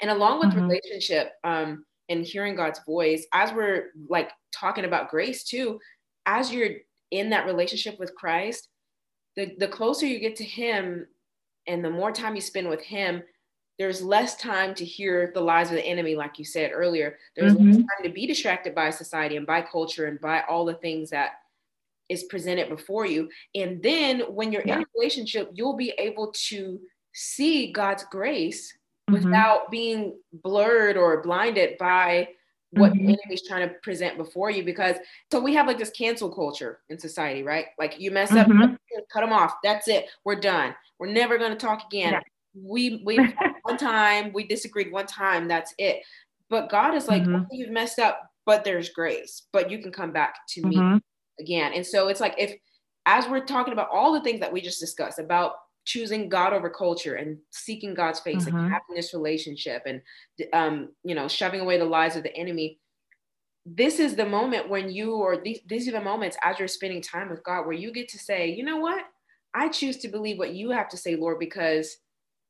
and 0.00 0.10
along 0.10 0.40
with 0.40 0.50
mm-hmm. 0.50 0.68
relationship 0.68 1.32
um, 1.44 1.84
and 2.08 2.24
hearing 2.24 2.54
God's 2.54 2.80
voice, 2.86 3.26
as 3.32 3.52
we're 3.52 3.90
like 4.08 4.30
talking 4.52 4.84
about 4.84 5.10
grace 5.10 5.44
too, 5.44 5.78
as 6.26 6.52
you're 6.52 6.70
in 7.10 7.30
that 7.30 7.46
relationship 7.46 7.98
with 7.98 8.14
Christ, 8.14 8.68
the, 9.36 9.54
the 9.58 9.68
closer 9.68 10.06
you 10.06 10.18
get 10.18 10.36
to 10.36 10.44
Him 10.44 11.06
and 11.66 11.84
the 11.84 11.90
more 11.90 12.12
time 12.12 12.34
you 12.34 12.40
spend 12.40 12.68
with 12.68 12.82
Him, 12.82 13.22
there's 13.78 14.02
less 14.02 14.36
time 14.36 14.74
to 14.74 14.84
hear 14.84 15.30
the 15.34 15.40
lies 15.40 15.68
of 15.68 15.76
the 15.76 15.86
enemy, 15.86 16.16
like 16.16 16.38
you 16.38 16.44
said 16.44 16.72
earlier. 16.74 17.16
There's 17.36 17.54
mm-hmm. 17.54 17.66
less 17.66 17.76
time 17.76 18.04
to 18.04 18.08
be 18.08 18.26
distracted 18.26 18.74
by 18.74 18.90
society 18.90 19.36
and 19.36 19.46
by 19.46 19.62
culture 19.62 20.06
and 20.06 20.20
by 20.20 20.42
all 20.48 20.64
the 20.64 20.74
things 20.74 21.10
that 21.10 21.32
is 22.08 22.24
presented 22.24 22.68
before 22.68 23.06
you. 23.06 23.28
And 23.54 23.82
then 23.82 24.20
when 24.20 24.50
you're 24.50 24.62
yeah. 24.64 24.76
in 24.76 24.82
a 24.82 24.86
relationship, 24.96 25.50
you'll 25.52 25.76
be 25.76 25.90
able 25.98 26.32
to 26.48 26.80
see 27.12 27.72
God's 27.72 28.04
grace 28.10 28.76
mm-hmm. 29.08 29.24
without 29.24 29.70
being 29.70 30.16
blurred 30.32 30.96
or 30.96 31.22
blinded 31.22 31.76
by 31.78 32.28
what 32.72 32.92
mm-hmm. 32.92 33.06
the 33.06 33.18
enemy's 33.22 33.46
trying 33.46 33.66
to 33.66 33.74
present 33.82 34.18
before 34.18 34.50
you 34.50 34.62
because 34.62 34.96
so 35.32 35.40
we 35.40 35.54
have 35.54 35.66
like 35.66 35.78
this 35.78 35.90
cancel 35.90 36.30
culture 36.30 36.80
in 36.90 36.98
society 36.98 37.42
right 37.42 37.66
like 37.78 37.98
you 37.98 38.10
mess 38.10 38.32
up 38.32 38.46
mm-hmm. 38.46 38.74
cut 39.12 39.20
them 39.20 39.32
off 39.32 39.54
that's 39.64 39.88
it 39.88 40.06
we're 40.24 40.38
done 40.38 40.74
we're 40.98 41.10
never 41.10 41.38
going 41.38 41.50
to 41.50 41.56
talk 41.56 41.82
again 41.86 42.12
yeah. 42.12 42.20
we 42.54 43.02
we 43.04 43.16
one 43.62 43.78
time 43.78 44.32
we 44.34 44.46
disagreed 44.46 44.92
one 44.92 45.06
time 45.06 45.48
that's 45.48 45.74
it 45.78 46.02
but 46.50 46.68
god 46.68 46.94
is 46.94 47.08
like 47.08 47.22
mm-hmm. 47.22 47.44
you've 47.50 47.70
messed 47.70 47.98
up 47.98 48.30
but 48.44 48.64
there's 48.64 48.90
grace 48.90 49.46
but 49.52 49.70
you 49.70 49.78
can 49.78 49.90
come 49.90 50.12
back 50.12 50.34
to 50.46 50.62
me 50.66 50.76
mm-hmm. 50.76 50.98
again 51.40 51.72
and 51.74 51.86
so 51.86 52.08
it's 52.08 52.20
like 52.20 52.34
if 52.36 52.54
as 53.06 53.26
we're 53.28 53.44
talking 53.44 53.72
about 53.72 53.88
all 53.90 54.12
the 54.12 54.20
things 54.20 54.40
that 54.40 54.52
we 54.52 54.60
just 54.60 54.80
discussed 54.80 55.18
about 55.18 55.54
choosing 55.88 56.28
God 56.28 56.52
over 56.52 56.68
culture 56.68 57.14
and 57.14 57.38
seeking 57.50 57.94
God's 57.94 58.20
face 58.20 58.44
mm-hmm. 58.44 58.56
and 58.56 58.70
having 58.70 58.94
this 58.94 59.14
relationship 59.14 59.84
and 59.86 60.02
um, 60.52 60.90
you 61.02 61.14
know 61.14 61.28
shoving 61.28 61.60
away 61.60 61.78
the 61.78 61.84
lies 61.84 62.14
of 62.14 62.22
the 62.22 62.36
enemy. 62.36 62.78
This 63.64 63.98
is 63.98 64.14
the 64.14 64.26
moment 64.26 64.68
when 64.68 64.90
you 64.90 65.14
or 65.14 65.38
these 65.38 65.60
these 65.66 65.88
are 65.88 65.92
the 65.92 66.00
moments 66.00 66.36
as 66.44 66.58
you're 66.58 66.68
spending 66.68 67.00
time 67.00 67.30
with 67.30 67.42
God 67.42 67.62
where 67.62 67.72
you 67.72 67.90
get 67.90 68.08
to 68.10 68.18
say, 68.18 68.50
you 68.50 68.64
know 68.64 68.76
what, 68.76 69.02
I 69.54 69.68
choose 69.68 69.96
to 69.98 70.08
believe 70.08 70.38
what 70.38 70.54
you 70.54 70.70
have 70.70 70.90
to 70.90 70.98
say, 70.98 71.16
Lord, 71.16 71.38
because 71.38 71.96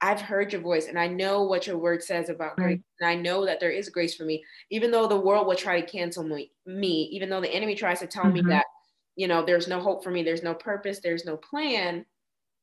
I've 0.00 0.20
heard 0.20 0.52
your 0.52 0.62
voice 0.62 0.88
and 0.88 0.98
I 0.98 1.06
know 1.06 1.44
what 1.44 1.66
your 1.66 1.78
word 1.78 2.02
says 2.02 2.28
about 2.28 2.56
grace. 2.56 2.66
Right. 2.66 2.82
And 3.00 3.08
I 3.08 3.14
know 3.14 3.46
that 3.46 3.60
there 3.60 3.70
is 3.70 3.88
grace 3.88 4.16
for 4.16 4.24
me, 4.24 4.44
even 4.70 4.90
though 4.90 5.06
the 5.06 5.16
world 5.16 5.46
will 5.46 5.56
try 5.56 5.80
to 5.80 5.86
cancel 5.86 6.24
me, 6.24 6.50
me 6.66 7.08
even 7.12 7.30
though 7.30 7.40
the 7.40 7.52
enemy 7.52 7.76
tries 7.76 8.00
to 8.00 8.06
tell 8.06 8.24
mm-hmm. 8.24 8.46
me 8.46 8.52
that, 8.52 8.66
you 9.16 9.28
know, 9.28 9.44
there's 9.44 9.68
no 9.68 9.80
hope 9.80 10.04
for 10.04 10.10
me, 10.10 10.22
there's 10.22 10.42
no 10.42 10.54
purpose, 10.54 11.00
there's 11.00 11.24
no 11.24 11.36
plan. 11.36 12.04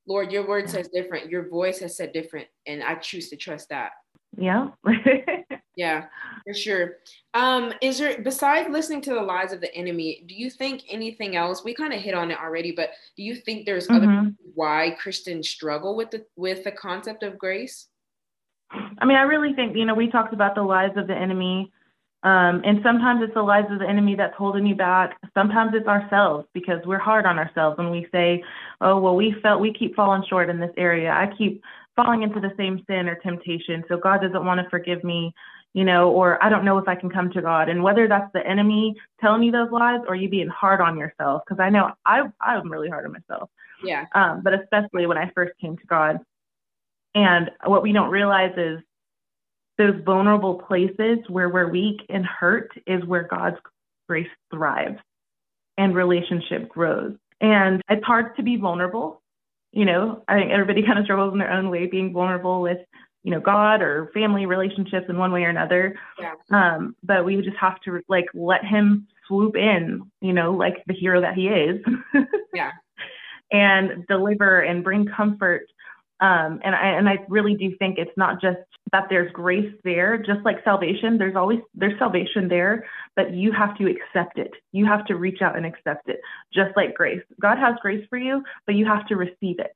Lord, 0.07 0.31
your 0.31 0.47
word 0.47 0.69
says 0.69 0.87
different. 0.87 1.29
Your 1.29 1.49
voice 1.49 1.79
has 1.79 1.97
said 1.97 2.13
different. 2.13 2.47
And 2.67 2.83
I 2.83 2.95
choose 2.95 3.29
to 3.29 3.35
trust 3.35 3.69
that. 3.69 3.91
Yeah. 4.37 4.69
Yeah, 5.75 6.05
for 6.45 6.53
sure. 6.53 6.97
Um, 7.33 7.73
is 7.81 7.99
there 7.99 8.21
besides 8.21 8.69
listening 8.69 9.01
to 9.01 9.13
the 9.13 9.21
lies 9.21 9.51
of 9.51 9.61
the 9.61 9.73
enemy, 9.75 10.23
do 10.25 10.33
you 10.33 10.49
think 10.49 10.83
anything 10.89 11.35
else? 11.35 11.63
We 11.63 11.73
kind 11.73 11.93
of 11.93 12.01
hit 12.01 12.13
on 12.13 12.31
it 12.31 12.37
already, 12.39 12.71
but 12.71 12.91
do 13.17 13.23
you 13.23 13.35
think 13.35 13.65
there's 13.65 13.87
mm-hmm. 13.87 14.05
other 14.05 14.31
why 14.53 14.95
Christians 14.99 15.49
struggle 15.49 15.95
with 15.95 16.11
the 16.11 16.25
with 16.35 16.63
the 16.63 16.71
concept 16.71 17.23
of 17.23 17.37
grace? 17.37 17.87
I 18.71 19.05
mean, 19.05 19.17
I 19.17 19.23
really 19.23 19.53
think 19.53 19.75
you 19.75 19.85
know 19.85 19.93
we 19.93 20.09
talked 20.09 20.33
about 20.33 20.55
the 20.55 20.63
lies 20.63 20.95
of 20.95 21.07
the 21.07 21.15
enemy, 21.15 21.71
um, 22.25 22.63
and 22.65 22.79
sometimes 22.81 23.21
it's 23.23 23.35
the 23.35 23.43
lies 23.43 23.65
of 23.69 23.77
the 23.77 23.87
enemy 23.87 24.15
that's 24.15 24.35
holding 24.35 24.65
you 24.65 24.73
back. 24.73 25.15
Sometimes 25.35 25.73
it's 25.75 25.87
ourselves 25.87 26.47
because 26.53 26.79
we're 26.83 26.97
hard 26.97 27.27
on 27.27 27.37
ourselves 27.37 27.77
when 27.77 27.91
we 27.91 28.07
say, 28.11 28.43
"Oh, 28.81 28.99
well, 28.99 29.15
we 29.15 29.35
felt 29.43 29.61
we 29.61 29.71
keep 29.71 29.95
falling 29.95 30.23
short 30.27 30.49
in 30.49 30.59
this 30.59 30.73
area. 30.75 31.11
I 31.11 31.31
keep 31.37 31.61
falling 31.95 32.23
into 32.23 32.39
the 32.39 32.51
same 32.57 32.83
sin 32.87 33.07
or 33.07 33.15
temptation, 33.15 33.83
so 33.87 33.97
God 33.97 34.21
doesn't 34.21 34.43
want 34.43 34.59
to 34.59 34.69
forgive 34.69 35.03
me." 35.03 35.33
you 35.73 35.83
know, 35.83 36.09
or 36.09 36.41
I 36.41 36.47
don't 36.47 36.63
know 36.63 36.77
if 36.77 36.87
I 36.87 36.95
can 36.95 37.09
come 37.09 37.29
to 37.31 37.41
God. 37.41 37.67
And 37.67 37.83
whether 37.83 38.07
that's 38.07 38.31
the 38.31 38.39
enemy 38.47 38.95
telling 39.19 39.43
you 39.43 39.51
those 39.51 39.69
lies 39.73 39.99
or 40.07 40.15
you 40.15 40.29
being 40.29 40.47
hard 40.47 40.79
on 40.79 40.97
yourself, 40.97 41.41
because 41.45 41.61
I 41.61 41.69
know 41.69 41.91
I 42.05 42.21
I'm 42.39 42.71
really 42.71 42.87
hard 42.87 43.05
on 43.05 43.11
myself. 43.11 43.49
Yeah. 43.83 44.05
Um, 44.15 44.41
but 44.41 44.53
especially 44.53 45.05
when 45.05 45.17
I 45.17 45.29
first 45.35 45.51
came 45.59 45.75
to 45.75 45.85
God. 45.85 46.19
And 47.13 47.51
what 47.65 47.83
we 47.83 47.91
don't 47.91 48.09
realize 48.09 48.53
is 48.55 48.79
those 49.77 49.95
vulnerable 50.05 50.55
places 50.55 51.19
where 51.27 51.49
we're 51.49 51.69
weak 51.69 52.01
and 52.09 52.25
hurt 52.25 52.71
is 52.87 53.03
where 53.05 53.27
God's 53.29 53.57
grace 54.07 54.29
thrives 54.53 54.99
and 55.77 55.95
relationship 55.95 56.69
grows. 56.69 57.15
And 57.41 57.81
it's 57.89 58.05
hard 58.05 58.35
to 58.37 58.43
be 58.43 58.55
vulnerable. 58.57 59.21
You 59.71 59.85
know, 59.85 60.23
I 60.27 60.35
think 60.35 60.51
everybody 60.51 60.83
kind 60.85 60.99
of 60.99 61.05
struggles 61.05 61.33
in 61.33 61.39
their 61.39 61.51
own 61.51 61.69
way 61.69 61.87
being 61.87 62.13
vulnerable 62.13 62.61
with 62.61 62.79
you 63.23 63.31
know 63.31 63.39
God 63.39 63.81
or 63.81 64.11
family 64.13 64.45
relationships 64.45 65.07
in 65.09 65.17
one 65.17 65.31
way 65.31 65.43
or 65.43 65.49
another. 65.49 65.95
Yeah. 66.19 66.33
Um, 66.51 66.95
but 67.03 67.25
we 67.25 67.35
just 67.37 67.57
have 67.57 67.81
to 67.81 68.01
like 68.07 68.25
let 68.33 68.63
him 68.63 69.07
swoop 69.27 69.55
in, 69.55 70.09
you 70.21 70.33
know, 70.33 70.51
like 70.51 70.83
the 70.87 70.93
hero 70.93 71.21
that 71.21 71.33
he 71.33 71.47
is. 71.47 71.83
yeah. 72.53 72.71
And 73.51 74.05
deliver 74.07 74.61
and 74.61 74.83
bring 74.83 75.05
comfort. 75.05 75.67
Um, 76.21 76.61
and 76.63 76.73
I 76.73 76.87
and 76.91 77.09
I 77.09 77.17
really 77.27 77.55
do 77.55 77.75
think 77.77 77.97
it's 77.97 78.15
not 78.15 78.41
just 78.41 78.59
that 78.93 79.07
there's 79.09 79.31
grace 79.33 79.73
there, 79.83 80.17
just 80.17 80.39
like 80.45 80.63
salvation. 80.63 81.17
There's 81.17 81.35
always 81.35 81.59
there's 81.73 81.99
salvation 81.99 82.47
there, 82.47 82.85
but 83.17 83.33
you 83.33 83.51
have 83.51 83.77
to 83.77 83.87
accept 83.87 84.39
it. 84.39 84.51
You 84.71 84.85
have 84.85 85.05
to 85.07 85.15
reach 85.15 85.41
out 85.41 85.57
and 85.57 85.65
accept 85.65 86.07
it, 86.07 86.21
just 86.53 86.75
like 86.77 86.95
grace. 86.95 87.21
God 87.41 87.57
has 87.57 87.75
grace 87.81 88.05
for 88.09 88.17
you, 88.17 88.43
but 88.65 88.75
you 88.75 88.85
have 88.85 89.05
to 89.07 89.15
receive 89.15 89.59
it. 89.59 89.75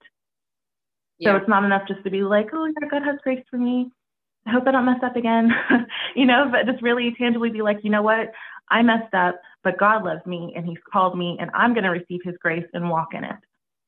So 1.21 1.35
it's 1.35 1.49
not 1.49 1.65
enough 1.65 1.87
just 1.87 2.03
to 2.03 2.09
be 2.09 2.23
like, 2.23 2.47
oh, 2.53 2.65
yeah, 2.65 2.87
God 2.89 3.03
has 3.03 3.17
grace 3.23 3.43
for 3.49 3.57
me. 3.57 3.91
I 4.47 4.51
hope 4.51 4.63
I 4.67 4.71
don't 4.71 4.85
mess 4.85 5.03
up 5.03 5.17
again, 5.17 5.51
you 6.15 6.25
know, 6.25 6.49
but 6.49 6.65
just 6.65 6.81
really 6.81 7.13
tangibly 7.17 7.49
be 7.49 7.61
like, 7.61 7.79
you 7.83 7.91
know 7.91 8.01
what? 8.01 8.31
I 8.71 8.81
messed 8.81 9.13
up, 9.13 9.39
but 9.63 9.77
God 9.77 10.03
loves 10.03 10.25
me 10.25 10.53
and 10.55 10.65
he's 10.65 10.77
called 10.91 11.17
me 11.17 11.37
and 11.39 11.51
I'm 11.53 11.73
going 11.73 11.83
to 11.83 11.89
receive 11.89 12.21
his 12.23 12.35
grace 12.41 12.65
and 12.73 12.89
walk 12.89 13.09
in 13.13 13.25
it. 13.25 13.35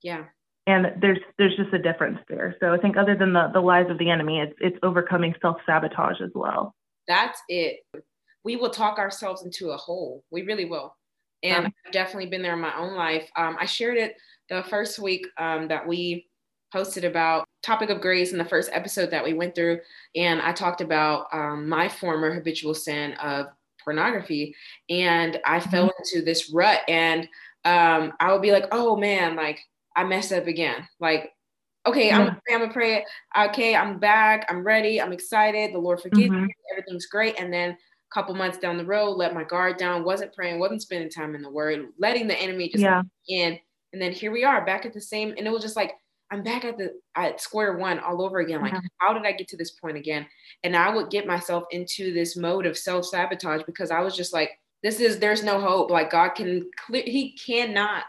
Yeah. 0.04 0.26
And 0.67 0.93
there's 1.02 1.19
there's 1.38 1.56
just 1.56 1.74
a 1.74 1.80
difference 1.80 2.19
there. 2.30 2.56
So 2.60 2.74
I 2.74 2.78
think 2.78 2.95
other 2.95 3.15
than 3.15 3.34
the, 3.34 3.50
the 3.52 3.60
lies 3.60 3.89
of 3.89 3.97
the 3.97 4.10
enemy, 4.10 4.39
it's 4.39 4.54
it's 4.60 4.78
overcoming 4.84 5.34
self-sabotage 5.41 6.21
as 6.21 6.30
well. 6.36 6.76
That's 7.08 7.41
it. 7.50 7.80
We 8.43 8.56
will 8.56 8.69
talk 8.69 9.00
ourselves 9.00 9.43
into 9.43 9.71
a 9.71 9.78
hole. 9.78 10.24
We 10.32 10.43
really 10.43 10.65
will. 10.65 10.95
And 11.43 11.65
um, 11.65 11.74
I've 11.86 11.91
definitely 11.91 12.28
been 12.28 12.43
there 12.43 12.54
in 12.54 12.60
my 12.60 12.78
own 12.78 12.95
life. 12.95 13.28
Um, 13.36 13.58
I 13.60 13.65
shared 13.65 13.97
it 13.97 14.15
the 14.50 14.63
first 14.69 15.00
week 15.00 15.26
um, 15.38 15.67
that 15.69 15.88
we 15.88 16.28
posted 16.71 17.04
about 17.04 17.45
topic 17.63 17.89
of 17.89 18.02
grace 18.02 18.32
in 18.32 18.38
the 18.38 18.45
first 18.45 18.69
episode 18.74 19.12
that 19.12 19.24
we 19.24 19.34
went 19.34 19.54
through 19.54 19.80
and 20.15 20.41
i 20.41 20.52
talked 20.52 20.82
about 20.82 21.28
um, 21.34 21.67
my 21.67 21.88
former 21.88 22.34
habitual 22.34 22.74
sin 22.74 23.13
of 23.15 23.47
pornography 23.84 24.56
and 24.89 25.39
i 25.45 25.60
mm-hmm. 25.60 25.69
fell 25.69 25.91
into 26.00 26.24
this 26.24 26.52
rut 26.52 26.80
and 26.88 27.28
um, 27.65 28.13
i 28.19 28.32
would 28.32 28.41
be 28.41 28.52
like 28.52 28.67
oh 28.71 28.95
man 28.95 29.36
like 29.36 29.60
i 29.96 30.04
messed 30.04 30.32
up 30.32 30.48
again 30.48 30.88
like 31.00 31.32
okay 31.86 32.08
yeah. 32.08 32.18
i'm 32.18 32.26
gonna 32.26 32.42
pray 32.46 32.56
i'm 32.56 32.62
gonna 32.62 32.74
pray 32.74 33.06
okay 33.46 33.76
i'm 33.76 34.00
back 34.00 34.46
i'm 34.50 34.64
ready 34.64 35.02
i'm 35.02 35.14
excited 35.14 35.74
the 35.74 35.80
lord 35.80 36.02
forgive 36.02 36.30
mm-hmm. 36.30 36.46
me 36.46 36.56
everything's 36.72 37.08
great 37.08 37.40
and 37.40 37.52
then 37.52 37.72
a 37.72 38.14
couple 38.14 38.36
months 38.36 38.58
down 38.58 38.78
the 38.78 38.86
road 38.86 39.12
let 39.12 39.34
my 39.34 39.44
guard 39.44 39.78
down 39.78 40.04
wasn't 40.04 40.34
praying 40.34 40.60
wasn't 40.60 40.82
spending 40.82 41.10
time 41.10 41.36
in 41.36 41.42
the 41.42 41.50
word 41.50 41.88
letting 41.98 42.28
the 42.28 42.40
enemy 42.40 42.70
just 42.70 42.84
yeah. 42.84 43.02
in 43.28 43.58
and 43.94 44.02
then 44.02 44.12
here 44.12 44.32
we 44.32 44.44
are 44.44 44.66
back 44.66 44.86
at 44.86 44.94
the 44.94 45.02
same 45.02 45.34
and 45.38 45.48
it 45.48 45.52
was 45.52 45.62
just 45.62 45.76
like 45.76 45.94
I'm 46.32 46.44
back 46.44 46.64
at 46.64 46.78
the 46.78 46.94
at 47.16 47.42
square 47.42 47.78
one 47.78 48.00
all 48.00 48.22
over 48.22 48.40
again. 48.40 48.62
Like, 48.62 48.74
how 49.00 49.12
did 49.14 49.26
I 49.26 49.34
get 49.34 49.50
to 49.50 49.58
this 49.58 49.72
point 49.72 49.98
again? 49.98 50.26
And 50.64 50.78
I 50.78 50.94
would 50.96 51.10
get 51.10 51.28
myself 51.28 51.66
into 51.72 52.14
this 52.14 52.38
mode 52.38 52.66
of 52.66 52.78
self 52.78 53.06
sabotage 53.06 53.64
because 53.66 53.92
I 53.92 54.00
was 54.00 54.16
just 54.16 54.32
like, 54.32 54.52
this 54.82 55.02
is 55.02 55.20
there's 55.20 55.44
no 55.44 55.60
hope. 55.60 55.92
Like 55.92 56.10
God 56.10 56.30
can 56.30 56.70
clear, 56.86 57.04
He 57.06 57.34
cannot 57.34 58.06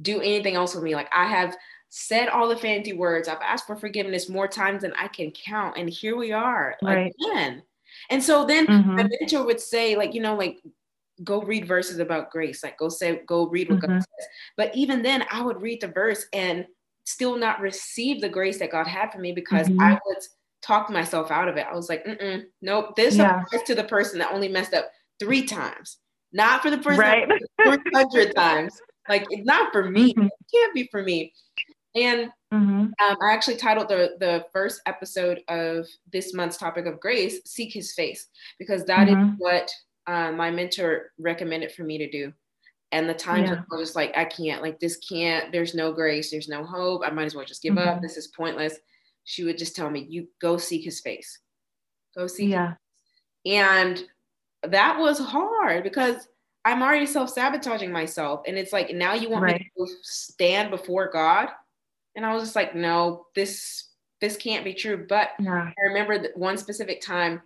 do 0.00 0.20
anything 0.20 0.54
else 0.54 0.74
with 0.74 0.84
me. 0.84 0.94
Like 0.94 1.10
I 1.14 1.26
have 1.26 1.56
said 1.88 2.28
all 2.28 2.48
the 2.48 2.56
fancy 2.56 2.92
words. 2.92 3.28
I've 3.28 3.42
asked 3.42 3.66
for 3.66 3.76
forgiveness 3.76 4.28
more 4.28 4.48
times 4.48 4.82
than 4.82 4.94
I 4.94 5.08
can 5.08 5.30
count, 5.32 5.76
and 5.76 5.88
here 5.88 6.16
we 6.16 6.32
are 6.32 6.76
right. 6.82 7.12
again. 7.20 7.62
And 8.10 8.22
so 8.22 8.46
then 8.46 8.66
mm-hmm. 8.66 8.96
my 8.96 9.08
mentor 9.20 9.44
would 9.44 9.60
say, 9.60 9.96
like, 9.96 10.14
you 10.14 10.22
know, 10.22 10.34
like 10.34 10.58
go 11.24 11.42
read 11.42 11.68
verses 11.68 11.98
about 11.98 12.30
grace 12.30 12.64
like 12.64 12.76
go 12.78 12.88
say 12.88 13.20
go 13.26 13.46
read 13.46 13.68
what 13.68 13.78
mm-hmm. 13.78 13.92
god 13.92 14.00
says 14.00 14.28
but 14.56 14.74
even 14.74 15.02
then 15.02 15.22
i 15.30 15.42
would 15.42 15.60
read 15.60 15.78
the 15.80 15.86
verse 15.86 16.24
and 16.32 16.66
still 17.04 17.36
not 17.36 17.60
receive 17.60 18.20
the 18.20 18.28
grace 18.28 18.58
that 18.58 18.70
God 18.70 18.86
had 18.86 19.12
for 19.12 19.18
me 19.18 19.32
because 19.32 19.68
mm-hmm. 19.68 19.80
I 19.80 19.98
would 20.06 20.18
talk 20.62 20.90
myself 20.90 21.30
out 21.30 21.48
of 21.48 21.56
it. 21.56 21.66
I 21.70 21.74
was 21.74 21.88
like, 21.88 22.06
nope, 22.62 22.96
this 22.96 23.16
yeah. 23.16 23.42
applies 23.42 23.62
to 23.64 23.74
the 23.74 23.84
person 23.84 24.18
that 24.18 24.32
only 24.32 24.48
messed 24.48 24.74
up 24.74 24.90
three 25.18 25.44
times, 25.44 25.98
not 26.32 26.62
for 26.62 26.70
the 26.70 26.78
person 26.78 27.00
right. 27.00 27.28
300 27.62 28.34
times. 28.36 28.80
Like, 29.08 29.26
it's 29.30 29.46
not 29.46 29.72
for 29.72 29.90
me. 29.90 30.12
Mm-hmm. 30.12 30.26
It 30.26 30.32
can't 30.54 30.74
be 30.74 30.88
for 30.90 31.02
me. 31.02 31.32
And 31.94 32.30
mm-hmm. 32.52 32.60
um, 32.70 32.92
I 33.00 33.32
actually 33.32 33.56
titled 33.56 33.88
the, 33.88 34.16
the 34.18 34.46
first 34.52 34.80
episode 34.86 35.42
of 35.48 35.86
this 36.12 36.32
month's 36.32 36.56
topic 36.56 36.86
of 36.86 37.00
grace, 37.00 37.40
Seek 37.44 37.72
His 37.72 37.92
Face, 37.94 38.28
because 38.58 38.84
that 38.84 39.08
is 39.08 39.14
mm-hmm. 39.14 39.34
what 39.38 39.70
uh, 40.06 40.32
my 40.32 40.50
mentor 40.50 41.10
recommended 41.18 41.72
for 41.72 41.82
me 41.82 41.98
to 41.98 42.10
do. 42.10 42.32
And 42.92 43.08
the 43.08 43.14
times 43.14 43.50
yeah. 43.50 43.62
I 43.70 43.76
was 43.76 43.88
just 43.88 43.96
like, 43.96 44.16
I 44.16 44.24
can't, 44.24 44.62
like, 44.62 44.78
this 44.78 44.98
can't, 44.98 45.50
there's 45.50 45.74
no 45.74 45.92
grace, 45.92 46.30
there's 46.30 46.48
no 46.48 46.64
hope. 46.64 47.02
I 47.04 47.10
might 47.10 47.24
as 47.24 47.34
well 47.34 47.44
just 47.44 47.62
give 47.62 47.74
mm-hmm. 47.74 47.88
up. 47.88 48.02
This 48.02 48.16
is 48.16 48.28
pointless. 48.28 48.78
She 49.24 49.44
would 49.44 49.58
just 49.58 49.76
tell 49.76 49.90
me, 49.90 50.06
you 50.08 50.28
go 50.40 50.56
seek 50.56 50.84
his 50.84 51.00
face. 51.00 51.38
Go 52.16 52.26
see 52.26 52.46
yeah. 52.46 52.74
And 53.46 54.02
that 54.62 54.98
was 54.98 55.18
hard 55.18 55.84
because 55.84 56.28
I'm 56.64 56.82
already 56.82 57.06
self 57.06 57.30
sabotaging 57.30 57.90
myself. 57.90 58.42
And 58.46 58.56
it's 58.56 58.72
like, 58.72 58.94
now 58.94 59.14
you 59.14 59.28
want 59.30 59.44
right. 59.44 59.60
me 59.60 59.70
to 59.78 59.92
stand 60.02 60.70
before 60.70 61.10
God. 61.10 61.48
And 62.14 62.24
I 62.24 62.34
was 62.34 62.42
just 62.44 62.56
like, 62.56 62.74
no, 62.74 63.26
this 63.34 63.88
this 64.20 64.36
can't 64.36 64.64
be 64.64 64.74
true. 64.74 65.06
But 65.08 65.30
yeah. 65.40 65.70
I 65.76 65.82
remember 65.88 66.28
one 66.34 66.56
specific 66.56 67.00
time 67.00 67.42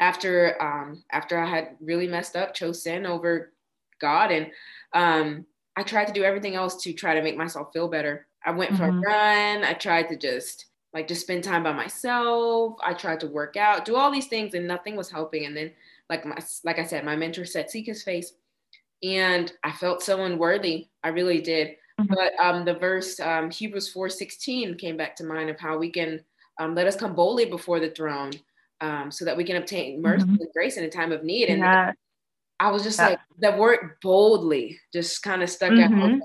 after 0.00 0.60
um 0.62 1.04
after 1.10 1.38
I 1.38 1.48
had 1.48 1.76
really 1.80 2.08
messed 2.08 2.36
up, 2.36 2.54
chose 2.54 2.82
sin 2.82 3.06
over 3.06 3.52
God. 4.00 4.30
And 4.30 4.50
um, 4.92 5.46
I 5.76 5.82
tried 5.82 6.06
to 6.06 6.12
do 6.12 6.24
everything 6.24 6.54
else 6.54 6.82
to 6.82 6.92
try 6.92 7.14
to 7.14 7.22
make 7.22 7.36
myself 7.36 7.72
feel 7.72 7.88
better. 7.88 8.26
I 8.44 8.50
went 8.52 8.72
mm-hmm. 8.72 8.78
for 8.78 8.88
a 8.88 8.92
mm-hmm. 8.92 9.02
run. 9.02 9.64
I 9.64 9.74
tried 9.74 10.08
to 10.08 10.16
just 10.16 10.66
like 10.92 11.08
just 11.08 11.22
spend 11.22 11.42
time 11.42 11.64
by 11.64 11.72
myself. 11.72 12.76
I 12.82 12.94
tried 12.94 13.20
to 13.20 13.26
work 13.26 13.56
out, 13.56 13.84
do 13.84 13.96
all 13.96 14.12
these 14.12 14.28
things, 14.28 14.54
and 14.54 14.66
nothing 14.66 14.94
was 14.94 15.10
helping. 15.10 15.46
And 15.46 15.56
then, 15.56 15.72
like 16.10 16.24
my 16.26 16.38
like 16.64 16.78
I 16.78 16.84
said, 16.84 17.04
my 17.04 17.16
mentor 17.16 17.44
said, 17.44 17.70
"Seek 17.70 17.86
His 17.86 18.02
face," 18.02 18.32
and 19.02 19.52
I 19.62 19.72
felt 19.72 20.02
so 20.02 20.24
unworthy. 20.24 20.88
I 21.02 21.08
really 21.08 21.40
did. 21.40 21.76
Mm-hmm. 22.00 22.14
But 22.14 22.32
um, 22.40 22.64
the 22.64 22.74
verse 22.74 23.20
um, 23.20 23.50
Hebrews 23.50 23.92
four 23.92 24.08
sixteen 24.08 24.76
came 24.76 24.96
back 24.96 25.16
to 25.16 25.24
mind 25.24 25.50
of 25.50 25.58
how 25.58 25.78
we 25.78 25.90
can 25.90 26.20
um, 26.58 26.74
let 26.74 26.86
us 26.86 26.96
come 26.96 27.14
boldly 27.14 27.46
before 27.46 27.80
the 27.80 27.90
throne, 27.90 28.32
um, 28.80 29.10
so 29.10 29.24
that 29.24 29.36
we 29.36 29.44
can 29.44 29.56
obtain 29.56 30.02
mercy 30.02 30.24
mm-hmm. 30.24 30.36
and 30.40 30.52
grace 30.54 30.76
in 30.76 30.84
a 30.84 30.90
time 30.90 31.12
of 31.12 31.24
need. 31.24 31.48
And 31.48 31.60
yeah. 31.60 31.92
I 32.60 32.70
was 32.70 32.82
just 32.82 32.98
yeah. 32.98 33.08
like 33.08 33.20
the 33.38 33.52
word 33.52 33.96
boldly 34.02 34.78
just 34.92 35.22
kind 35.22 35.42
of 35.42 35.50
stuck 35.50 35.72
mm-hmm. 35.72 36.14
out. 36.14 36.20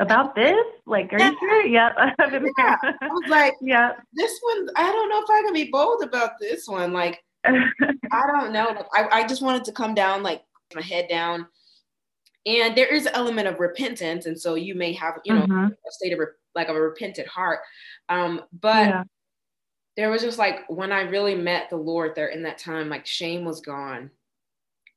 About 0.00 0.36
this? 0.36 0.56
Like, 0.86 1.12
are 1.12 1.18
yeah. 1.18 1.30
you 1.30 1.36
sure? 1.40 1.66
Yep. 1.66 1.92
yeah. 2.58 2.76
I 3.00 3.08
was 3.08 3.28
like, 3.28 3.54
yeah, 3.60 3.92
this 4.12 4.38
one, 4.42 4.68
I 4.76 4.92
don't 4.92 5.08
know 5.08 5.20
if 5.20 5.28
I 5.28 5.42
can 5.42 5.52
be 5.52 5.70
bold 5.72 6.02
about 6.04 6.32
this 6.40 6.68
one. 6.68 6.92
Like, 6.92 7.20
I 7.44 8.26
don't 8.26 8.52
know. 8.52 8.66
Like, 8.66 8.86
I, 8.94 9.20
I 9.20 9.26
just 9.26 9.42
wanted 9.42 9.64
to 9.64 9.72
come 9.72 9.94
down, 9.94 10.22
like 10.22 10.42
my 10.74 10.82
head 10.82 11.08
down. 11.08 11.46
And 12.46 12.76
there 12.76 12.92
is 12.92 13.06
an 13.06 13.14
element 13.14 13.48
of 13.48 13.60
repentance. 13.60 14.26
And 14.26 14.40
so 14.40 14.54
you 14.54 14.74
may 14.74 14.92
have, 14.94 15.18
you 15.24 15.34
know, 15.34 15.42
mm-hmm. 15.42 15.66
a 15.66 15.90
state 15.90 16.12
of 16.12 16.18
re- 16.18 16.26
like 16.54 16.68
a 16.68 16.74
repentant 16.74 17.28
heart. 17.28 17.60
Um, 18.08 18.42
but 18.60 18.86
yeah. 18.86 19.02
there 19.96 20.10
was 20.10 20.22
just 20.22 20.38
like 20.38 20.60
when 20.68 20.92
I 20.92 21.02
really 21.02 21.34
met 21.34 21.70
the 21.70 21.76
Lord 21.76 22.14
there 22.14 22.28
in 22.28 22.42
that 22.44 22.58
time, 22.58 22.88
like 22.88 23.06
shame 23.06 23.44
was 23.44 23.60
gone 23.60 24.10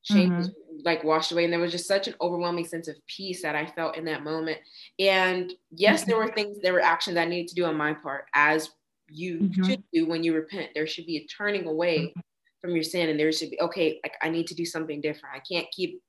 shame 0.04 0.30
mm-hmm. 0.30 0.38
was 0.40 0.50
like 0.84 1.04
washed 1.04 1.32
away 1.32 1.44
and 1.44 1.54
there 1.54 1.60
was 1.60 1.72
just 1.72 1.88
such 1.88 2.08
an 2.08 2.16
overwhelming 2.22 2.66
sense 2.66 2.88
of 2.88 2.96
peace 3.06 3.44
that 3.44 3.56
i 3.56 3.68
felt 3.68 3.96
in 3.96 4.04
that 4.04 4.24
moment 4.24 4.58
and 4.98 5.54
yes 5.70 6.06
there 6.06 6.18
were 6.18 6.32
things 6.32 6.58
there 6.64 6.74
were 6.74 6.82
actions 6.82 7.18
i 7.18 7.24
needed 7.24 7.48
to 7.48 7.54
do 7.54 7.66
on 7.66 7.78
my 7.78 7.94
part 7.94 8.26
as 8.34 8.72
you 9.12 9.40
mm-hmm. 9.40 9.64
should 9.64 9.84
do 9.94 10.08
when 10.08 10.24
you 10.24 10.34
repent. 10.34 10.72
There 10.74 10.88
should 10.88 11.06
be 11.06 11.18
a 11.18 11.28
turning 11.28 11.68
away 11.68 12.00
mm-hmm. 12.00 12.20
From 12.62 12.72
your 12.72 12.84
sin, 12.84 13.10
and 13.10 13.20
there 13.20 13.32
should 13.32 13.52
be 13.52 13.62
okay. 13.62 14.00
Like 14.04 14.16
I 14.22 14.30
need 14.30 14.48
to 14.48 14.56
do 14.56 14.66
something 14.66 15.02
different. 15.02 15.36
I 15.36 15.54
can't 15.54 15.68
keep 15.72 16.02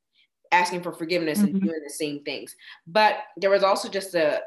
asking 0.52 0.82
for 0.82 0.92
forgiveness 0.92 1.38
mm-hmm. 1.38 1.56
and 1.56 1.62
doing 1.62 1.80
the 1.82 1.92
same 1.92 2.22
things. 2.24 2.54
But 2.86 3.16
there 3.36 3.50
was 3.50 3.62
also 3.62 3.88
just 3.88 4.14
a 4.14 4.42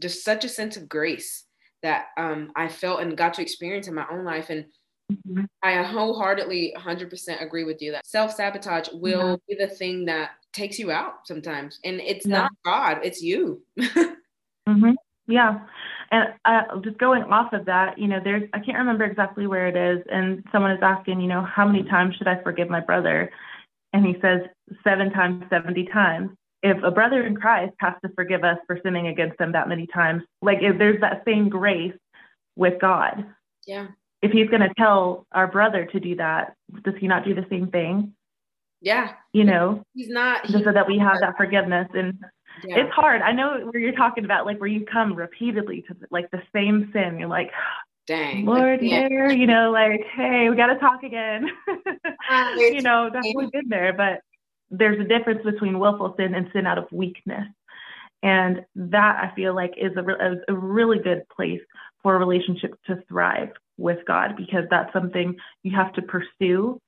just 0.00 0.24
such 0.24 0.44
a 0.44 0.48
sense 0.48 0.76
of 0.76 0.88
grace 0.88 1.44
that 1.82 2.06
um, 2.16 2.50
I 2.56 2.68
felt 2.68 3.00
and 3.00 3.16
got 3.16 3.34
to 3.34 3.42
experience 3.42 3.86
in 3.86 3.94
my 3.94 4.06
own 4.10 4.24
life. 4.24 4.50
And 4.50 4.64
mm-hmm. 5.12 5.44
I 5.62 5.82
wholeheartedly 5.82 6.74
100% 6.76 7.42
agree 7.42 7.64
with 7.64 7.80
you 7.80 7.92
that 7.92 8.06
self 8.06 8.32
sabotage 8.32 8.88
will 8.92 9.38
be 9.48 9.54
the 9.54 9.68
thing 9.68 10.06
that 10.06 10.30
takes 10.52 10.78
you 10.78 10.90
out 10.90 11.26
sometimes. 11.26 11.78
And 11.84 12.00
it's 12.00 12.26
yeah. 12.26 12.38
not 12.38 12.50
God, 12.64 13.00
it's 13.02 13.22
you. 13.22 13.62
mm-hmm. 13.78 14.92
Yeah. 15.26 15.60
And 16.10 16.34
uh, 16.44 16.80
just 16.82 16.98
going 16.98 17.22
off 17.24 17.52
of 17.52 17.64
that, 17.66 17.98
you 17.98 18.08
know, 18.08 18.20
there's, 18.22 18.42
I 18.52 18.58
can't 18.58 18.78
remember 18.78 19.04
exactly 19.04 19.46
where 19.46 19.66
it 19.66 19.76
is. 19.76 20.04
And 20.10 20.44
someone 20.52 20.72
is 20.72 20.82
asking, 20.82 21.20
you 21.20 21.28
know, 21.28 21.42
how 21.42 21.66
many 21.66 21.82
times 21.84 22.14
should 22.16 22.28
I 22.28 22.42
forgive 22.42 22.68
my 22.68 22.80
brother? 22.80 23.30
And 23.92 24.04
he 24.04 24.14
says, 24.20 24.40
seven 24.82 25.10
times, 25.10 25.44
70 25.50 25.86
times. 25.86 26.30
If 26.62 26.82
a 26.82 26.90
brother 26.90 27.26
in 27.26 27.36
Christ 27.36 27.74
has 27.78 27.94
to 28.04 28.10
forgive 28.14 28.42
us 28.42 28.58
for 28.66 28.78
sinning 28.82 29.08
against 29.08 29.38
them 29.38 29.52
that 29.52 29.68
many 29.68 29.86
times, 29.86 30.22
like 30.40 30.58
if 30.60 30.78
there's 30.78 31.00
that 31.00 31.22
same 31.26 31.48
grace 31.48 31.94
with 32.56 32.80
God. 32.80 33.26
Yeah. 33.66 33.88
If 34.22 34.32
he's 34.32 34.48
going 34.48 34.62
to 34.62 34.72
tell 34.78 35.26
our 35.32 35.46
brother 35.46 35.84
to 35.86 36.00
do 36.00 36.16
that, 36.16 36.54
does 36.82 36.94
he 36.98 37.06
not 37.06 37.24
do 37.24 37.34
the 37.34 37.46
same 37.50 37.70
thing? 37.70 38.14
Yeah. 38.80 39.12
You 39.32 39.44
know, 39.44 39.82
he's 39.94 40.08
not. 40.08 40.46
Just 40.46 40.64
so 40.64 40.72
that 40.72 40.86
we 40.86 40.98
have 40.98 41.20
that 41.20 41.36
forgiveness. 41.36 41.88
And 41.94 42.18
yeah. 42.62 42.78
it's 42.78 42.92
hard. 42.92 43.22
I 43.22 43.32
know 43.32 43.68
where 43.70 43.80
you're 43.80 43.92
talking 43.92 44.24
about, 44.24 44.46
like 44.46 44.60
where 44.60 44.68
you 44.68 44.84
come 44.84 45.14
repeatedly 45.14 45.82
to 45.88 45.96
like 46.10 46.30
the 46.30 46.42
same 46.54 46.90
sin. 46.92 47.18
You're 47.18 47.28
like, 47.28 47.50
dang, 48.06 48.44
Lord, 48.44 48.82
yeah. 48.82 49.08
here, 49.08 49.30
you 49.30 49.46
know, 49.46 49.70
like, 49.70 50.04
hey, 50.14 50.48
we 50.48 50.56
got 50.56 50.68
to 50.68 50.78
talk 50.78 51.02
again. 51.02 51.50
Uh, 52.30 52.52
you 52.56 52.82
know, 52.82 53.10
definitely 53.10 53.48
been 53.52 53.68
there, 53.68 53.92
but 53.92 54.20
there's 54.70 55.00
a 55.00 55.04
difference 55.04 55.42
between 55.44 55.78
willful 55.78 56.14
sin 56.16 56.34
and 56.34 56.48
sin 56.52 56.66
out 56.66 56.78
of 56.78 56.86
weakness. 56.92 57.46
And 58.22 58.64
that 58.74 59.16
I 59.22 59.34
feel 59.36 59.54
like 59.54 59.74
is 59.76 59.92
a, 59.96 60.02
re- 60.02 60.32
is 60.32 60.38
a 60.48 60.54
really 60.54 60.98
good 60.98 61.28
place 61.28 61.60
for 62.02 62.14
a 62.14 62.18
relationship 62.18 62.74
to 62.86 63.02
thrive 63.08 63.50
with 63.76 63.98
God 64.06 64.36
because 64.36 64.64
that's 64.70 64.92
something 64.92 65.36
you 65.62 65.76
have 65.76 65.92
to 65.94 66.02
pursue 66.02 66.80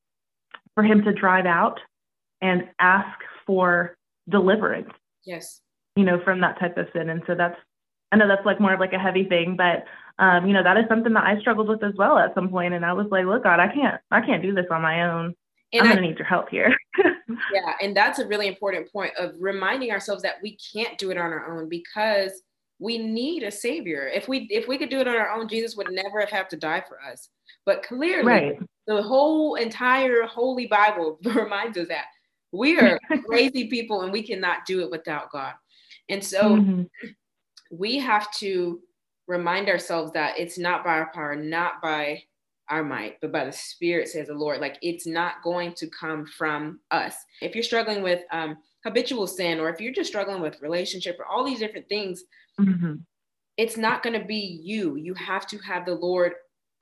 for 0.74 0.82
Him 0.82 1.02
to 1.04 1.12
drive 1.12 1.46
out 1.46 1.78
and 2.40 2.68
ask 2.78 3.18
for 3.46 3.96
deliverance. 4.28 4.90
Yes. 5.26 5.60
You 5.96 6.04
know, 6.04 6.20
from 6.24 6.40
that 6.40 6.58
type 6.58 6.76
of 6.76 6.86
sin. 6.94 7.10
And 7.10 7.22
so 7.26 7.34
that's, 7.34 7.56
I 8.12 8.16
know 8.16 8.28
that's 8.28 8.46
like 8.46 8.60
more 8.60 8.72
of 8.72 8.80
like 8.80 8.92
a 8.92 8.98
heavy 8.98 9.24
thing, 9.24 9.56
but 9.56 9.84
um, 10.18 10.46
you 10.46 10.54
know, 10.54 10.62
that 10.62 10.78
is 10.78 10.84
something 10.88 11.12
that 11.12 11.24
I 11.24 11.38
struggled 11.40 11.68
with 11.68 11.82
as 11.82 11.94
well 11.96 12.18
at 12.18 12.34
some 12.34 12.48
point. 12.48 12.74
And 12.74 12.84
I 12.84 12.92
was 12.92 13.06
like, 13.10 13.26
look, 13.26 13.42
God, 13.42 13.60
I 13.60 13.68
can't, 13.68 14.00
I 14.10 14.20
can't 14.20 14.42
do 14.42 14.54
this 14.54 14.66
on 14.70 14.80
my 14.80 15.10
own. 15.10 15.34
And 15.72 15.82
I'm 15.82 15.88
I, 15.88 15.94
gonna 15.94 16.06
need 16.06 16.18
your 16.18 16.26
help 16.26 16.48
here. 16.48 16.74
yeah, 17.52 17.72
and 17.82 17.94
that's 17.94 18.18
a 18.18 18.26
really 18.26 18.46
important 18.46 18.90
point 18.90 19.12
of 19.18 19.34
reminding 19.38 19.90
ourselves 19.90 20.22
that 20.22 20.36
we 20.42 20.56
can't 20.72 20.96
do 20.96 21.10
it 21.10 21.18
on 21.18 21.32
our 21.32 21.58
own 21.58 21.68
because 21.68 22.42
we 22.78 22.98
need 22.98 23.42
a 23.42 23.50
savior. 23.50 24.08
If 24.08 24.28
we 24.28 24.46
if 24.50 24.68
we 24.68 24.78
could 24.78 24.90
do 24.90 25.00
it 25.00 25.08
on 25.08 25.16
our 25.16 25.30
own, 25.30 25.48
Jesus 25.48 25.76
would 25.76 25.90
never 25.90 26.20
have 26.20 26.30
had 26.30 26.48
to 26.50 26.56
die 26.56 26.84
for 26.86 27.00
us. 27.02 27.28
But 27.64 27.82
clearly, 27.82 28.24
right. 28.24 28.58
the 28.86 29.02
whole 29.02 29.56
entire 29.56 30.22
Holy 30.22 30.66
Bible 30.66 31.18
reminds 31.24 31.76
us 31.78 31.88
that 31.88 32.06
we 32.56 32.78
are 32.78 32.98
crazy 33.26 33.68
people 33.68 34.02
and 34.02 34.12
we 34.12 34.22
cannot 34.22 34.66
do 34.66 34.80
it 34.80 34.90
without 34.90 35.30
God. 35.30 35.54
And 36.08 36.22
so 36.22 36.56
mm-hmm. 36.56 36.82
we 37.70 37.98
have 37.98 38.32
to 38.36 38.80
remind 39.26 39.68
ourselves 39.68 40.12
that 40.12 40.38
it's 40.38 40.58
not 40.58 40.84
by 40.84 40.98
our 40.98 41.10
power, 41.12 41.34
not 41.34 41.82
by 41.82 42.22
our 42.68 42.82
might, 42.82 43.20
but 43.20 43.32
by 43.32 43.44
the 43.44 43.52
Spirit, 43.52 44.08
says 44.08 44.28
the 44.28 44.34
Lord. 44.34 44.60
Like 44.60 44.78
it's 44.82 45.06
not 45.06 45.42
going 45.42 45.72
to 45.74 45.88
come 45.88 46.26
from 46.26 46.80
us. 46.90 47.14
If 47.40 47.54
you're 47.54 47.64
struggling 47.64 48.02
with 48.02 48.22
um, 48.32 48.56
habitual 48.84 49.26
sin, 49.26 49.60
or 49.60 49.68
if 49.68 49.80
you're 49.80 49.92
just 49.92 50.10
struggling 50.10 50.40
with 50.40 50.60
relationship, 50.62 51.16
or 51.18 51.26
all 51.26 51.44
these 51.44 51.58
different 51.58 51.88
things, 51.88 52.24
mm-hmm. 52.60 52.94
it's 53.56 53.76
not 53.76 54.02
going 54.02 54.18
to 54.18 54.26
be 54.26 54.60
you. 54.62 54.96
You 54.96 55.14
have 55.14 55.46
to 55.48 55.58
have 55.58 55.86
the 55.86 55.94
Lord 55.94 56.32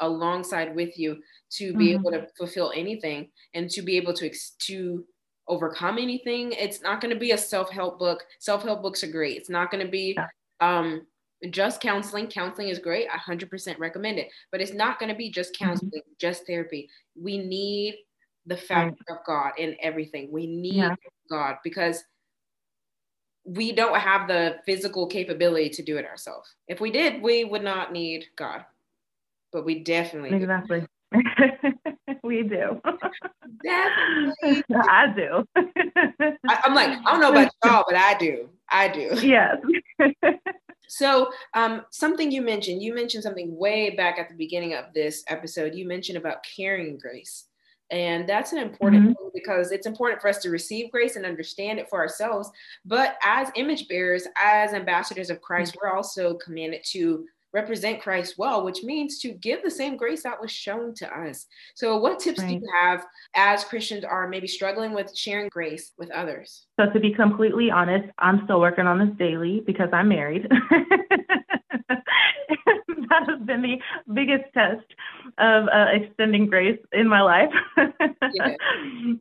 alongside 0.01 0.75
with 0.75 0.99
you 0.99 1.19
to 1.51 1.73
be 1.75 1.89
mm-hmm. 1.89 2.01
able 2.01 2.11
to 2.11 2.27
fulfill 2.37 2.73
anything 2.75 3.29
and 3.55 3.71
to 3.71 3.83
be 3.83 3.97
able 3.97 4.13
to 4.15 4.31
to 4.61 5.05
overcome 5.49 5.99
anything. 5.99 6.53
It's 6.53 6.83
not 6.83 7.01
going 7.01 7.13
to 7.13 7.19
be 7.21 7.33
a 7.33 7.39
self 7.39 7.71
help 7.71 7.99
book. 7.99 8.25
Self 8.39 8.63
help 8.63 8.83
books 8.83 9.03
are 9.05 9.11
great. 9.11 9.37
It's 9.37 9.51
not 9.51 9.71
going 9.71 9.85
to 9.85 9.91
be 9.91 10.17
um, 10.61 11.07
just 11.51 11.81
counseling. 11.81 12.29
Counseling 12.29 12.69
is 12.69 12.79
great. 12.79 13.09
I 13.13 13.19
100% 13.19 13.79
recommend 13.79 14.19
it. 14.19 14.29
But 14.51 14.61
it's 14.61 14.73
not 14.73 14.99
going 14.99 15.11
to 15.11 15.17
be 15.17 15.31
just 15.31 15.55
mm-hmm. 15.55 15.67
counseling, 15.67 15.91
mm-hmm. 15.93 16.13
just 16.19 16.47
therapy. 16.47 16.89
We 17.21 17.39
need 17.39 17.97
the 18.47 18.57
fact 18.57 19.01
right. 19.09 19.17
of 19.17 19.25
God 19.27 19.53
in 19.59 19.77
everything. 19.81 20.31
We 20.31 20.47
need 20.47 20.77
yeah. 20.77 20.95
God 21.31 21.57
because 21.65 22.03
we 23.45 23.73
don't 23.73 23.99
have 23.99 24.27
the 24.27 24.57
physical 24.65 25.07
capability 25.07 25.69
to 25.69 25.83
do 25.83 25.99
it 25.99 26.07
ourselves. 26.07 26.55
If 26.67 26.81
we 26.81 26.91
did, 26.91 27.23
we 27.23 27.45
would 27.45 27.63
not 27.63 27.93
need 27.93 28.27
God. 28.37 28.65
But 29.53 29.65
we 29.65 29.85
definitely 29.85 30.37
exactly. 30.37 30.87
we 32.25 32.43
do. 32.43 32.81
Definitely. 33.63 34.65
I 34.75 35.13
do. 35.15 35.45
I, 35.57 36.61
am 36.67 36.75
like, 36.75 36.99
I 37.07 37.13
don't 37.13 37.21
know 37.21 37.31
about 37.31 37.53
y'all, 37.65 37.85
but 37.87 37.97
I 37.97 38.15
do. 38.19 38.49
I 38.71 38.89
do. 38.89 39.11
Yes. 39.23 39.59
So, 40.87 41.33
um, 41.55 41.83
something 41.91 42.31
you 42.31 42.43
mentioned, 42.43 42.83
you 42.83 42.95
mentioned 42.95 43.25
something 43.25 43.57
way 43.57 43.97
back 43.97 44.19
at 44.19 44.29
the 44.29 44.37
beginning 44.37 44.75
of 44.75 44.85
this 44.95 45.25
episode. 45.29 45.75
You 45.75 45.89
mentioned 45.89 46.19
about 46.19 46.45
carrying 46.45 46.99
grace. 46.99 47.47
And 47.91 48.29
that's 48.29 48.53
an 48.53 48.59
important 48.59 49.11
mm-hmm. 49.11 49.29
because 49.35 49.73
it's 49.73 49.87
important 49.87 50.21
for 50.21 50.29
us 50.29 50.39
to 50.39 50.51
receive 50.51 50.91
grace 50.91 51.17
and 51.17 51.27
understand 51.27 51.79
it 51.79 51.89
for 51.89 51.99
ourselves. 51.99 52.51
But 52.85 53.17
as 53.25 53.51
image 53.57 53.89
bearers, 53.89 54.27
as 54.37 54.73
ambassadors 54.73 55.31
of 55.31 55.41
Christ, 55.41 55.77
we're 55.81 55.95
also 55.95 56.35
commanded 56.35 56.83
to 56.93 57.27
represent 57.55 58.03
Christ 58.03 58.35
well, 58.37 58.65
which 58.65 58.83
means 58.83 59.21
to 59.21 59.31
give 59.33 59.63
the 59.63 59.71
same 59.71 59.97
grace 59.97 60.25
that 60.25 60.41
was 60.41 60.51
shown 60.51 60.93
to 60.97 61.19
us. 61.19 61.47
So, 61.75 61.97
what 61.97 62.19
tips 62.19 62.41
right. 62.41 62.49
do 62.49 62.55
you 62.55 62.63
have 62.81 63.07
as 63.35 63.65
Christians 63.65 64.05
are 64.05 64.29
maybe 64.29 64.49
struggling 64.49 64.93
with 64.93 65.17
sharing 65.17 65.49
grace 65.49 65.93
with 65.97 66.11
others? 66.11 66.67
So, 66.79 66.91
to 66.91 67.01
be 67.01 67.15
completely 67.15 67.71
honest, 67.71 68.11
I'm 68.19 68.43
still 68.45 68.61
working 68.61 68.87
on 68.87 68.99
this 68.99 69.17
daily 69.17 69.63
because 69.65 69.89
I'm 69.93 70.09
married. 70.09 70.49
that 73.09 73.29
has 73.29 73.41
been 73.47 73.63
the 73.63 73.79
biggest 74.13 74.45
test 74.53 74.87
of 75.39 75.69
uh, 75.69 75.87
extending 75.93 76.47
grace 76.47 76.79
in 76.93 77.09
my 77.09 77.23
life. 77.23 77.53
yeah. 78.35 78.55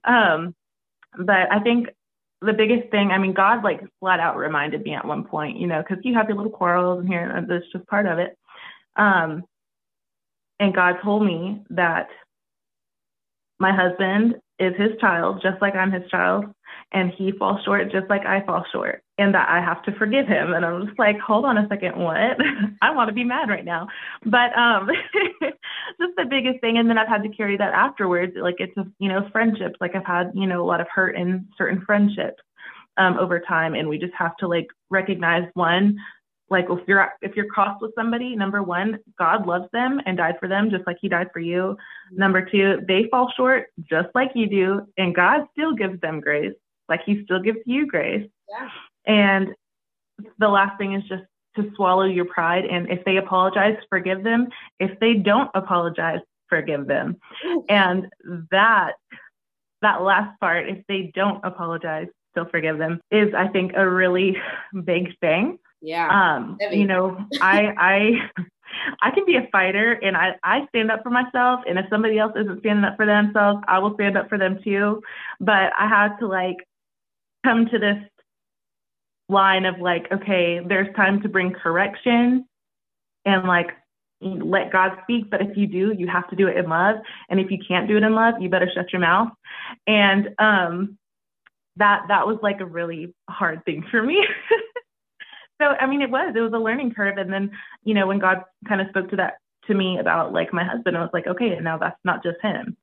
um, 0.05 0.55
but 1.17 1.51
I 1.51 1.59
think 1.59 1.89
the 2.45 2.53
biggest 2.53 2.89
thing, 2.91 3.11
I 3.11 3.17
mean, 3.17 3.33
God 3.33 3.63
like 3.63 3.81
flat 3.99 4.19
out 4.19 4.37
reminded 4.37 4.83
me 4.83 4.93
at 4.93 5.05
one 5.05 5.23
point, 5.23 5.57
you 5.57 5.67
know, 5.67 5.81
because 5.81 6.03
you 6.03 6.13
have 6.15 6.27
your 6.27 6.37
little 6.37 6.51
quarrels 6.51 6.99
and 6.99 7.07
here, 7.07 7.29
and 7.29 7.49
that's 7.49 7.65
just 7.71 7.87
part 7.87 8.05
of 8.05 8.19
it. 8.19 8.37
Um, 8.95 9.43
and 10.59 10.73
God 10.73 10.97
told 11.03 11.25
me 11.25 11.63
that 11.71 12.09
my 13.59 13.73
husband 13.73 14.35
is 14.59 14.73
his 14.77 14.91
child, 14.99 15.41
just 15.41 15.61
like 15.61 15.75
I'm 15.75 15.91
his 15.91 16.09
child, 16.09 16.45
and 16.91 17.11
he 17.11 17.31
falls 17.31 17.63
short 17.63 17.91
just 17.91 18.09
like 18.09 18.25
I 18.25 18.45
fall 18.45 18.65
short, 18.71 19.02
and 19.17 19.33
that 19.35 19.47
I 19.47 19.61
have 19.61 19.83
to 19.83 19.91
forgive 19.93 20.27
him. 20.27 20.53
And 20.53 20.65
I'm 20.65 20.87
just 20.87 20.97
like, 20.97 21.19
hold 21.19 21.45
on 21.45 21.57
a 21.57 21.67
second, 21.67 21.97
what? 21.97 22.37
I 22.81 22.91
want 22.91 23.09
to 23.09 23.13
be 23.13 23.23
mad 23.23 23.49
right 23.49 23.65
now. 23.65 23.87
But 24.25 24.57
um, 24.57 24.89
just 25.41 26.15
the 26.17 26.25
biggest 26.29 26.61
thing, 26.61 26.77
and 26.77 26.89
then 26.89 26.97
I've 26.97 27.07
had 27.07 27.23
to 27.23 27.29
carry 27.29 27.57
that 27.57 27.73
afterwards. 27.73 28.33
Like 28.39 28.55
it's 28.59 28.75
a, 28.77 28.85
you 28.99 29.09
know 29.09 29.27
friendships. 29.31 29.75
Like 29.79 29.95
I've 29.95 30.05
had 30.05 30.31
you 30.33 30.47
know 30.47 30.63
a 30.63 30.67
lot 30.67 30.81
of 30.81 30.87
hurt 30.93 31.15
in 31.15 31.47
certain 31.57 31.83
friendships 31.85 32.41
um, 32.97 33.17
over 33.19 33.39
time, 33.39 33.75
and 33.75 33.87
we 33.87 33.97
just 33.97 34.13
have 34.17 34.35
to 34.37 34.47
like 34.47 34.67
recognize 34.89 35.43
one 35.53 35.97
like 36.49 36.65
if 36.69 36.87
you're 36.87 37.09
if 37.21 37.35
you're 37.35 37.47
crossed 37.47 37.81
with 37.81 37.91
somebody 37.95 38.35
number 38.35 38.61
one 38.61 38.99
god 39.17 39.47
loves 39.47 39.65
them 39.71 39.99
and 40.05 40.17
died 40.17 40.35
for 40.39 40.47
them 40.47 40.69
just 40.69 40.85
like 40.85 40.97
he 41.01 41.07
died 41.07 41.27
for 41.31 41.39
you 41.39 41.75
number 42.11 42.45
two 42.45 42.79
they 42.87 43.05
fall 43.09 43.31
short 43.35 43.67
just 43.89 44.09
like 44.13 44.29
you 44.35 44.47
do 44.47 44.81
and 44.97 45.15
god 45.15 45.47
still 45.53 45.73
gives 45.73 45.99
them 46.01 46.19
grace 46.19 46.53
like 46.89 46.99
he 47.05 47.23
still 47.23 47.41
gives 47.41 47.59
you 47.65 47.87
grace 47.87 48.29
yeah. 48.49 48.69
And 49.05 49.49
the 50.37 50.47
last 50.47 50.77
thing 50.77 50.93
is 50.93 51.03
just 51.03 51.23
to 51.55 51.71
swallow 51.75 52.05
your 52.05 52.25
pride. 52.25 52.65
And 52.65 52.89
if 52.89 53.03
they 53.05 53.17
apologize 53.17 53.77
forgive 53.89 54.23
them. 54.23 54.47
If 54.79 54.99
they 54.99 55.15
don't 55.15 55.49
apologize 55.53 56.19
forgive 56.49 56.87
them. 56.87 57.17
And 57.69 58.07
that 58.51 58.93
that 59.81 60.01
last 60.01 60.39
part 60.39 60.69
if 60.69 60.85
they 60.87 61.11
don't 61.13 61.43
apologize 61.43 62.07
still 62.31 62.45
forgive 62.45 62.77
them 62.77 63.01
is 63.11 63.33
i 63.35 63.47
think 63.47 63.73
a 63.75 63.87
really 63.87 64.37
big 64.85 65.17
thing. 65.19 65.59
Yeah. 65.81 66.07
Um, 66.07 66.57
you 66.71 66.85
know, 66.85 67.17
I 67.41 67.73
I 67.77 68.45
I 69.01 69.11
can 69.11 69.25
be 69.25 69.35
a 69.35 69.47
fighter 69.51 69.91
and 69.91 70.15
I, 70.15 70.35
I 70.43 70.65
stand 70.69 70.91
up 70.91 71.03
for 71.03 71.09
myself. 71.09 71.61
And 71.67 71.77
if 71.77 71.85
somebody 71.89 72.17
else 72.17 72.33
isn't 72.35 72.59
standing 72.61 72.85
up 72.85 72.95
for 72.95 73.05
themselves, 73.05 73.61
I 73.67 73.79
will 73.79 73.93
stand 73.95 74.17
up 74.17 74.29
for 74.29 74.37
them 74.37 74.59
too. 74.63 75.01
But 75.39 75.73
I 75.77 75.87
had 75.87 76.17
to 76.19 76.27
like 76.27 76.57
come 77.45 77.67
to 77.67 77.77
this 77.77 77.97
line 79.29 79.65
of 79.65 79.79
like, 79.79 80.07
okay, 80.11 80.59
there's 80.67 80.93
time 80.95 81.21
to 81.21 81.29
bring 81.29 81.51
correction 81.53 82.45
and 83.25 83.47
like 83.47 83.71
let 84.21 84.71
God 84.71 84.91
speak, 85.03 85.29
but 85.29 85.41
if 85.41 85.57
you 85.57 85.67
do, 85.67 85.93
you 85.97 86.07
have 86.07 86.29
to 86.29 86.35
do 86.35 86.47
it 86.47 86.57
in 86.57 86.69
love. 86.69 86.97
And 87.29 87.39
if 87.39 87.51
you 87.51 87.57
can't 87.65 87.87
do 87.87 87.97
it 87.97 88.03
in 88.03 88.13
love, 88.13 88.35
you 88.39 88.49
better 88.49 88.69
shut 88.73 88.91
your 88.93 89.01
mouth. 89.01 89.29
And 89.85 90.29
um, 90.39 90.97
that 91.77 92.03
that 92.07 92.27
was 92.27 92.37
like 92.41 92.61
a 92.61 92.65
really 92.65 93.13
hard 93.29 93.65
thing 93.65 93.85
for 93.89 94.01
me. 94.01 94.25
so 95.61 95.67
I 95.67 95.87
mean, 95.87 96.01
it 96.01 96.09
was 96.09 96.33
it 96.35 96.39
was 96.39 96.53
a 96.53 96.57
learning 96.57 96.93
curve. 96.93 97.17
And 97.17 97.31
then 97.31 97.51
you 97.83 97.93
know 97.93 98.07
when 98.07 98.19
God 98.19 98.43
kind 98.67 98.81
of 98.81 98.87
spoke 98.89 99.09
to 99.09 99.17
that 99.17 99.35
to 99.67 99.73
me 99.73 99.97
about 99.99 100.33
like 100.33 100.53
my 100.53 100.63
husband, 100.63 100.97
I 100.97 101.01
was 101.01 101.11
like, 101.13 101.27
okay, 101.27 101.57
now 101.61 101.77
that's 101.77 101.99
not 102.03 102.23
just 102.23 102.37
him. 102.41 102.77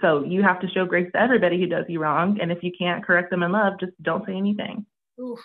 So 0.00 0.24
you 0.24 0.42
have 0.42 0.60
to 0.60 0.68
show 0.68 0.86
grace 0.86 1.10
to 1.12 1.20
everybody 1.20 1.58
who 1.60 1.66
does 1.66 1.84
you 1.88 2.00
wrong. 2.00 2.38
And 2.40 2.50
if 2.50 2.62
you 2.62 2.72
can't 2.76 3.04
correct 3.04 3.30
them 3.30 3.42
in 3.42 3.52
love, 3.52 3.74
just 3.80 3.92
don't 4.02 4.26
say 4.26 4.34
anything. 4.34 4.86
Oof. 5.20 5.40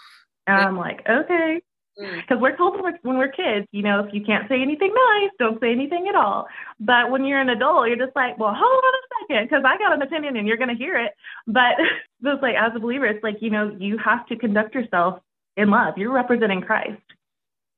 And 0.47 0.57
I'm 0.57 0.77
like, 0.77 1.01
okay. 1.07 1.61
Because 1.97 2.37
mm. 2.37 2.41
we're 2.41 2.55
told 2.55 2.79
when 3.01 3.17
we're 3.17 3.27
kids, 3.27 3.67
you 3.71 3.83
know, 3.83 3.99
if 3.99 4.13
you 4.13 4.23
can't 4.23 4.47
say 4.47 4.61
anything 4.61 4.93
nice, 4.93 5.29
don't 5.37 5.59
say 5.59 5.71
anything 5.71 6.07
at 6.07 6.15
all. 6.15 6.47
But 6.79 7.11
when 7.11 7.25
you're 7.25 7.41
an 7.41 7.49
adult, 7.49 7.87
you're 7.87 7.97
just 7.97 8.15
like, 8.15 8.39
well, 8.39 8.53
hold 8.55 8.83
on 8.83 8.93
a 8.93 9.03
second, 9.19 9.49
because 9.49 9.63
I 9.65 9.77
got 9.77 9.93
an 9.93 10.01
opinion 10.01 10.37
and 10.37 10.47
you're 10.47 10.57
going 10.57 10.69
to 10.69 10.75
hear 10.75 10.97
it. 10.97 11.11
But 11.45 11.75
it's 12.23 12.41
like, 12.41 12.55
as 12.55 12.71
a 12.75 12.79
believer, 12.79 13.05
it's 13.05 13.23
like, 13.23 13.37
you 13.41 13.49
know, 13.49 13.75
you 13.77 13.97
have 13.97 14.25
to 14.27 14.37
conduct 14.37 14.75
yourself 14.75 15.19
in 15.57 15.69
love. 15.69 15.97
You're 15.97 16.13
representing 16.13 16.61
Christ. 16.61 17.01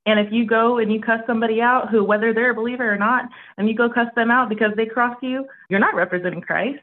And 0.06 0.20
if 0.20 0.32
you 0.32 0.46
go 0.46 0.78
and 0.78 0.92
you 0.92 1.00
cuss 1.00 1.22
somebody 1.28 1.62
out 1.62 1.90
who, 1.90 2.04
whether 2.04 2.34
they're 2.34 2.52
a 2.52 2.56
believer 2.56 2.92
or 2.92 2.98
not, 2.98 3.26
and 3.58 3.68
you 3.68 3.76
go 3.76 3.90
cuss 3.90 4.08
them 4.16 4.32
out 4.32 4.50
because 4.50 4.72
they 4.76 4.86
crossed 4.86 5.22
you, 5.24 5.46
you're 5.70 5.80
not 5.80 5.96
representing 5.96 6.42
Christ. 6.42 6.80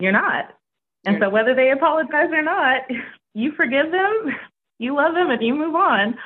You're 0.00 0.12
not. 0.12 0.52
And 1.04 1.18
so 1.20 1.30
whether 1.30 1.54
they 1.54 1.70
apologize 1.70 2.30
or 2.32 2.42
not, 2.42 2.82
you 3.36 3.52
forgive 3.52 3.90
them, 3.92 4.34
you 4.78 4.96
love 4.96 5.14
them, 5.14 5.30
and 5.30 5.42
you 5.42 5.54
move 5.54 5.74
on. 5.74 6.16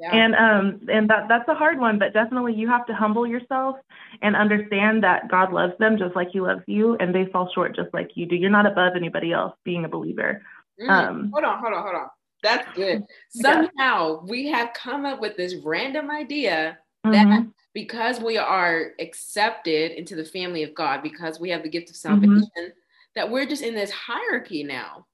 Yeah. 0.00 0.14
And 0.14 0.34
um 0.36 0.80
and 0.88 1.10
that 1.10 1.26
that's 1.28 1.48
a 1.48 1.54
hard 1.54 1.80
one, 1.80 1.98
but 1.98 2.12
definitely 2.12 2.54
you 2.54 2.68
have 2.68 2.86
to 2.86 2.94
humble 2.94 3.26
yourself 3.26 3.76
and 4.22 4.36
understand 4.36 5.02
that 5.02 5.28
God 5.28 5.52
loves 5.52 5.72
them 5.78 5.98
just 5.98 6.14
like 6.14 6.28
He 6.32 6.40
loves 6.40 6.62
you, 6.66 6.96
and 7.00 7.14
they 7.14 7.26
fall 7.26 7.50
short 7.52 7.74
just 7.74 7.92
like 7.92 8.10
you 8.14 8.26
do. 8.26 8.36
You're 8.36 8.50
not 8.50 8.66
above 8.66 8.92
anybody 8.94 9.32
else 9.32 9.54
being 9.64 9.84
a 9.84 9.88
believer. 9.88 10.42
Mm. 10.80 10.88
Um, 10.88 11.30
hold 11.32 11.44
on, 11.44 11.58
hold 11.58 11.74
on, 11.74 11.82
hold 11.82 11.96
on. 11.96 12.08
That's 12.42 12.76
good. 12.76 13.04
Somehow 13.30 14.24
we 14.24 14.46
have 14.48 14.72
come 14.72 15.04
up 15.04 15.20
with 15.20 15.36
this 15.36 15.56
random 15.64 16.10
idea 16.10 16.78
that 17.04 17.26
mm-hmm. 17.26 17.48
because 17.74 18.20
we 18.20 18.38
are 18.38 18.92
accepted 19.00 19.92
into 19.92 20.14
the 20.14 20.24
family 20.24 20.62
of 20.62 20.74
God, 20.74 21.02
because 21.02 21.40
we 21.40 21.50
have 21.50 21.64
the 21.64 21.68
gift 21.68 21.90
of 21.90 21.96
mm-hmm. 21.96 22.20
salvation, 22.20 22.50
mm-hmm. 22.56 22.68
that 23.16 23.30
we're 23.30 23.46
just 23.46 23.62
in 23.62 23.74
this 23.74 23.90
hierarchy 23.90 24.62
now. 24.62 25.06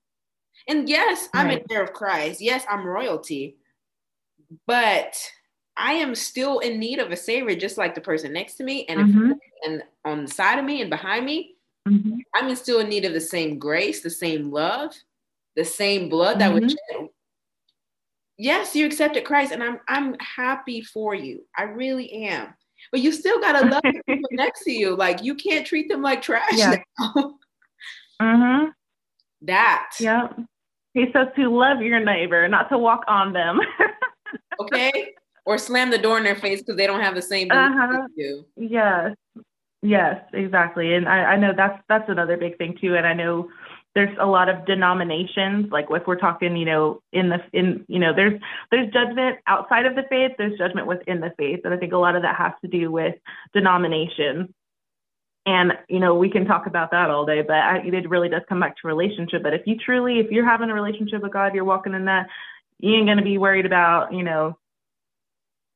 And 0.68 0.88
yes, 0.88 1.28
I'm 1.34 1.46
right. 1.46 1.60
an 1.60 1.66
heir 1.70 1.82
of 1.82 1.92
Christ. 1.92 2.40
Yes, 2.40 2.64
I'm 2.70 2.86
royalty, 2.86 3.56
but 4.66 5.16
I 5.76 5.94
am 5.94 6.14
still 6.14 6.60
in 6.60 6.78
need 6.78 6.98
of 6.98 7.10
a 7.10 7.16
savior, 7.16 7.54
just 7.54 7.76
like 7.76 7.94
the 7.94 8.00
person 8.00 8.32
next 8.32 8.54
to 8.56 8.64
me, 8.64 8.86
and 8.86 9.00
mm-hmm. 9.00 9.32
if, 9.32 9.38
and 9.66 9.82
on 10.04 10.24
the 10.24 10.30
side 10.30 10.58
of 10.58 10.64
me 10.64 10.80
and 10.80 10.90
behind 10.90 11.26
me. 11.26 11.50
Mm-hmm. 11.86 12.16
I'm 12.34 12.54
still 12.56 12.80
in 12.80 12.88
need 12.88 13.04
of 13.04 13.12
the 13.12 13.20
same 13.20 13.58
grace, 13.58 14.00
the 14.00 14.08
same 14.08 14.50
love, 14.50 14.94
the 15.54 15.66
same 15.66 16.08
blood 16.08 16.38
that 16.38 16.50
mm-hmm. 16.50 16.64
was 16.64 17.10
yes, 18.38 18.74
you 18.74 18.86
accepted 18.86 19.24
Christ, 19.24 19.52
and 19.52 19.62
I'm 19.62 19.80
I'm 19.88 20.16
happy 20.18 20.80
for 20.80 21.14
you. 21.14 21.44
I 21.56 21.64
really 21.64 22.10
am. 22.26 22.54
But 22.90 23.00
you 23.00 23.12
still 23.12 23.40
gotta 23.40 23.66
love 23.66 23.82
the 23.82 24.02
people 24.08 24.30
next 24.32 24.64
to 24.64 24.72
you. 24.72 24.96
Like 24.96 25.22
you 25.22 25.34
can't 25.34 25.66
treat 25.66 25.88
them 25.88 26.02
like 26.02 26.22
trash 26.22 26.52
yeah. 26.52 26.76
now. 26.98 27.12
mm-hmm. 28.22 28.70
That. 29.42 29.90
Yep. 30.00 30.40
He 30.94 31.06
says 31.12 31.28
to 31.36 31.48
love 31.48 31.82
your 31.82 32.00
neighbor, 32.00 32.46
not 32.48 32.68
to 32.70 32.78
walk 32.78 33.04
on 33.08 33.32
them. 33.32 33.60
okay. 34.60 35.12
Or 35.44 35.58
slam 35.58 35.90
the 35.90 35.98
door 35.98 36.16
in 36.16 36.24
their 36.24 36.36
face 36.36 36.60
because 36.60 36.76
they 36.76 36.86
don't 36.86 37.02
have 37.02 37.14
the 37.14 37.22
same 37.22 37.50
uh-huh. 37.50 38.06
you. 38.16 38.46
Yes. 38.56 39.14
Yes, 39.82 40.24
exactly. 40.32 40.94
And 40.94 41.06
I, 41.06 41.32
I 41.32 41.36
know 41.36 41.52
that's 41.54 41.78
that's 41.90 42.08
another 42.08 42.38
big 42.38 42.56
thing 42.56 42.78
too. 42.80 42.96
And 42.96 43.06
I 43.06 43.12
know 43.12 43.50
there's 43.94 44.16
a 44.18 44.26
lot 44.26 44.48
of 44.48 44.66
denominations 44.66 45.70
like 45.70 45.86
if 45.90 46.06
we're 46.06 46.16
talking 46.16 46.56
you 46.56 46.64
know 46.64 47.00
in 47.12 47.28
the 47.28 47.38
in 47.52 47.84
you 47.88 47.98
know 47.98 48.12
there's 48.14 48.40
there's 48.70 48.92
judgment 48.92 49.38
outside 49.46 49.86
of 49.86 49.94
the 49.94 50.02
faith 50.10 50.32
there's 50.36 50.58
judgment 50.58 50.86
within 50.86 51.20
the 51.20 51.32
faith 51.38 51.60
and 51.64 51.72
i 51.72 51.76
think 51.76 51.92
a 51.92 51.96
lot 51.96 52.16
of 52.16 52.22
that 52.22 52.36
has 52.36 52.52
to 52.60 52.68
do 52.68 52.90
with 52.90 53.14
denominations 53.52 54.48
and 55.46 55.72
you 55.88 56.00
know 56.00 56.14
we 56.14 56.30
can 56.30 56.44
talk 56.44 56.66
about 56.66 56.90
that 56.90 57.10
all 57.10 57.26
day 57.26 57.42
but 57.42 57.56
I, 57.56 57.78
it 57.78 58.08
really 58.08 58.28
does 58.28 58.42
come 58.48 58.60
back 58.60 58.76
to 58.78 58.88
relationship 58.88 59.42
but 59.42 59.54
if 59.54 59.62
you 59.66 59.76
truly 59.76 60.18
if 60.18 60.30
you're 60.30 60.48
having 60.48 60.70
a 60.70 60.74
relationship 60.74 61.22
with 61.22 61.32
god 61.32 61.54
you're 61.54 61.64
walking 61.64 61.94
in 61.94 62.06
that 62.06 62.28
you 62.78 62.94
ain't 62.94 63.06
going 63.06 63.18
to 63.18 63.24
be 63.24 63.38
worried 63.38 63.66
about 63.66 64.12
you 64.12 64.22
know 64.22 64.56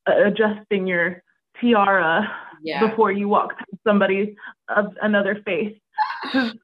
adjusting 0.07 0.87
your 0.87 1.23
tiara 1.61 2.31
yeah. 2.63 2.87
before 2.87 3.13
you 3.13 3.29
walk 3.29 3.55
somebody 3.85 4.37
of 4.69 4.95
another 5.03 5.41
faith 5.45 5.77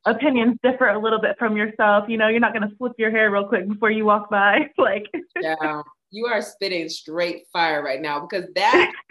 opinions 0.04 0.58
differ 0.62 0.88
a 0.88 0.98
little 0.98 1.20
bit 1.20 1.36
from 1.38 1.56
yourself. 1.56 2.04
You 2.08 2.18
know, 2.18 2.28
you're 2.28 2.40
not 2.40 2.52
going 2.52 2.68
to 2.68 2.76
flip 2.76 2.92
your 2.98 3.10
hair 3.10 3.30
real 3.30 3.46
quick 3.46 3.68
before 3.68 3.90
you 3.90 4.04
walk 4.04 4.30
by. 4.30 4.70
like, 4.78 5.06
yeah, 5.40 5.82
you 6.10 6.26
are 6.26 6.42
spitting 6.42 6.88
straight 6.88 7.46
fire 7.52 7.82
right 7.82 8.00
now 8.00 8.20
because 8.20 8.48
that, 8.54 8.92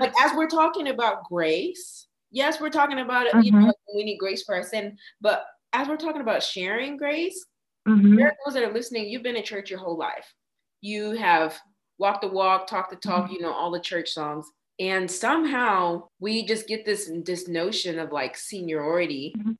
like, 0.00 0.12
as 0.20 0.32
we're 0.34 0.48
talking 0.48 0.88
about 0.88 1.24
grace, 1.24 2.05
yes, 2.30 2.60
we're 2.60 2.70
talking 2.70 2.98
about 2.98 3.26
it. 3.26 3.34
Mm-hmm. 3.34 3.42
You 3.42 3.52
know, 3.52 3.72
we 3.94 4.04
need 4.04 4.18
grace 4.18 4.42
for 4.42 4.54
our 4.54 4.62
sin, 4.62 4.96
but 5.20 5.46
as 5.72 5.88
we're 5.88 5.96
talking 5.96 6.22
about 6.22 6.42
sharing 6.42 6.96
grace, 6.96 7.44
mm-hmm. 7.86 8.16
there 8.16 8.28
are 8.28 8.36
those 8.44 8.54
that 8.54 8.62
are 8.62 8.72
listening. 8.72 9.08
You've 9.08 9.22
been 9.22 9.36
in 9.36 9.44
church 9.44 9.70
your 9.70 9.78
whole 9.78 9.98
life. 9.98 10.32
You 10.80 11.12
have 11.12 11.58
walked 11.98 12.22
the 12.22 12.28
walk, 12.28 12.66
talked 12.66 12.90
the 12.90 12.96
talk. 12.96 13.24
Mm-hmm. 13.24 13.34
You 13.34 13.40
know 13.42 13.52
all 13.52 13.70
the 13.70 13.80
church 13.80 14.10
songs 14.10 14.50
and 14.78 15.10
somehow 15.10 16.04
we 16.20 16.44
just 16.44 16.68
get 16.68 16.84
this 16.84 17.10
this 17.24 17.48
notion 17.48 17.98
of 17.98 18.12
like 18.12 18.36
seniority 18.36 19.34
mm-hmm. 19.36 19.52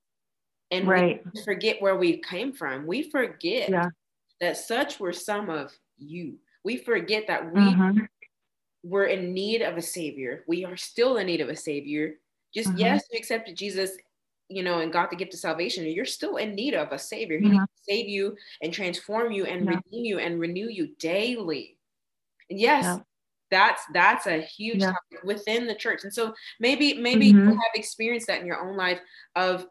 and 0.71 0.87
right. 0.87 1.23
we 1.35 1.43
forget 1.43 1.81
where 1.81 1.97
we 1.97 2.21
came 2.21 2.53
from 2.53 2.87
we 2.87 3.11
forget 3.11 3.71
yeah. 3.71 3.89
that 4.41 4.57
such 4.57 5.01
were 5.01 5.13
some 5.13 5.49
of 5.49 5.73
you 5.97 6.37
we 6.65 6.77
forget 6.77 7.27
that 7.29 7.53
we 7.53 7.61
mm-hmm. 7.61 8.01
were 8.83 9.07
in 9.07 9.33
need 9.33 9.63
of 9.63 9.77
a 9.77 9.83
savior 9.83 10.45
we 10.47 10.65
are 10.65 10.77
still 10.77 11.17
in 11.17 11.27
need 11.27 11.41
of 11.41 11.49
a 11.49 11.57
savior 11.57 12.15
just 12.57 12.71
mm-hmm. 12.71 12.79
yes 12.79 13.05
you 13.13 13.19
accepted 13.19 13.57
jesus 13.57 13.93
you 14.49 14.63
know 14.63 14.81
and 14.81 14.93
got 14.93 15.11
the 15.11 15.17
gift 15.17 15.35
of 15.35 15.41
salvation 15.41 15.85
you're 15.87 16.05
still 16.05 16.37
in 16.37 16.55
need 16.55 16.75
of 16.75 16.93
a 16.93 16.99
savior 16.99 17.39
he 17.39 17.49
needs 17.49 17.65
to 17.65 17.83
save 17.89 18.09
you 18.09 18.37
and 18.63 18.73
transform 18.73 19.31
you 19.31 19.45
and 19.45 19.65
yeah. 19.65 19.71
redeem 19.71 20.05
you 20.05 20.19
and 20.19 20.41
renew 20.41 20.69
you 20.69 20.89
daily 20.99 21.77
and 22.51 22.59
yes 22.59 22.85
yeah 22.85 22.99
that's 23.51 23.83
that's 23.93 24.27
a 24.27 24.41
huge 24.41 24.79
yeah. 24.79 24.87
topic 24.87 25.23
within 25.25 25.67
the 25.67 25.75
church 25.75 26.03
and 26.03 26.13
so 26.13 26.35
maybe 26.61 26.95
maybe 26.95 27.33
mm-hmm. 27.33 27.49
you 27.49 27.51
have 27.51 27.75
experienced 27.75 28.27
that 28.27 28.41
in 28.41 28.47
your 28.47 28.69
own 28.69 28.77
life 28.77 29.01
of 29.37 29.67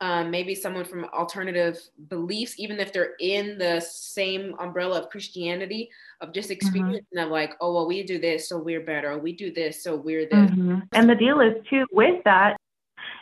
um, 0.00 0.30
maybe 0.30 0.54
someone 0.54 0.84
from 0.84 1.04
alternative 1.06 1.78
beliefs 2.08 2.54
even 2.58 2.78
if 2.78 2.92
they're 2.92 3.14
in 3.20 3.56
the 3.58 3.80
same 3.80 4.54
umbrella 4.60 5.00
of 5.00 5.08
christianity 5.10 5.88
of 6.20 6.32
just 6.32 6.48
mm-hmm. 6.48 6.52
experiencing 6.52 7.06
mm-hmm. 7.16 7.26
of 7.26 7.30
like 7.30 7.54
oh 7.60 7.72
well 7.74 7.86
we 7.86 8.02
do 8.02 8.18
this 8.18 8.48
so 8.48 8.58
we're 8.58 8.84
better 8.84 9.12
or 9.12 9.18
we 9.18 9.32
do 9.32 9.52
this 9.52 9.82
so 9.82 9.96
we're 9.96 10.26
this 10.26 10.50
mm-hmm. 10.50 10.78
and 10.92 11.08
the 11.08 11.14
deal 11.14 11.40
is 11.40 11.54
too 11.70 11.86
with 11.92 12.22
that 12.24 12.56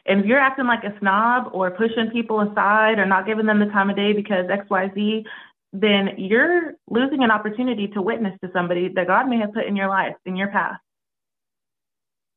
if 0.06 0.24
you're 0.26 0.38
acting 0.38 0.66
like 0.66 0.84
a 0.84 0.98
snob 0.98 1.50
or 1.52 1.70
pushing 1.70 2.10
people 2.12 2.40
aside 2.40 2.98
or 2.98 3.06
not 3.06 3.26
giving 3.26 3.46
them 3.46 3.60
the 3.60 3.66
time 3.66 3.88
of 3.88 3.96
day 3.96 4.12
because 4.12 4.46
xyz 4.46 5.24
then 5.74 6.10
you're 6.16 6.74
losing 6.88 7.24
an 7.24 7.32
opportunity 7.32 7.88
to 7.88 8.00
witness 8.00 8.38
to 8.42 8.50
somebody 8.52 8.88
that 8.94 9.08
God 9.08 9.28
may 9.28 9.38
have 9.38 9.52
put 9.52 9.66
in 9.66 9.74
your 9.74 9.88
life, 9.88 10.14
in 10.24 10.36
your 10.36 10.46
path. 10.46 10.76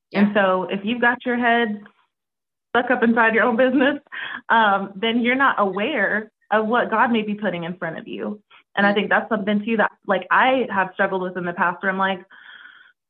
Yeah. 0.09 0.21
And 0.21 0.31
so 0.33 0.63
if 0.71 0.79
you've 0.83 1.01
got 1.01 1.23
your 1.23 1.37
head 1.37 1.83
stuck 2.77 2.91
up 2.91 3.03
inside 3.03 3.33
your 3.33 3.43
own 3.43 3.57
business, 3.57 3.99
um, 4.49 4.93
then 4.95 5.21
you're 5.21 5.35
not 5.35 5.55
aware 5.59 6.31
of 6.51 6.67
what 6.67 6.89
God 6.89 7.11
may 7.11 7.21
be 7.21 7.35
putting 7.35 7.63
in 7.63 7.77
front 7.77 7.97
of 7.97 8.07
you. 8.07 8.41
And 8.75 8.85
I 8.85 8.93
think 8.93 9.09
that's 9.09 9.29
something 9.29 9.63
too 9.65 9.77
that 9.77 9.91
like 10.05 10.27
I 10.29 10.67
have 10.69 10.91
struggled 10.93 11.23
with 11.23 11.37
in 11.37 11.45
the 11.45 11.53
past 11.53 11.81
where 11.81 11.91
I'm 11.91 11.97
like, 11.97 12.23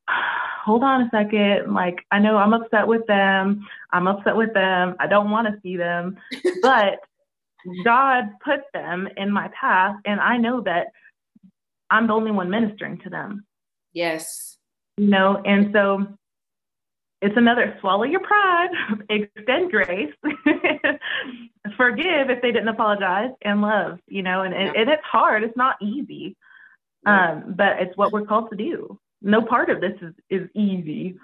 hold 0.64 0.82
on 0.82 1.02
a 1.02 1.10
second. 1.10 1.74
Like, 1.74 1.96
I 2.10 2.18
know 2.18 2.36
I'm 2.36 2.54
upset 2.54 2.86
with 2.86 3.06
them. 3.06 3.66
I'm 3.92 4.06
upset 4.06 4.36
with 4.36 4.54
them. 4.54 4.96
I 4.98 5.06
don't 5.06 5.30
want 5.30 5.48
to 5.48 5.60
see 5.62 5.76
them. 5.76 6.16
But 6.62 7.00
God 7.84 8.24
put 8.42 8.60
them 8.72 9.08
in 9.16 9.30
my 9.30 9.50
path, 9.58 9.96
and 10.04 10.20
I 10.20 10.36
know 10.36 10.62
that 10.62 10.88
I'm 11.90 12.06
the 12.06 12.12
only 12.14 12.30
one 12.30 12.50
ministering 12.50 12.98
to 12.98 13.10
them. 13.10 13.44
Yes. 13.92 14.58
You 14.96 15.08
know, 15.08 15.42
and 15.44 15.70
so 15.72 16.06
it's 17.20 17.36
another 17.36 17.76
swallow 17.80 18.04
your 18.04 18.20
pride, 18.20 18.68
extend 19.10 19.70
grace, 19.70 20.12
forgive 21.76 22.30
if 22.30 22.40
they 22.42 22.52
didn't 22.52 22.68
apologize, 22.68 23.30
and 23.42 23.60
love, 23.60 23.98
you 24.06 24.22
know, 24.22 24.42
and, 24.42 24.54
and, 24.54 24.76
and 24.76 24.88
it's 24.88 25.02
hard. 25.04 25.42
It's 25.42 25.56
not 25.56 25.76
easy, 25.82 26.36
um, 27.06 27.54
but 27.56 27.80
it's 27.80 27.96
what 27.96 28.12
we're 28.12 28.24
called 28.24 28.50
to 28.50 28.56
do. 28.56 28.98
No 29.20 29.42
part 29.42 29.68
of 29.68 29.80
this 29.80 29.94
is, 30.00 30.14
is 30.30 30.48
easy. 30.54 31.16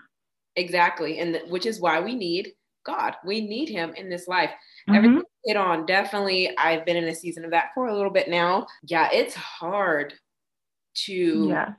Exactly. 0.56 1.20
And 1.20 1.34
th- 1.34 1.46
which 1.48 1.66
is 1.66 1.80
why 1.80 2.00
we 2.00 2.14
need 2.14 2.52
God. 2.84 3.14
We 3.24 3.40
need 3.40 3.68
Him 3.68 3.94
in 3.94 4.08
this 4.08 4.26
life. 4.26 4.50
Mm-hmm. 4.88 4.94
Everything 4.94 5.22
hit 5.44 5.56
on, 5.56 5.86
definitely, 5.86 6.56
I've 6.58 6.84
been 6.84 6.96
in 6.96 7.04
a 7.04 7.14
season 7.14 7.44
of 7.44 7.52
that 7.52 7.70
for 7.74 7.86
a 7.86 7.94
little 7.94 8.10
bit 8.10 8.28
now. 8.28 8.66
Yeah, 8.82 9.08
it's 9.12 9.34
hard 9.34 10.14
to 11.06 11.48
yeah. 11.48 11.72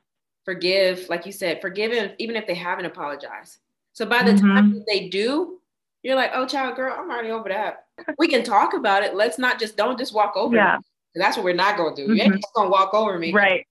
forgive, 0.45 1.09
like 1.09 1.25
you 1.25 1.31
said, 1.31 1.61
forgive 1.61 2.13
even 2.17 2.35
if 2.37 2.47
they 2.47 2.55
haven't 2.55 2.85
apologized. 2.85 3.57
So 3.95 4.05
by 4.05 4.23
the 4.23 4.31
mm-hmm. 4.31 4.47
time 4.47 4.83
they 4.87 5.07
do, 5.07 5.59
you're 6.03 6.17
like, 6.17 6.31
oh, 6.33 6.45
child, 6.45 6.75
girl, 6.75 6.93
I'm 6.95 7.09
already 7.09 7.31
over 7.31 7.47
that. 7.47 7.85
We 8.19 8.27
can 8.27 8.43
talk 8.43 8.73
about 8.73 9.03
it. 9.03 9.15
Let's 9.15 9.39
not 9.39 9.57
just 9.57 9.77
don't 9.77 9.97
just 9.97 10.13
walk 10.13 10.33
over. 10.35 10.55
Yeah. 10.55 10.77
Me. 10.77 10.83
That's 11.21 11.37
what 11.37 11.45
we're 11.45 11.55
not 11.55 11.77
gonna 11.77 11.95
do. 11.95 12.03
Mm-hmm. 12.03 12.13
You 12.13 12.21
ain't 12.21 12.33
mm-hmm. 12.33 12.41
just 12.41 12.53
gonna 12.53 12.69
walk 12.69 12.93
over 12.93 13.17
me. 13.17 13.31
Right. 13.33 13.65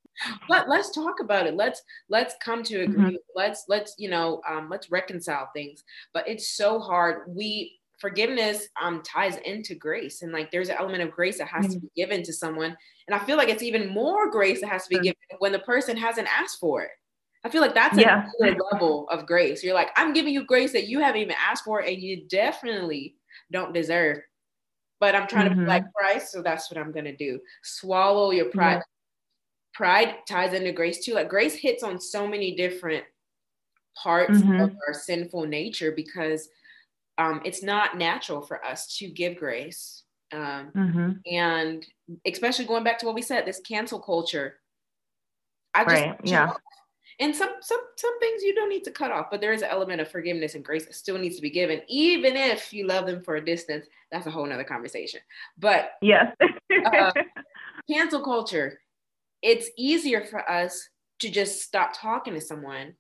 But 0.49 0.69
let's 0.69 0.93
talk 0.93 1.21
about 1.21 1.47
it. 1.47 1.57
Let's 1.57 1.83
let's 2.09 2.35
come 2.43 2.63
to 2.65 2.81
agree. 2.81 3.05
Mm-hmm. 3.05 3.17
Let's 3.37 3.65
let's 3.69 3.95
you 3.99 4.09
know 4.09 4.41
um, 4.49 4.69
let's 4.71 4.91
reconcile 4.91 5.51
things. 5.55 5.85
But 6.15 6.27
it's 6.27 6.57
so 6.57 6.79
hard. 6.79 7.25
We 7.29 7.79
forgiveness 8.01 8.69
um 8.83 9.03
ties 9.03 9.37
into 9.45 9.75
grace 9.75 10.23
and 10.23 10.33
like 10.33 10.51
there's 10.51 10.69
an 10.69 10.77
element 10.79 11.03
of 11.03 11.11
grace 11.11 11.39
that 11.39 11.49
has 11.49 11.67
mm-hmm. 11.67 11.75
to 11.75 11.81
be 11.81 11.91
given 11.95 12.23
to 12.25 12.33
someone 12.33 12.77
and 13.07 13.15
i 13.15 13.25
feel 13.25 13.37
like 13.37 13.49
it's 13.49 13.63
even 13.63 13.89
more 13.89 14.31
grace 14.31 14.61
that 14.61 14.69
has 14.69 14.83
to 14.83 14.89
be 14.89 14.97
given 14.97 15.15
when 15.39 15.53
the 15.53 15.61
person 15.61 15.97
hasn't 15.97 16.29
asked 16.29 16.59
for 16.59 16.83
it 16.83 16.91
i 17.45 17.49
feel 17.49 17.61
like 17.61 17.75
that's 17.75 17.99
yeah. 17.99 18.27
another 18.41 18.59
level 18.73 19.09
of 19.09 19.27
grace 19.27 19.63
you're 19.63 19.75
like 19.75 19.91
i'm 19.97 20.13
giving 20.13 20.33
you 20.33 20.45
grace 20.45 20.73
that 20.73 20.89
you 20.89 21.01
haven't 21.01 21.21
even 21.21 21.37
asked 21.39 21.65
for 21.65 21.81
and 21.81 22.03
you 22.03 22.27
definitely 22.29 23.15
don't 23.53 23.75
deserve 23.75 24.19
but 25.01 25.15
i'm 25.15 25.27
trying 25.27 25.49
mm-hmm. 25.49 25.61
to 25.61 25.65
be 25.65 25.69
like 25.69 25.85
christ 25.95 26.33
so 26.33 26.43
that's 26.43 26.71
what 26.71 26.79
i'm 26.79 26.93
going 26.93 27.05
to 27.05 27.17
do 27.17 27.39
swallow 27.63 28.31
your 28.31 28.47
pride 28.47 28.77
yeah. 28.77 28.83
pride 29.73 30.15
ties 30.29 30.53
into 30.53 30.73
grace 30.73 31.05
too 31.05 31.15
like 31.15 31.29
grace 31.29 31.55
hits 31.55 31.83
on 31.83 32.01
so 32.01 32.27
many 32.27 32.55
different 32.55 33.05
parts 33.97 34.39
mm-hmm. 34.39 34.61
of 34.61 34.77
our 34.87 34.95
sinful 34.95 35.47
nature 35.47 35.93
because 35.93 36.49
um, 37.19 37.41
it's 37.45 37.63
not 37.63 37.97
natural 37.97 38.43
for 38.43 38.65
us 38.65 38.97
to 38.99 39.09
give 39.09 39.37
grace. 39.37 40.03
Um, 40.33 40.73
mm-hmm. 40.75 41.11
And 41.27 41.87
especially 42.27 42.65
going 42.65 42.85
back 42.85 42.99
to 43.01 43.07
what 43.07 43.15
we 43.15 43.23
said, 43.23 43.47
this 43.47 43.61
cancel 43.61 44.01
culture. 44.01 44.57
I 45.75 45.85
just 45.85 45.95
right. 45.95 46.21
yeah. 46.25 46.53
And 47.21 47.35
some 47.35 47.51
some 47.61 47.81
some 47.97 48.19
things 48.21 48.43
you 48.43 48.55
don't 48.55 48.69
need 48.69 48.85
to 48.85 48.91
cut 48.91 49.13
off, 49.13 49.27
but 49.31 49.41
there 49.41 49.53
is 49.53 49.63
an 49.63 49.69
element 49.71 50.01
of 50.01 50.11
forgiveness 50.11 50.55
and 50.55 50.65
grace 50.65 50.87
that 50.87 50.95
still 50.95 51.19
needs 51.19 51.37
to 51.37 51.43
be 51.43 51.51
given, 51.51 51.83
even 51.89 52.37
if 52.37 52.73
you 52.73 52.87
love 52.87 53.07
them 53.07 53.23
for 53.23 53.37
a 53.37 53.45
distance. 53.45 53.87
That's 54.11 54.27
a 54.27 54.31
whole 54.31 54.47
nother 54.47 54.65
conversation. 54.65 55.21
But 55.59 55.93
yes, 56.01 56.35
uh, 56.87 57.13
cancel 57.91 58.23
culture. 58.23 58.81
It's 59.43 59.71
easier 59.77 60.25
for 60.25 60.49
us 60.51 60.89
to 61.21 61.31
just 61.31 61.63
stop 61.63 61.93
talking 61.95 62.35
to 62.35 62.41
someone 62.41 62.95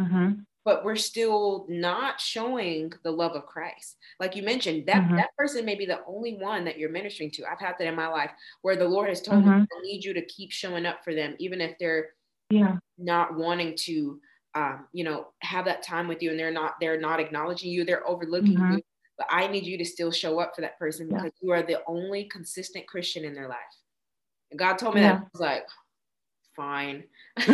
mm-hmm 0.00 0.40
but 0.64 0.84
we're 0.84 0.96
still 0.96 1.66
not 1.68 2.20
showing 2.20 2.92
the 3.02 3.10
love 3.10 3.32
of 3.32 3.46
Christ. 3.46 3.96
Like 4.20 4.36
you 4.36 4.42
mentioned, 4.42 4.86
that, 4.86 5.02
mm-hmm. 5.02 5.16
that 5.16 5.36
person 5.36 5.64
may 5.64 5.74
be 5.74 5.86
the 5.86 6.00
only 6.06 6.36
one 6.36 6.64
that 6.64 6.78
you're 6.78 6.90
ministering 6.90 7.30
to. 7.32 7.44
I've 7.44 7.60
had 7.60 7.74
that 7.78 7.88
in 7.88 7.96
my 7.96 8.08
life 8.08 8.30
where 8.62 8.76
the 8.76 8.88
Lord 8.88 9.08
has 9.08 9.20
told 9.20 9.44
mm-hmm. 9.44 9.60
me, 9.60 9.66
I 9.76 9.82
need 9.82 10.04
you 10.04 10.14
to 10.14 10.24
keep 10.26 10.52
showing 10.52 10.86
up 10.86 11.02
for 11.02 11.14
them, 11.14 11.34
even 11.38 11.60
if 11.60 11.76
they're 11.78 12.10
yeah. 12.52 12.76
not 12.98 13.36
wanting 13.36 13.76
to, 13.84 14.20
um, 14.54 14.86
you 14.92 15.04
know, 15.04 15.28
have 15.40 15.64
that 15.64 15.82
time 15.82 16.08
with 16.08 16.22
you 16.22 16.30
and 16.30 16.38
they're 16.38 16.52
not, 16.52 16.74
they're 16.80 17.00
not 17.00 17.20
acknowledging 17.20 17.70
you, 17.70 17.84
they're 17.84 18.06
overlooking 18.06 18.54
mm-hmm. 18.54 18.74
you. 18.74 18.82
But 19.18 19.26
I 19.30 19.46
need 19.46 19.64
you 19.64 19.78
to 19.78 19.84
still 19.84 20.10
show 20.10 20.38
up 20.38 20.54
for 20.54 20.62
that 20.62 20.78
person 20.78 21.08
because 21.08 21.24
yeah. 21.24 21.30
you 21.40 21.50
are 21.52 21.62
the 21.62 21.82
only 21.86 22.24
consistent 22.24 22.86
Christian 22.86 23.24
in 23.24 23.34
their 23.34 23.48
life. 23.48 23.58
And 24.50 24.58
God 24.58 24.78
told 24.78 24.94
me 24.94 25.02
yeah. 25.02 25.12
that 25.12 25.20
I 25.20 25.28
was 25.32 25.40
like, 25.40 25.64
fine. 26.56 27.04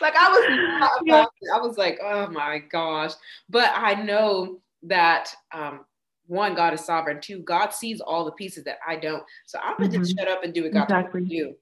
like 0.00 0.14
I 0.16 0.28
was 0.28 1.00
yeah. 1.04 1.24
I 1.54 1.60
was 1.60 1.76
like, 1.76 1.98
oh 2.02 2.28
my 2.28 2.58
gosh. 2.70 3.12
But 3.48 3.72
I 3.74 3.94
know 3.94 4.60
that 4.84 5.34
um 5.52 5.80
one, 6.26 6.54
God 6.54 6.74
is 6.74 6.84
sovereign. 6.84 7.20
Two, 7.20 7.40
God 7.40 7.72
sees 7.72 8.00
all 8.00 8.24
the 8.24 8.32
pieces 8.32 8.64
that 8.64 8.78
I 8.86 8.96
don't. 8.96 9.22
So 9.46 9.58
I'm 9.58 9.76
gonna 9.76 9.88
mm-hmm. 9.88 10.02
just 10.02 10.18
shut 10.18 10.28
up 10.28 10.44
and 10.44 10.52
do 10.52 10.64
what 10.64 10.72
God 10.72 10.82
exactly. 10.84 11.24
do 11.24 11.54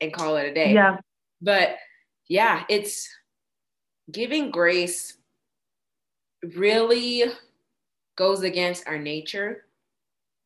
and 0.00 0.12
call 0.12 0.36
it 0.36 0.46
a 0.46 0.54
day. 0.54 0.72
Yeah. 0.72 0.98
But 1.40 1.76
yeah, 2.28 2.64
it's 2.68 3.08
giving 4.10 4.50
grace 4.50 5.16
really 6.54 7.24
goes 8.16 8.42
against 8.42 8.86
our 8.86 8.98
nature. 8.98 9.64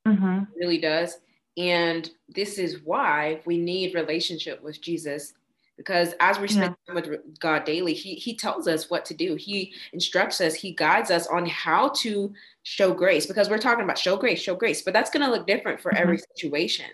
Mm-hmm. 0.06 0.44
really 0.56 0.78
does. 0.78 1.18
And 1.56 2.10
this 2.28 2.58
is 2.58 2.82
why 2.84 3.40
we 3.46 3.56
need 3.56 3.94
relationship 3.94 4.62
with 4.62 4.82
Jesus 4.82 5.32
because 5.76 6.14
as 6.20 6.38
we 6.38 6.48
spend 6.48 6.76
yeah. 6.86 6.94
time 6.94 7.10
with 7.10 7.40
God 7.40 7.64
daily, 7.64 7.94
he, 7.94 8.14
he 8.14 8.36
tells 8.36 8.68
us 8.68 8.90
what 8.90 9.04
to 9.06 9.14
do. 9.14 9.34
He 9.34 9.72
instructs 9.92 10.40
us, 10.40 10.54
he 10.54 10.72
guides 10.72 11.10
us 11.10 11.26
on 11.26 11.46
how 11.46 11.88
to 12.00 12.32
show 12.62 12.94
grace 12.94 13.26
because 13.26 13.50
we're 13.50 13.58
talking 13.58 13.84
about 13.84 13.98
show 13.98 14.16
grace, 14.16 14.40
show 14.40 14.54
grace, 14.54 14.82
but 14.82 14.94
that's 14.94 15.10
going 15.10 15.24
to 15.24 15.30
look 15.30 15.46
different 15.46 15.80
for 15.80 15.90
mm-hmm. 15.90 16.02
every 16.02 16.18
situation. 16.18 16.86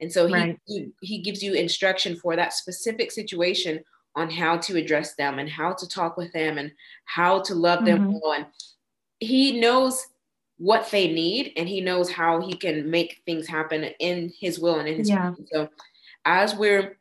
And 0.00 0.12
so 0.12 0.26
he, 0.26 0.34
right. 0.34 0.58
he, 0.66 0.90
he 1.00 1.18
gives 1.18 1.42
you 1.42 1.54
instruction 1.54 2.16
for 2.16 2.36
that 2.36 2.52
specific 2.52 3.10
situation 3.10 3.80
on 4.16 4.30
how 4.30 4.56
to 4.58 4.76
address 4.76 5.14
them 5.14 5.38
and 5.38 5.48
how 5.48 5.72
to 5.72 5.88
talk 5.88 6.16
with 6.16 6.32
them 6.32 6.58
and 6.58 6.72
how 7.04 7.40
to 7.42 7.54
love 7.54 7.84
them 7.84 8.00
mm-hmm. 8.00 8.18
well. 8.22 8.32
And 8.32 8.46
he 9.20 9.60
knows 9.60 10.06
what 10.58 10.90
they 10.90 11.12
need 11.12 11.52
and 11.56 11.68
he 11.68 11.80
knows 11.80 12.10
how 12.10 12.40
he 12.40 12.54
can 12.54 12.90
make 12.90 13.22
things 13.24 13.46
happen 13.46 13.84
in 13.98 14.32
his 14.38 14.58
will 14.58 14.78
and 14.78 14.88
in 14.88 14.98
his 14.98 15.08
yeah. 15.08 15.32
So 15.52 15.68
as 16.24 16.54
we're 16.54 16.98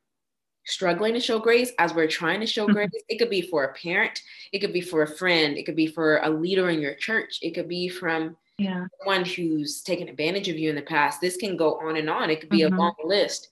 struggling 0.65 1.13
to 1.13 1.19
show 1.19 1.39
grace, 1.39 1.71
as 1.79 1.93
we're 1.93 2.07
trying 2.07 2.39
to 2.41 2.45
show 2.45 2.65
mm-hmm. 2.65 2.73
grace, 2.73 2.89
it 3.09 3.17
could 3.17 3.29
be 3.29 3.41
for 3.41 3.63
a 3.65 3.73
parent, 3.73 4.21
it 4.53 4.59
could 4.59 4.73
be 4.73 4.81
for 4.81 5.01
a 5.01 5.07
friend, 5.07 5.57
it 5.57 5.65
could 5.65 5.75
be 5.75 5.87
for 5.87 6.17
a 6.17 6.29
leader 6.29 6.69
in 6.69 6.79
your 6.79 6.93
church, 6.95 7.39
it 7.41 7.55
could 7.55 7.67
be 7.67 7.89
from 7.89 8.37
yeah. 8.60 8.86
someone 8.99 9.26
who's 9.26 9.82
taken 9.82 10.07
advantage 10.07 10.47
of 10.47 10.57
you 10.57 10.70
in 10.70 10.76
the 10.76 10.82
past. 10.82 11.22
This 11.22 11.38
can 11.38 11.57
go 11.57 11.80
on 11.80 11.97
and 11.97 12.10
on. 12.10 12.30
It 12.30 12.41
could 12.41 12.49
be 12.49 12.62
mm-hmm. 12.62 12.76
a 12.76 12.80
long 12.80 12.95
list. 13.03 13.49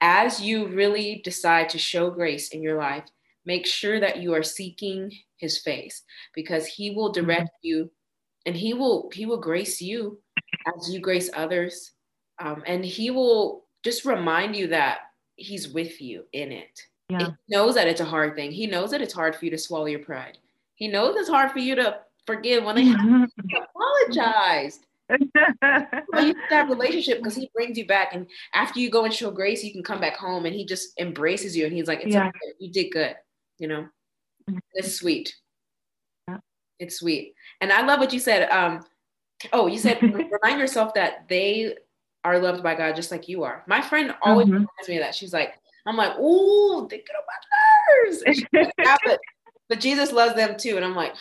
As 0.00 0.40
you 0.40 0.68
really 0.68 1.22
decide 1.24 1.68
to 1.70 1.78
show 1.78 2.10
grace 2.10 2.50
in 2.50 2.62
your 2.62 2.78
life, 2.78 3.04
make 3.44 3.66
sure 3.66 3.98
that 4.00 4.18
you 4.18 4.34
are 4.34 4.42
seeking 4.42 5.12
his 5.38 5.58
face 5.58 6.02
because 6.34 6.66
he 6.66 6.90
will 6.90 7.12
mm-hmm. 7.12 7.24
direct 7.24 7.48
mm-hmm. 7.48 7.66
you 7.68 7.90
and 8.44 8.56
he 8.56 8.74
will 8.74 9.10
he 9.12 9.26
will 9.26 9.40
grace 9.40 9.80
you 9.80 10.18
as 10.76 10.92
you 10.92 11.00
grace 11.00 11.30
others 11.34 11.92
um, 12.38 12.62
and 12.66 12.84
he 12.84 13.10
will 13.10 13.64
just 13.82 14.04
remind 14.04 14.56
you 14.56 14.68
that 14.68 14.98
he's 15.36 15.68
with 15.68 16.00
you 16.00 16.24
in 16.32 16.52
it. 16.52 16.80
Yeah. 17.08 17.18
He 17.46 17.54
knows 17.54 17.74
that 17.76 17.86
it's 17.86 18.00
a 18.00 18.04
hard 18.04 18.34
thing. 18.34 18.50
He 18.50 18.66
knows 18.66 18.90
that 18.90 19.00
it's 19.00 19.14
hard 19.14 19.36
for 19.36 19.44
you 19.44 19.50
to 19.52 19.58
swallow 19.58 19.86
your 19.86 20.00
pride. 20.00 20.38
He 20.74 20.88
knows 20.88 21.16
it's 21.16 21.28
hard 21.28 21.52
for 21.52 21.60
you 21.60 21.74
to 21.76 22.00
forgive 22.26 22.64
when 22.64 22.76
they 22.76 22.84
have 22.84 23.30
apologized. 23.74 24.86
well, 26.12 26.26
you 26.26 26.34
have 26.48 26.68
relationship 26.68 27.18
because 27.18 27.36
he 27.36 27.48
brings 27.54 27.78
you 27.78 27.86
back, 27.86 28.12
and 28.12 28.26
after 28.54 28.80
you 28.80 28.90
go 28.90 29.04
and 29.04 29.14
show 29.14 29.30
grace, 29.30 29.62
you 29.62 29.72
can 29.72 29.82
come 29.82 30.00
back 30.00 30.16
home, 30.16 30.46
and 30.46 30.54
he 30.54 30.64
just 30.64 30.98
embraces 30.98 31.56
you, 31.56 31.64
and 31.64 31.72
he's 31.72 31.86
like, 31.86 32.00
"It's 32.02 32.12
yeah. 32.12 32.26
okay. 32.26 32.38
you 32.58 32.72
did 32.72 32.90
good," 32.90 33.14
you 33.58 33.68
know. 33.68 33.86
It's 34.74 34.94
sweet. 34.94 35.34
Yeah. 36.28 36.38
It's 36.80 36.98
sweet, 36.98 37.34
and 37.60 37.72
I 37.72 37.82
love 37.82 38.00
what 38.00 38.12
you 38.12 38.18
said. 38.18 38.50
Um, 38.50 38.84
oh, 39.52 39.68
you 39.68 39.78
said 39.78 40.02
remind 40.02 40.58
yourself 40.58 40.94
that 40.94 41.28
they 41.28 41.76
are 42.24 42.38
loved 42.40 42.62
by 42.62 42.74
God 42.74 42.96
just 42.96 43.12
like 43.12 43.28
you 43.28 43.44
are. 43.44 43.62
My 43.68 43.80
friend 43.80 44.14
always 44.22 44.46
mm-hmm. 44.46 44.54
reminds 44.54 44.88
me 44.88 44.96
of 44.96 45.02
that. 45.02 45.14
She's 45.14 45.32
like, 45.32 45.54
I'm 45.86 45.96
like, 45.96 46.18
ooh, 46.18 46.88
they 46.90 46.98
get 46.98 47.08
on 47.16 47.22
my 47.26 48.10
nerves. 48.10 48.22
Like, 48.26 48.72
yeah, 48.78 48.96
but, 49.04 49.20
but 49.68 49.80
Jesus 49.80 50.10
loves 50.10 50.34
them 50.34 50.56
too. 50.58 50.74
And 50.74 50.84
I'm 50.84 50.96
like, 50.96 51.14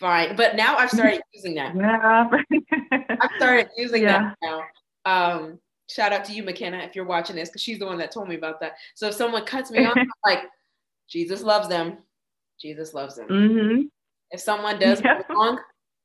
fine. 0.00 0.34
But 0.34 0.56
now 0.56 0.76
I've 0.76 0.90
started 0.90 1.20
using 1.32 1.54
that. 1.54 1.76
Yeah. 1.76 2.28
I've 3.20 3.30
started 3.36 3.68
using 3.76 4.02
yeah. 4.02 4.32
that 4.32 4.36
now. 4.42 4.62
Um, 5.04 5.58
shout 5.88 6.12
out 6.12 6.24
to 6.24 6.32
you, 6.32 6.42
McKenna, 6.42 6.78
if 6.78 6.96
you're 6.96 7.04
watching 7.04 7.36
this, 7.36 7.48
because 7.48 7.62
she's 7.62 7.78
the 7.78 7.86
one 7.86 7.98
that 7.98 8.10
told 8.10 8.28
me 8.28 8.34
about 8.34 8.60
that. 8.60 8.72
So 8.94 9.08
if 9.08 9.14
someone 9.14 9.44
cuts 9.44 9.70
me 9.70 9.84
off, 9.84 9.96
I'm 9.96 10.10
like, 10.26 10.44
Jesus 11.08 11.42
loves 11.42 11.68
them. 11.68 11.98
Jesus 12.60 12.94
loves 12.94 13.16
them. 13.16 13.28
Mm-hmm. 13.28 13.82
If 14.30 14.40
someone 14.40 14.78
does 14.78 15.00
yeah. 15.00 15.22
wrong, 15.28 15.58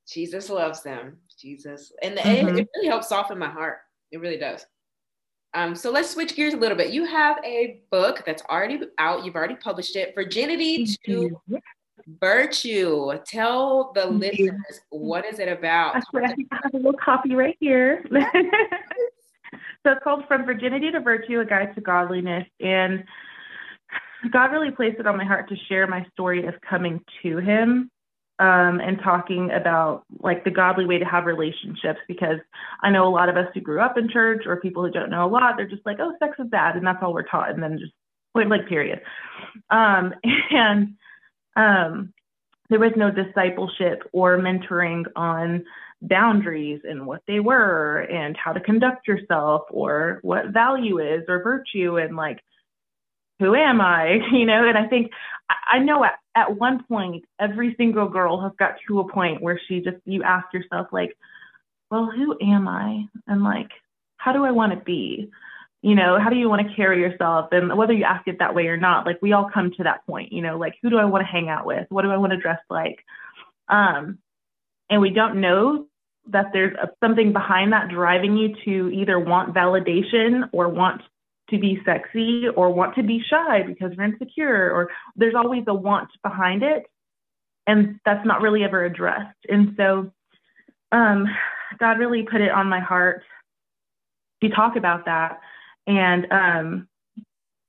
Jesus 0.07 0.49
loves 0.49 0.83
them. 0.83 1.17
Jesus. 1.39 1.91
And 2.01 2.17
mm-hmm. 2.17 2.49
it, 2.49 2.59
it, 2.59 2.69
really 2.75 2.87
helps 2.87 3.09
soften 3.09 3.37
my 3.37 3.49
heart. 3.49 3.79
It 4.11 4.19
really 4.19 4.37
does. 4.37 4.65
Um, 5.53 5.73
so 5.73 5.89
let's 5.89 6.09
switch 6.09 6.35
gears 6.35 6.53
a 6.53 6.57
little 6.57 6.77
bit. 6.77 6.91
You 6.91 7.05
have 7.05 7.37
a 7.45 7.81
book 7.89 8.23
that's 8.25 8.43
already 8.49 8.81
out. 8.97 9.23
You've 9.23 9.35
already 9.35 9.55
published 9.55 9.95
it, 9.95 10.13
Virginity 10.13 10.85
to 11.05 11.39
Virtue. 12.07 13.11
Tell 13.25 13.91
the 13.93 14.01
Thank 14.01 14.19
listeners 14.19 14.81
you. 14.91 14.99
what 14.99 15.25
is 15.25 15.39
it 15.39 15.47
about? 15.47 15.95
I 15.95 16.01
have 16.51 16.73
a 16.73 16.77
little 16.77 16.93
copy 16.93 17.35
right 17.35 17.57
here. 17.59 18.03
so 18.11 19.91
it's 19.91 20.03
called 20.03 20.23
From 20.27 20.45
Virginity 20.45 20.91
to 20.91 20.99
Virtue: 20.99 21.39
A 21.39 21.45
Guide 21.45 21.73
to 21.75 21.81
Godliness, 21.81 22.45
and 22.59 23.03
God 24.31 24.51
really 24.51 24.71
placed 24.71 24.99
it 24.99 25.07
on 25.07 25.17
my 25.17 25.25
heart 25.25 25.49
to 25.49 25.55
share 25.67 25.87
my 25.87 26.05
story 26.13 26.45
of 26.45 26.53
coming 26.61 27.01
to 27.23 27.37
Him 27.37 27.89
um, 28.39 28.79
and 28.81 28.99
talking 29.03 29.49
about 29.51 30.03
like 30.19 30.43
the 30.43 30.51
godly 30.51 30.85
way 30.85 30.99
to 30.99 31.05
have 31.05 31.25
relationships 31.25 31.99
because 32.07 32.37
I 32.81 32.91
know 32.91 33.07
a 33.07 33.09
lot 33.09 33.29
of 33.29 33.37
us 33.37 33.47
who 33.53 33.61
grew 33.61 33.79
up 33.79 33.97
in 33.97 34.09
church 34.09 34.43
or 34.45 34.57
people 34.57 34.83
who 34.83 34.91
don't 34.91 35.09
know 35.09 35.25
a 35.25 35.29
lot, 35.29 35.55
they're 35.57 35.67
just 35.67 35.85
like, 35.85 35.97
oh, 35.99 36.13
sex 36.19 36.35
is 36.37 36.49
bad, 36.49 36.75
and 36.75 36.85
that's 36.85 37.01
all 37.01 37.13
we're 37.13 37.23
taught, 37.23 37.49
and 37.49 37.63
then 37.63 37.79
just 37.79 37.93
point 38.33 38.49
like 38.49 38.67
period. 38.67 39.01
Um, 39.69 40.13
and 40.51 40.95
um, 41.55 42.13
there 42.69 42.79
was 42.79 42.91
no 42.95 43.11
discipleship 43.11 44.03
or 44.11 44.37
mentoring 44.37 45.03
on 45.15 45.63
boundaries 46.01 46.81
and 46.83 47.05
what 47.05 47.21
they 47.27 47.39
were 47.39 47.99
and 48.11 48.35
how 48.37 48.51
to 48.51 48.59
conduct 48.59 49.07
yourself 49.07 49.63
or 49.69 50.19
what 50.23 50.49
value 50.49 50.99
is 50.99 51.23
or 51.27 51.41
virtue 51.43 51.97
and 51.97 52.15
like 52.15 52.39
who 53.39 53.55
am 53.55 53.81
I? 53.81 54.19
You 54.31 54.45
know, 54.45 54.67
and 54.67 54.77
I 54.77 54.87
think 54.87 55.11
I 55.71 55.79
know 55.79 56.03
at, 56.03 56.13
at 56.35 56.57
one 56.57 56.83
point, 56.83 57.25
every 57.39 57.75
single 57.77 58.07
girl 58.07 58.41
has 58.41 58.51
got 58.57 58.75
to 58.87 58.99
a 58.99 59.11
point 59.11 59.41
where 59.41 59.59
she 59.67 59.79
just, 59.79 59.97
you 60.05 60.23
ask 60.23 60.45
yourself, 60.53 60.87
like, 60.91 61.15
well, 61.91 62.09
who 62.09 62.37
am 62.41 62.67
I? 62.67 63.05
And 63.27 63.43
like, 63.43 63.69
how 64.17 64.33
do 64.33 64.43
I 64.43 64.51
want 64.51 64.73
to 64.73 64.83
be? 64.83 65.29
You 65.85 65.93
know, 65.93 66.17
how 66.19 66.31
do 66.31 66.35
you 66.35 66.49
want 66.49 66.67
to 66.67 66.75
carry 66.75 66.99
yourself? 66.99 67.49
And 67.51 67.77
whether 67.77 67.93
you 67.93 68.05
ask 68.05 68.27
it 68.27 68.39
that 68.39 68.55
way 68.55 68.65
or 68.65 68.75
not, 68.75 69.05
like 69.05 69.21
we 69.21 69.33
all 69.33 69.51
come 69.53 69.69
to 69.77 69.83
that 69.83 70.03
point, 70.07 70.33
you 70.33 70.41
know, 70.41 70.57
like 70.57 70.73
who 70.81 70.89
do 70.89 70.97
I 70.97 71.05
want 71.05 71.21
to 71.21 71.31
hang 71.31 71.47
out 71.47 71.67
with? 71.67 71.85
What 71.89 72.01
do 72.01 72.09
I 72.09 72.17
want 72.17 72.31
to 72.31 72.39
dress 72.39 72.57
like? 72.71 73.05
Um, 73.69 74.17
and 74.89 74.99
we 74.99 75.11
don't 75.11 75.41
know 75.41 75.85
that 76.31 76.47
there's 76.53 76.75
a, 76.81 76.89
something 77.03 77.33
behind 77.33 77.71
that 77.73 77.89
driving 77.89 78.35
you 78.35 78.55
to 78.65 78.89
either 78.95 79.19
want 79.19 79.53
validation 79.53 80.49
or 80.53 80.69
want 80.69 81.03
to 81.51 81.59
be 81.59 81.79
sexy 81.85 82.47
or 82.47 82.73
want 82.73 82.95
to 82.95 83.03
be 83.03 83.21
shy 83.29 83.61
because 83.61 83.91
you're 83.95 84.05
insecure 84.05 84.71
or 84.71 84.89
there's 85.15 85.35
always 85.35 85.65
a 85.67 85.73
want 85.75 86.09
behind 86.23 86.63
it 86.63 86.87
and 87.67 87.99
that's 88.05 88.25
not 88.25 88.41
really 88.41 88.63
ever 88.63 88.83
addressed 88.83 89.37
and 89.47 89.75
so 89.77 90.11
um, 90.91 91.27
god 91.77 91.99
really 91.99 92.23
put 92.23 92.41
it 92.41 92.49
on 92.49 92.67
my 92.67 92.79
heart 92.79 93.21
to 94.41 94.49
talk 94.49 94.75
about 94.75 95.05
that 95.05 95.39
and 95.87 96.27
um, 96.31 96.87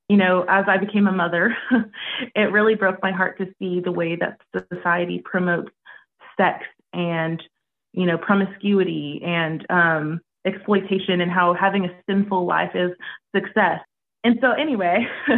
you 0.09 0.17
know 0.17 0.45
as 0.49 0.65
i 0.69 0.77
became 0.77 1.07
a 1.07 1.13
mother 1.13 1.57
it 2.35 2.53
really 2.53 2.75
broke 2.75 3.03
my 3.03 3.13
heart 3.13 3.39
to 3.39 3.47
see 3.59 3.81
the 3.81 3.93
way 3.93 4.17
that 4.17 4.41
society 4.73 5.21
promotes 5.25 5.71
sex 6.37 6.65
and 6.93 7.43
you 7.93 8.07
know 8.07 8.19
promiscuity 8.19 9.21
and 9.25 9.67
um, 9.71 10.21
exploitation 10.47 11.21
and 11.21 11.31
how 11.31 11.53
having 11.53 11.85
a 11.85 11.95
sinful 12.09 12.47
life 12.47 12.71
is 12.75 12.93
success. 13.35 13.81
And 14.25 14.39
so, 14.41 14.53
anyway, 14.53 15.07
uh, 15.29 15.37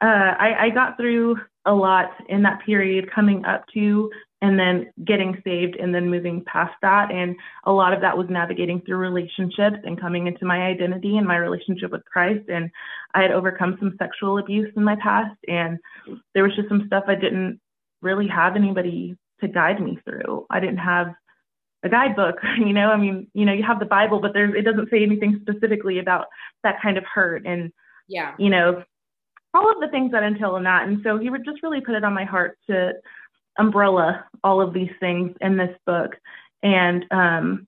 I, 0.00 0.54
I 0.58 0.70
got 0.70 0.96
through 0.96 1.36
a 1.66 1.72
lot 1.72 2.10
in 2.28 2.42
that 2.42 2.60
period 2.64 3.10
coming 3.12 3.44
up 3.44 3.64
to 3.74 4.10
and 4.42 4.58
then 4.58 4.90
getting 5.04 5.40
saved 5.44 5.76
and 5.76 5.94
then 5.94 6.10
moving 6.10 6.42
past 6.44 6.74
that. 6.82 7.10
And 7.10 7.36
a 7.64 7.72
lot 7.72 7.92
of 7.92 8.00
that 8.00 8.16
was 8.16 8.26
navigating 8.30 8.80
through 8.80 8.96
relationships 8.96 9.76
and 9.84 10.00
coming 10.00 10.26
into 10.26 10.46
my 10.46 10.62
identity 10.62 11.16
and 11.18 11.26
my 11.26 11.36
relationship 11.36 11.90
with 11.90 12.04
Christ. 12.06 12.48
And 12.48 12.70
I 13.14 13.22
had 13.22 13.32
overcome 13.32 13.76
some 13.78 13.96
sexual 13.98 14.38
abuse 14.38 14.72
in 14.76 14.84
my 14.84 14.96
past. 14.96 15.36
And 15.46 15.78
there 16.34 16.42
was 16.42 16.56
just 16.56 16.68
some 16.68 16.84
stuff 16.86 17.04
I 17.06 17.16
didn't 17.16 17.60
really 18.00 18.28
have 18.28 18.56
anybody 18.56 19.16
to 19.42 19.48
guide 19.48 19.80
me 19.80 19.98
through. 20.04 20.46
I 20.50 20.60
didn't 20.60 20.78
have 20.78 21.14
a 21.82 21.88
guidebook 21.88 22.36
you 22.58 22.74
know 22.74 22.90
i 22.90 22.96
mean 22.98 23.26
you 23.32 23.46
know 23.46 23.54
you 23.54 23.62
have 23.62 23.78
the 23.78 23.86
bible 23.86 24.20
but 24.20 24.34
there's 24.34 24.54
it 24.54 24.66
doesn't 24.66 24.90
say 24.90 25.02
anything 25.02 25.40
specifically 25.40 25.98
about 25.98 26.26
that 26.62 26.76
kind 26.82 26.98
of 26.98 27.04
hurt 27.04 27.46
and 27.46 27.72
yeah 28.06 28.34
you 28.38 28.50
know 28.50 28.82
all 29.54 29.72
of 29.72 29.80
the 29.80 29.88
things 29.88 30.12
that 30.12 30.22
entail 30.22 30.56
in 30.56 30.64
that 30.64 30.86
and 30.86 31.00
so 31.02 31.18
he 31.18 31.30
would 31.30 31.42
just 31.42 31.62
really 31.62 31.80
put 31.80 31.94
it 31.94 32.04
on 32.04 32.12
my 32.12 32.24
heart 32.24 32.58
to 32.68 32.92
umbrella 33.58 34.24
all 34.44 34.60
of 34.60 34.72
these 34.72 34.90
things 35.00 35.34
in 35.40 35.56
this 35.56 35.76
book 35.86 36.16
and 36.62 37.04
um, 37.10 37.66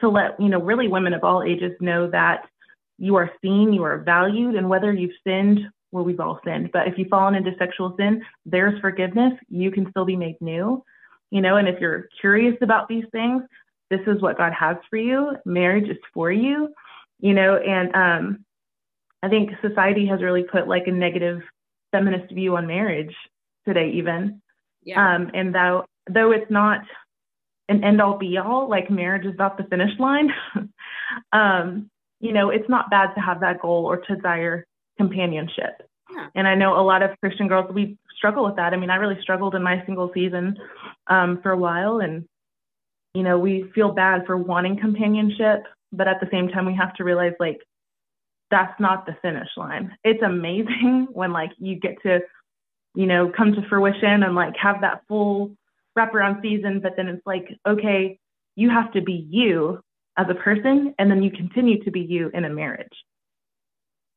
to 0.00 0.08
let 0.08 0.38
you 0.40 0.48
know 0.48 0.60
really 0.60 0.88
women 0.88 1.14
of 1.14 1.24
all 1.24 1.42
ages 1.42 1.72
know 1.80 2.10
that 2.10 2.46
you 2.98 3.16
are 3.16 3.30
seen 3.42 3.72
you 3.72 3.82
are 3.82 3.98
valued 3.98 4.54
and 4.54 4.68
whether 4.68 4.92
you've 4.92 5.10
sinned 5.26 5.60
well 5.92 6.04
we've 6.04 6.20
all 6.20 6.40
sinned 6.44 6.70
but 6.72 6.86
if 6.88 6.98
you've 6.98 7.08
fallen 7.08 7.34
into 7.34 7.52
sexual 7.58 7.94
sin 7.98 8.22
there's 8.44 8.78
forgiveness 8.80 9.32
you 9.48 9.70
can 9.70 9.88
still 9.90 10.04
be 10.04 10.16
made 10.16 10.36
new 10.40 10.82
you 11.30 11.40
know, 11.40 11.56
and 11.56 11.68
if 11.68 11.80
you're 11.80 12.08
curious 12.20 12.56
about 12.60 12.88
these 12.88 13.04
things, 13.12 13.42
this 13.88 14.00
is 14.06 14.20
what 14.20 14.36
God 14.36 14.52
has 14.52 14.76
for 14.88 14.96
you. 14.96 15.36
Marriage 15.44 15.88
is 15.88 15.98
for 16.12 16.30
you, 16.30 16.74
you 17.20 17.34
know, 17.34 17.56
and 17.56 17.94
um, 17.94 18.44
I 19.22 19.28
think 19.28 19.50
society 19.62 20.06
has 20.06 20.22
really 20.22 20.44
put 20.44 20.68
like 20.68 20.86
a 20.86 20.92
negative 20.92 21.40
feminist 21.92 22.32
view 22.32 22.56
on 22.56 22.66
marriage 22.66 23.14
today, 23.66 23.92
even. 23.94 24.42
Yeah. 24.82 25.14
Um, 25.14 25.30
and 25.34 25.54
though 25.54 25.84
though 26.08 26.32
it's 26.32 26.50
not 26.50 26.80
an 27.68 27.84
end 27.84 28.00
all 28.00 28.18
be 28.18 28.36
all, 28.38 28.68
like 28.68 28.90
marriage 28.90 29.24
is 29.24 29.38
not 29.38 29.56
the 29.56 29.64
finish 29.64 29.98
line. 29.98 30.30
um, 31.32 31.88
you 32.20 32.32
know, 32.32 32.50
it's 32.50 32.68
not 32.68 32.90
bad 32.90 33.14
to 33.14 33.20
have 33.20 33.40
that 33.40 33.60
goal 33.60 33.86
or 33.86 33.98
to 33.98 34.16
desire 34.16 34.66
companionship. 34.98 35.82
Yeah. 36.12 36.26
And 36.34 36.48
I 36.48 36.54
know 36.54 36.78
a 36.78 36.82
lot 36.82 37.02
of 37.02 37.18
Christian 37.20 37.48
girls, 37.48 37.72
we 37.72 37.96
struggle 38.16 38.44
with 38.44 38.56
that. 38.56 38.74
I 38.74 38.76
mean, 38.76 38.90
I 38.90 38.96
really 38.96 39.20
struggled 39.22 39.54
in 39.54 39.62
my 39.62 39.82
single 39.86 40.10
season 40.12 40.56
um, 41.06 41.40
for 41.42 41.52
a 41.52 41.56
while, 41.56 42.00
and 42.00 42.26
you 43.14 43.22
know, 43.22 43.38
we 43.38 43.70
feel 43.74 43.92
bad 43.92 44.26
for 44.26 44.36
wanting 44.36 44.78
companionship, 44.78 45.64
but 45.92 46.06
at 46.06 46.20
the 46.20 46.28
same 46.30 46.48
time, 46.48 46.66
we 46.66 46.74
have 46.74 46.94
to 46.94 47.04
realize 47.04 47.32
like 47.40 47.60
that's 48.50 48.78
not 48.80 49.06
the 49.06 49.16
finish 49.22 49.48
line. 49.56 49.96
It's 50.04 50.22
amazing 50.22 51.08
when 51.12 51.32
like 51.32 51.50
you 51.58 51.76
get 51.76 52.02
to, 52.02 52.20
you 52.94 53.06
know, 53.06 53.30
come 53.34 53.52
to 53.52 53.68
fruition 53.68 54.22
and 54.22 54.34
like 54.34 54.54
have 54.56 54.80
that 54.80 55.02
full 55.08 55.56
wraparound 55.96 56.42
season, 56.42 56.80
but 56.80 56.92
then 56.96 57.08
it's 57.08 57.26
like, 57.26 57.48
okay, 57.66 58.18
you 58.56 58.70
have 58.70 58.92
to 58.92 59.00
be 59.00 59.26
you 59.30 59.80
as 60.16 60.26
a 60.28 60.34
person, 60.34 60.94
and 60.98 61.10
then 61.10 61.22
you 61.22 61.30
continue 61.30 61.82
to 61.84 61.90
be 61.90 62.00
you 62.00 62.30
in 62.34 62.44
a 62.44 62.50
marriage. 62.50 62.88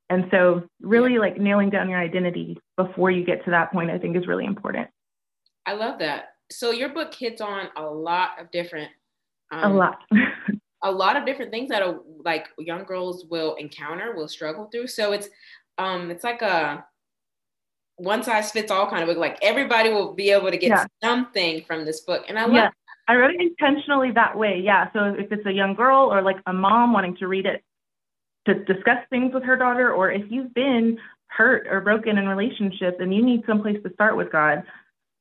And 0.10 0.26
so, 0.32 0.64
really, 0.82 1.18
like 1.18 1.38
nailing 1.38 1.70
down 1.70 1.90
your 1.90 2.00
identity 2.00 2.58
before 2.76 3.10
you 3.10 3.24
get 3.24 3.46
to 3.46 3.52
that 3.52 3.72
point, 3.72 3.90
I 3.90 3.98
think 3.98 4.18
is 4.18 4.28
really 4.28 4.46
important. 4.46 4.90
I 5.66 5.74
love 5.74 6.00
that. 6.00 6.36
So, 6.52 6.72
your 6.72 6.90
book 6.90 7.14
hits 7.14 7.42
on 7.42 7.70
a 7.78 7.84
lot 7.84 8.32
of 8.40 8.52
different, 8.52 8.92
um, 9.52 9.72
a 9.72 9.76
lot, 9.76 10.00
a 10.84 10.92
lot 10.92 11.16
of 11.16 11.26
different 11.26 11.52
things 11.52 11.70
that 11.70 11.82
are 11.82 12.00
like 12.26 12.48
young 12.58 12.84
girls 12.84 13.26
will 13.30 13.56
encounter, 13.56 14.14
will 14.14 14.28
struggle 14.28 14.66
through. 14.72 14.88
So 14.88 15.14
it's, 15.14 15.30
um, 15.78 16.12
it's 16.12 16.24
like 16.24 16.42
a 16.42 16.86
one 17.98 18.24
size 18.24 18.52
fits 18.52 18.72
all 18.72 18.90
kind 18.90 19.04
of 19.04 19.08
book. 19.08 19.18
Like 19.18 19.38
everybody 19.42 19.90
will 19.90 20.14
be 20.14 20.32
able 20.32 20.52
to 20.52 20.58
get 20.58 20.70
yeah. 20.70 20.86
something 21.04 21.64
from 21.66 21.86
this 21.86 22.02
book, 22.02 22.26
and 22.28 22.38
I 22.38 22.44
love. 22.46 22.54
Yeah. 22.54 22.70
I 23.08 23.16
wrote 23.16 23.32
it 23.32 23.42
intentionally 23.42 24.12
that 24.12 24.38
way. 24.38 24.62
Yeah. 24.64 24.90
So 24.94 25.14
if 25.18 25.30
it's 25.30 25.46
a 25.46 25.52
young 25.52 25.74
girl 25.74 26.14
or 26.14 26.22
like 26.22 26.38
a 26.46 26.54
mom 26.54 26.94
wanting 26.94 27.18
to 27.18 27.28
read 27.28 27.46
it, 27.46 27.62
to 28.46 28.54
discuss 28.54 29.00
things 29.10 29.34
with 29.34 29.44
her 29.44 29.58
daughter, 29.58 29.92
or 29.92 30.10
if 30.10 30.24
you've 30.30 30.54
been 30.54 30.98
hurt 31.28 31.68
or 31.68 31.82
broken 31.82 32.18
in 32.18 32.28
relationships 32.28 32.98
and 33.00 33.14
you 33.14 33.24
need 33.24 33.44
someplace 33.46 33.82
to 33.84 33.94
start 33.94 34.16
with 34.16 34.32
God, 34.32 34.64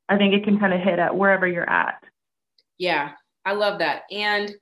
I 0.08 0.16
think 0.16 0.34
it 0.34 0.44
can 0.44 0.58
kind 0.58 0.72
of 0.72 0.80
hit 0.80 0.98
at 0.98 1.16
wherever 1.16 1.46
you're 1.46 1.68
at. 1.68 2.02
Yeah, 2.78 3.12
I 3.44 3.52
love 3.54 3.78
that. 3.78 4.02
And 4.10 4.54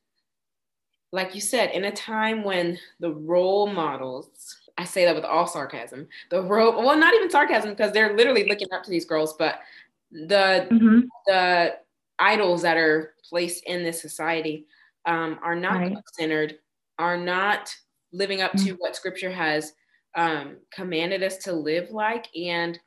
like 1.12 1.34
you 1.34 1.40
said, 1.40 1.70
in 1.72 1.84
a 1.84 1.92
time 1.92 2.44
when 2.44 2.78
the 3.00 3.12
role 3.12 3.66
models, 3.66 4.59
I 4.80 4.84
say 4.84 5.04
that 5.04 5.14
with 5.14 5.24
all 5.24 5.46
sarcasm, 5.46 6.08
the 6.30 6.42
role, 6.42 6.72
well, 6.82 6.96
not 6.96 7.12
even 7.12 7.28
sarcasm 7.28 7.70
because 7.70 7.92
they're 7.92 8.16
literally 8.16 8.48
looking 8.48 8.72
up 8.72 8.82
to 8.84 8.90
these 8.90 9.04
girls, 9.04 9.34
but 9.34 9.60
the 10.10 10.66
mm-hmm. 10.70 11.00
the 11.26 11.76
idols 12.18 12.62
that 12.62 12.78
are 12.78 13.12
placed 13.28 13.62
in 13.64 13.84
this 13.84 14.00
society 14.00 14.66
um, 15.04 15.38
are 15.42 15.54
not 15.54 15.80
right. 15.80 15.96
centered, 16.14 16.58
are 16.98 17.18
not 17.18 17.74
living 18.12 18.40
up 18.40 18.52
to 18.52 18.58
mm-hmm. 18.58 18.76
what 18.76 18.96
scripture 18.96 19.30
has 19.30 19.74
um, 20.14 20.56
commanded 20.72 21.22
us 21.22 21.36
to 21.38 21.52
live 21.52 21.90
like. 21.90 22.26
And 22.34 22.78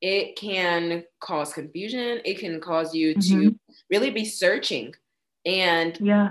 it 0.00 0.36
can 0.36 1.04
cause 1.20 1.52
confusion. 1.52 2.20
It 2.24 2.40
can 2.40 2.60
cause 2.60 2.92
you 2.92 3.14
mm-hmm. 3.14 3.48
to 3.48 3.58
really 3.88 4.10
be 4.10 4.24
searching. 4.24 4.92
And 5.44 5.96
yeah, 6.00 6.30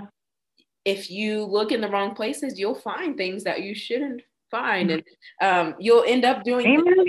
if 0.84 1.10
you 1.10 1.42
look 1.42 1.72
in 1.72 1.80
the 1.80 1.88
wrong 1.88 2.14
places, 2.14 2.58
you'll 2.58 2.74
find 2.74 3.16
things 3.16 3.44
that 3.44 3.62
you 3.62 3.74
shouldn't 3.74 4.20
find. 4.56 4.90
And 4.90 5.02
um, 5.42 5.74
you'll 5.78 6.04
end 6.06 6.24
up 6.24 6.44
doing 6.44 6.64
things, 6.84 7.08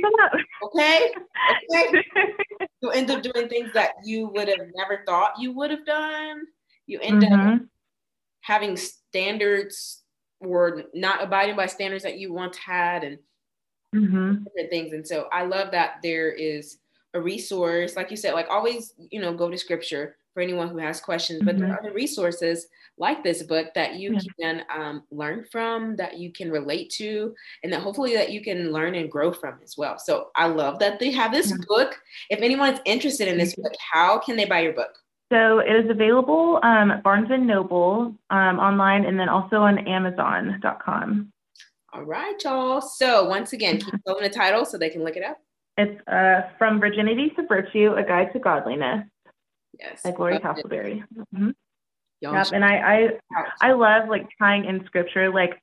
okay. 0.65 1.11
Okay. 1.71 2.03
you'll 2.81 2.91
end 2.91 3.09
up 3.11 3.21
doing 3.21 3.47
things 3.47 3.71
that 3.73 3.91
you 4.03 4.27
would 4.27 4.47
have 4.47 4.67
never 4.75 5.03
thought 5.05 5.39
you 5.39 5.51
would 5.53 5.71
have 5.71 5.85
done. 5.85 6.41
You 6.85 6.99
end 7.01 7.23
mm-hmm. 7.23 7.53
up 7.55 7.61
having 8.41 8.77
standards 8.77 10.03
or 10.39 10.83
not 10.93 11.23
abiding 11.23 11.55
by 11.55 11.65
standards 11.65 12.03
that 12.03 12.17
you 12.17 12.31
once 12.31 12.57
had 12.57 13.03
and 13.03 13.17
mm-hmm. 13.95 14.43
different 14.43 14.69
things. 14.69 14.93
And 14.93 15.05
so 15.05 15.27
I 15.31 15.43
love 15.43 15.71
that 15.71 15.95
there 16.03 16.31
is 16.31 16.77
a 17.13 17.21
resource, 17.21 17.95
like 17.95 18.11
you 18.11 18.17
said, 18.17 18.33
like 18.33 18.47
always, 18.49 18.93
you 19.11 19.19
know, 19.19 19.33
go 19.33 19.49
to 19.49 19.57
scripture 19.57 20.17
for 20.38 20.41
anyone 20.41 20.69
who 20.69 20.77
has 20.77 21.01
questions, 21.01 21.41
but 21.43 21.55
mm-hmm. 21.55 21.63
there 21.63 21.73
are 21.73 21.79
other 21.79 21.91
resources 21.93 22.67
like 22.99 23.23
this 23.23 23.41
book 23.41 23.73
that 23.73 23.95
you 23.95 24.13
yeah. 24.13 24.19
can 24.39 24.63
um, 24.71 25.03
learn 25.09 25.43
from, 25.51 25.95
that 25.95 26.19
you 26.19 26.31
can 26.31 26.51
relate 26.51 26.91
to, 26.91 27.33
and 27.63 27.73
that 27.73 27.81
hopefully 27.81 28.13
that 28.13 28.31
you 28.31 28.43
can 28.43 28.71
learn 28.71 28.93
and 28.93 29.09
grow 29.11 29.31
from 29.31 29.57
as 29.63 29.79
well. 29.79 29.97
So 29.97 30.29
I 30.35 30.45
love 30.45 30.77
that 30.77 30.99
they 30.99 31.09
have 31.09 31.31
this 31.31 31.49
yeah. 31.49 31.57
book. 31.67 31.99
If 32.29 32.41
anyone's 32.43 32.77
interested 32.85 33.27
in 33.27 33.39
this 33.39 33.55
book, 33.55 33.73
how 33.91 34.19
can 34.19 34.35
they 34.35 34.45
buy 34.45 34.59
your 34.59 34.73
book? 34.73 34.95
So 35.33 35.57
it 35.57 35.75
is 35.75 35.89
available 35.89 36.59
um, 36.61 36.91
at 36.91 37.01
Barnes 37.01 37.31
and 37.31 37.47
Noble 37.47 38.13
um, 38.29 38.59
online, 38.59 39.05
and 39.05 39.19
then 39.19 39.29
also 39.29 39.55
on 39.55 39.79
Amazon.com. 39.88 41.33
All 41.93 42.03
right, 42.03 42.35
y'all. 42.43 42.79
So 42.79 43.27
once 43.27 43.53
again, 43.53 43.79
keep 43.79 44.05
going 44.05 44.21
the 44.21 44.29
title 44.29 44.65
so 44.65 44.77
they 44.77 44.91
can 44.91 45.03
look 45.03 45.15
it 45.15 45.23
up. 45.23 45.39
It's 45.77 45.99
uh, 46.07 46.49
From 46.59 46.79
Virginity 46.79 47.31
to 47.38 47.47
Virtue: 47.47 47.95
A 47.97 48.03
Guide 48.03 48.33
to 48.33 48.39
Godliness. 48.39 49.03
Yes. 49.80 50.01
By 50.03 50.11
Gloria 50.11 50.39
Castleberry. 50.39 51.03
Mm-hmm. 51.15 51.49
Yep. 52.22 52.47
And 52.51 52.65
I, 52.65 52.78
I, 52.78 53.68
I 53.70 53.72
love 53.74 54.09
like 54.09 54.28
tying 54.39 54.65
in 54.65 54.84
scripture. 54.86 55.32
Like 55.32 55.61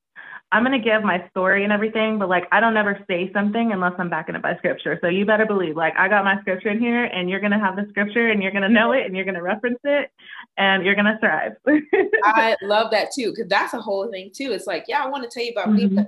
I'm 0.55 0.63
going 0.63 0.81
to 0.81 0.85
give 0.85 1.03
my 1.03 1.27
story 1.31 1.65
and 1.65 1.73
everything, 1.73 2.17
but 2.17 2.29
like 2.29 2.45
I 2.53 2.61
don't 2.61 2.77
ever 2.77 3.05
say 3.09 3.33
something 3.33 3.73
unless 3.73 3.95
I'm 3.99 4.09
backing 4.09 4.37
it 4.37 4.43
by 4.43 4.57
scripture. 4.59 4.97
So 5.03 5.09
you 5.09 5.27
better 5.27 5.47
believe, 5.47 5.77
like 5.77 5.95
I 5.99 6.07
got 6.09 6.25
my 6.25 6.41
scripture 6.43 6.69
in 6.69 6.79
here, 6.79 7.05
and 7.07 7.29
you're 7.29 7.41
going 7.41 7.51
to 7.51 7.59
have 7.59 7.75
the 7.75 7.87
scripture, 7.89 8.29
and 8.29 8.41
you're 8.41 8.53
going 8.53 8.63
to 8.63 8.69
know 8.69 8.93
it, 8.93 9.05
and 9.05 9.17
you're 9.17 9.25
going 9.25 9.35
to 9.35 9.43
reference 9.43 9.81
it, 9.83 10.13
and 10.57 10.85
you're 10.85 10.95
going 10.95 11.07
to 11.07 11.19
thrive. 11.19 11.53
I 12.25 12.57
love 12.63 12.93
that 12.93 13.09
too, 13.13 13.33
because 13.33 13.49
that's 13.49 13.75
a 13.75 13.81
whole 13.81 14.09
thing 14.13 14.31
too. 14.33 14.53
It's 14.53 14.69
like, 14.69 14.85
yeah, 14.87 15.03
I 15.03 15.09
want 15.09 15.25
to 15.25 15.29
tell 15.29 15.45
you 15.45 15.51
about 15.51 15.71
mm-hmm. 15.71 16.03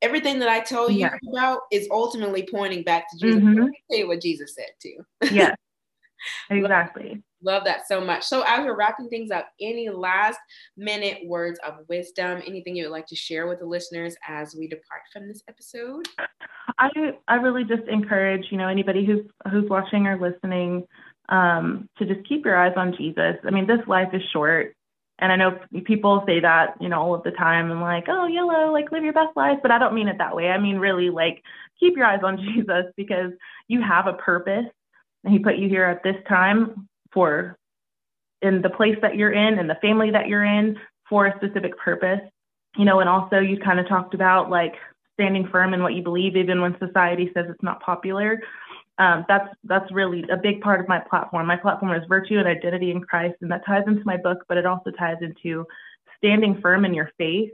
everything 0.00 0.38
that 0.38 0.48
I 0.48 0.60
tell 0.60 0.88
you 0.88 1.00
yeah. 1.00 1.16
about 1.32 1.62
is 1.72 1.88
ultimately 1.90 2.46
pointing 2.48 2.84
back 2.84 3.10
to 3.10 3.18
Jesus. 3.18 3.42
Mm-hmm. 3.42 3.62
Let 3.62 3.70
me 3.70 3.82
tell 3.90 3.98
you 3.98 4.06
what 4.06 4.22
Jesus 4.22 4.54
said 4.54 4.70
too. 4.80 5.34
yes, 5.34 5.56
exactly. 6.50 7.20
Love 7.42 7.64
that 7.64 7.86
so 7.86 8.00
much. 8.00 8.24
So, 8.24 8.42
as 8.46 8.64
we're 8.64 8.76
wrapping 8.76 9.08
things 9.08 9.30
up, 9.30 9.48
any 9.60 9.88
last 9.88 10.38
minute 10.76 11.20
words 11.24 11.60
of 11.66 11.88
wisdom, 11.88 12.42
anything 12.46 12.74
you 12.74 12.84
would 12.84 12.92
like 12.92 13.06
to 13.06 13.16
share 13.16 13.46
with 13.46 13.60
the 13.60 13.66
listeners 13.66 14.16
as 14.26 14.56
we 14.56 14.66
depart 14.66 15.02
from 15.12 15.28
this 15.28 15.42
episode? 15.48 16.08
I 16.78 16.90
I 17.28 17.36
really 17.36 17.64
just 17.64 17.86
encourage 17.88 18.46
you 18.50 18.58
know 18.58 18.68
anybody 18.68 19.04
who's 19.06 19.24
who's 19.50 19.68
watching 19.70 20.06
or 20.06 20.18
listening 20.18 20.86
um, 21.28 21.88
to 21.98 22.06
just 22.06 22.26
keep 22.28 22.44
your 22.44 22.56
eyes 22.56 22.74
on 22.76 22.96
Jesus. 22.96 23.36
I 23.44 23.50
mean, 23.50 23.66
this 23.66 23.86
life 23.86 24.08
is 24.12 24.22
short, 24.32 24.74
and 25.20 25.30
I 25.30 25.36
know 25.36 25.60
people 25.84 26.24
say 26.26 26.40
that 26.40 26.74
you 26.80 26.88
know 26.88 27.00
all 27.00 27.14
of 27.14 27.22
the 27.22 27.30
time 27.32 27.70
and 27.70 27.80
like, 27.80 28.06
oh, 28.08 28.26
YOLO, 28.26 28.72
like 28.72 28.90
live 28.90 29.04
your 29.04 29.12
best 29.12 29.36
life, 29.36 29.58
but 29.62 29.70
I 29.70 29.78
don't 29.78 29.94
mean 29.94 30.08
it 30.08 30.18
that 30.18 30.34
way. 30.34 30.48
I 30.48 30.58
mean 30.58 30.78
really 30.78 31.10
like 31.10 31.42
keep 31.78 31.96
your 31.96 32.06
eyes 32.06 32.20
on 32.24 32.38
Jesus 32.54 32.86
because 32.96 33.30
you 33.68 33.80
have 33.80 34.08
a 34.08 34.14
purpose 34.14 34.66
and 35.22 35.32
He 35.32 35.38
put 35.38 35.56
you 35.56 35.68
here 35.68 35.84
at 35.84 36.02
this 36.02 36.16
time 36.28 36.88
for 37.12 37.56
in 38.42 38.62
the 38.62 38.70
place 38.70 38.96
that 39.02 39.16
you're 39.16 39.32
in 39.32 39.58
and 39.58 39.68
the 39.68 39.78
family 39.80 40.10
that 40.10 40.28
you're 40.28 40.44
in 40.44 40.76
for 41.08 41.26
a 41.26 41.36
specific 41.36 41.76
purpose. 41.78 42.20
You 42.76 42.84
know, 42.84 43.00
and 43.00 43.08
also 43.08 43.38
you 43.38 43.58
kind 43.58 43.80
of 43.80 43.88
talked 43.88 44.14
about 44.14 44.50
like 44.50 44.74
standing 45.14 45.48
firm 45.48 45.74
in 45.74 45.82
what 45.82 45.94
you 45.94 46.02
believe, 46.02 46.36
even 46.36 46.60
when 46.60 46.76
society 46.78 47.30
says 47.34 47.46
it's 47.48 47.62
not 47.62 47.82
popular. 47.82 48.40
Um, 48.98 49.24
that's 49.28 49.48
that's 49.64 49.90
really 49.92 50.24
a 50.30 50.36
big 50.36 50.60
part 50.60 50.80
of 50.80 50.88
my 50.88 50.98
platform. 50.98 51.46
My 51.46 51.56
platform 51.56 51.92
is 51.92 52.06
virtue 52.08 52.38
and 52.38 52.48
identity 52.48 52.90
in 52.90 53.00
Christ, 53.00 53.36
and 53.40 53.50
that 53.50 53.64
ties 53.64 53.84
into 53.86 54.02
my 54.04 54.16
book, 54.16 54.38
but 54.48 54.58
it 54.58 54.66
also 54.66 54.90
ties 54.90 55.18
into 55.20 55.66
standing 56.18 56.60
firm 56.60 56.84
in 56.84 56.94
your 56.94 57.10
faith 57.16 57.50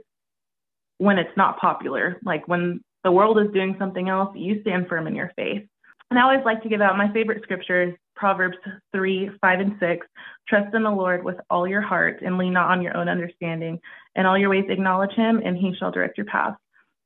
when 0.97 1.17
it's 1.17 1.35
not 1.37 1.59
popular. 1.59 2.19
Like 2.23 2.47
when 2.47 2.83
the 3.03 3.11
world 3.11 3.39
is 3.39 3.53
doing 3.53 3.75
something 3.77 4.09
else, 4.09 4.35
you 4.35 4.61
stand 4.61 4.87
firm 4.87 5.07
in 5.07 5.15
your 5.15 5.31
faith. 5.35 5.63
And 6.09 6.19
I 6.19 6.23
always 6.23 6.45
like 6.45 6.63
to 6.63 6.69
give 6.69 6.81
out 6.81 6.97
my 6.97 7.11
favorite 7.13 7.43
scriptures 7.43 7.95
Proverbs 8.15 8.57
3, 8.93 9.31
5, 9.41 9.59
and 9.59 9.75
6. 9.79 10.07
Trust 10.47 10.73
in 10.73 10.83
the 10.83 10.89
Lord 10.89 11.23
with 11.23 11.37
all 11.49 11.67
your 11.67 11.81
heart 11.81 12.21
and 12.21 12.37
lean 12.37 12.53
not 12.53 12.71
on 12.71 12.81
your 12.81 12.95
own 12.95 13.09
understanding. 13.09 13.79
In 14.15 14.25
all 14.25 14.37
your 14.37 14.49
ways, 14.49 14.65
acknowledge 14.69 15.13
him, 15.13 15.41
and 15.43 15.57
he 15.57 15.73
shall 15.77 15.91
direct 15.91 16.17
your 16.17 16.27
path. 16.27 16.55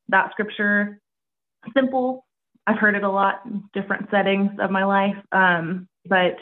That 0.09 0.31
scripture, 0.31 0.99
simple. 1.75 2.25
I've 2.67 2.77
heard 2.77 2.95
it 2.95 3.03
a 3.03 3.09
lot 3.09 3.41
in 3.45 3.63
different 3.73 4.09
settings 4.11 4.51
of 4.59 4.71
my 4.71 4.83
life, 4.83 5.15
um, 5.31 5.87
but 6.05 6.35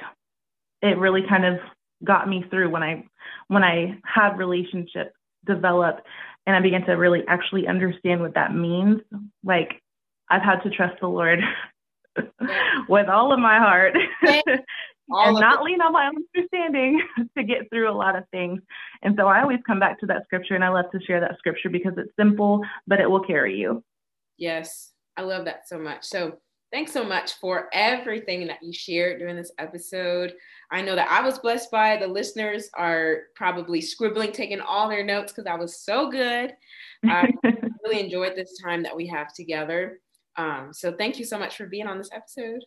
it 0.82 0.98
really 0.98 1.22
kind 1.28 1.46
of 1.46 1.60
got 2.04 2.28
me 2.28 2.46
through 2.50 2.70
when 2.70 2.84
I 2.84 3.06
when 3.48 3.64
I 3.64 4.00
had 4.04 4.38
relationships 4.38 5.14
develop 5.46 6.02
and 6.46 6.56
I 6.56 6.62
began 6.62 6.86
to 6.86 6.94
really 6.94 7.24
actually 7.28 7.68
understand 7.68 8.22
what 8.22 8.36
that 8.36 8.54
means. 8.54 9.02
Like 9.44 9.82
I've 10.30 10.44
had 10.44 10.62
to 10.64 10.70
trust 10.70 11.00
the 11.02 11.08
Lord 11.08 11.40
with 12.90 13.08
all 13.08 13.34
of 13.34 13.40
my 13.40 13.58
heart 13.60 13.96
and 15.10 15.40
not 15.40 15.64
lean 15.64 15.82
on 15.82 15.94
my 15.94 16.08
own 16.08 16.24
understanding 16.36 17.02
to 17.38 17.44
get 17.44 17.70
through 17.70 17.90
a 17.90 17.94
lot 17.94 18.16
of 18.16 18.24
things. 18.32 18.62
And 19.02 19.16
so 19.18 19.28
I 19.28 19.42
always 19.42 19.60
come 19.66 19.80
back 19.80 20.00
to 20.00 20.06
that 20.08 20.24
scripture 20.26 20.56
and 20.56 20.64
I 20.64 20.70
love 20.70 20.92
to 20.92 21.02
share 21.02 21.20
that 21.20 21.38
scripture 21.38 21.70
because 21.70 21.94
it's 21.98 22.16
simple, 22.20 22.62
but 22.88 23.00
it 23.00 23.10
will 23.10 23.24
carry 23.24 23.58
you. 23.58 23.84
Yes, 24.38 24.92
I 25.16 25.22
love 25.22 25.46
that 25.46 25.68
so 25.68 25.80
much. 25.80 26.04
So 26.04 26.38
thanks 26.72 26.92
so 26.92 27.04
much 27.04 27.34
for 27.36 27.70
everything 27.74 28.46
that 28.48 28.62
you 28.62 28.74
shared 28.74 29.20
during 29.20 29.36
this 29.36 29.52
episode. 29.58 30.34
I 30.72 30.82
know 30.82 30.96
that 30.96 31.10
I 31.10 31.22
was 31.22 31.40
blessed 31.40 31.72
by 31.72 31.94
it. 31.94 32.02
The 32.02 32.08
listeners 32.08 32.70
are 32.74 33.24
probably 33.36 33.82
scribbling, 33.82 34.34
taking 34.34 34.60
all 34.60 34.90
their 34.90 35.04
notes 35.04 35.32
because 35.32 35.48
I 35.48 35.56
was 35.56 35.80
so 35.80 36.12
good. 36.12 36.54
I 37.06 37.32
really 37.84 38.02
enjoyed 38.02 38.36
this 38.36 38.60
time 38.62 38.84
that 38.84 38.96
we 38.96 39.08
have 39.08 39.34
together. 39.34 40.00
Um, 40.38 40.70
so 40.72 40.92
thank 40.92 41.20
you 41.20 41.26
so 41.26 41.38
much 41.38 41.58
for 41.58 41.66
being 41.66 41.88
on 41.88 41.98
this 41.98 42.10
episode. 42.14 42.64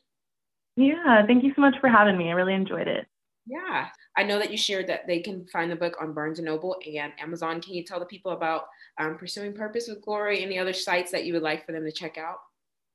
Yeah, 0.76 1.24
thank 1.26 1.44
you 1.44 1.52
so 1.54 1.60
much 1.60 1.74
for 1.80 1.88
having 1.88 2.16
me. 2.16 2.28
I 2.30 2.32
really 2.32 2.54
enjoyed 2.54 2.88
it. 2.88 3.06
Yeah, 3.46 3.88
I 4.16 4.22
know 4.22 4.38
that 4.38 4.50
you 4.50 4.56
shared 4.56 4.88
that 4.88 5.06
they 5.06 5.20
can 5.20 5.46
find 5.46 5.70
the 5.70 5.76
book 5.76 5.96
on 6.00 6.14
Barnes 6.14 6.38
and 6.38 6.46
Noble 6.46 6.76
and 6.86 7.12
Amazon. 7.18 7.60
Can 7.60 7.74
you 7.74 7.84
tell 7.84 7.98
the 7.98 8.06
people 8.06 8.32
about 8.32 8.64
um, 8.98 9.16
Pursuing 9.16 9.54
Purpose 9.54 9.88
with 9.88 10.02
Glory? 10.02 10.42
Any 10.42 10.58
other 10.58 10.72
sites 10.72 11.10
that 11.12 11.24
you 11.24 11.32
would 11.32 11.42
like 11.42 11.66
for 11.66 11.72
them 11.72 11.84
to 11.84 11.92
check 11.92 12.18
out? 12.18 12.36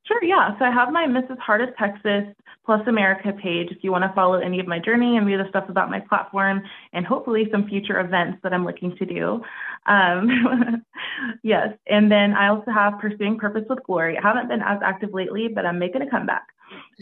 Sure, 0.06 0.24
yeah. 0.24 0.58
So 0.60 0.66
I 0.66 0.72
have 0.72 0.92
my 0.92 1.08
Mrs. 1.08 1.40
Heart 1.40 1.62
of 1.62 1.76
Texas 1.78 2.26
plus 2.66 2.82
America 2.88 3.32
page 3.32 3.68
if 3.72 3.84
you 3.84 3.92
want 3.92 4.04
to 4.04 4.12
follow 4.14 4.40
any 4.40 4.60
of 4.60 4.68
my 4.68 4.80
journey 4.80 5.18
and 5.18 5.26
read 5.26 5.40
the 5.40 5.48
stuff 5.50 5.70
about 5.70 5.90
my 5.90 6.00
platform 6.00 6.62
and 6.94 7.06
hopefully 7.06 7.48
some 7.52 7.68
future 7.68 8.00
events 8.00 8.40
that 8.44 8.54
I'm 8.54 8.66
looking 8.66 8.96
to 8.98 9.06
do. 9.06 9.42
Um, 9.86 10.84
yes. 11.44 11.70
And 11.88 12.12
then 12.12 12.34
I 12.34 12.50
also 12.50 12.72
have 12.72 13.00
Pursuing 13.00 13.38
Purpose 13.38 13.66
with 13.70 13.84
Glory. 13.84 14.18
I 14.18 14.22
haven't 14.22 14.50
been 14.50 14.62
as 14.62 14.80
active 14.84 15.14
lately, 15.14 15.48
but 15.48 15.66
I'm 15.66 15.78
making 15.78 16.02
a 16.02 16.10
comeback. 16.10 16.48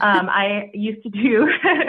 Um, 0.02 0.28
I 0.30 0.70
used 0.74 1.04
to 1.04 1.10
do 1.10 1.48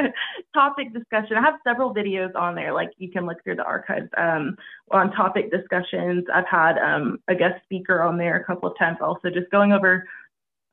topic 0.54 0.92
discussion. 0.92 1.36
I 1.36 1.40
have 1.40 1.54
several 1.64 1.94
videos 1.94 2.34
on 2.36 2.54
there, 2.54 2.72
like 2.72 2.90
you 2.98 3.10
can 3.10 3.26
look 3.26 3.42
through 3.42 3.56
the 3.56 3.64
archives 3.64 4.08
um, 4.16 4.56
on 4.90 5.10
topic 5.12 5.50
discussions. 5.50 6.24
I've 6.32 6.46
had 6.46 6.78
um, 6.78 7.18
a 7.28 7.34
guest 7.34 7.62
speaker 7.64 8.02
on 8.02 8.16
there 8.16 8.36
a 8.36 8.44
couple 8.44 8.70
of 8.70 8.78
times, 8.78 8.98
also 9.00 9.30
just 9.30 9.50
going 9.50 9.72
over 9.72 10.06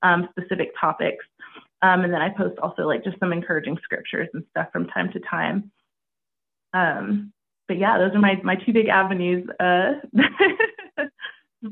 um, 0.04 0.30
specific 0.32 0.74
topics. 0.80 1.26
Um, 1.82 2.04
and 2.04 2.14
then 2.14 2.22
I 2.22 2.30
post 2.30 2.60
also 2.60 2.84
like 2.84 3.04
just 3.04 3.20
some 3.20 3.34
encouraging 3.34 3.78
scriptures 3.84 4.30
and 4.34 4.44
stuff 4.52 4.68
from 4.72 4.88
time 4.88 5.12
to 5.14 5.20
time. 5.20 5.72
Um, 6.74 7.34
but 7.68 7.78
yeah, 7.78 7.98
those 7.98 8.14
are 8.14 8.20
my, 8.20 8.40
my 8.44 8.56
two 8.56 8.74
big 8.74 8.88
avenues 8.88 9.48
uh, 9.60 9.94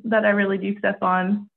that 0.05 0.25
I 0.25 0.29
really 0.29 0.57
do 0.57 0.77
stuff 0.79 0.97
on. 1.01 1.49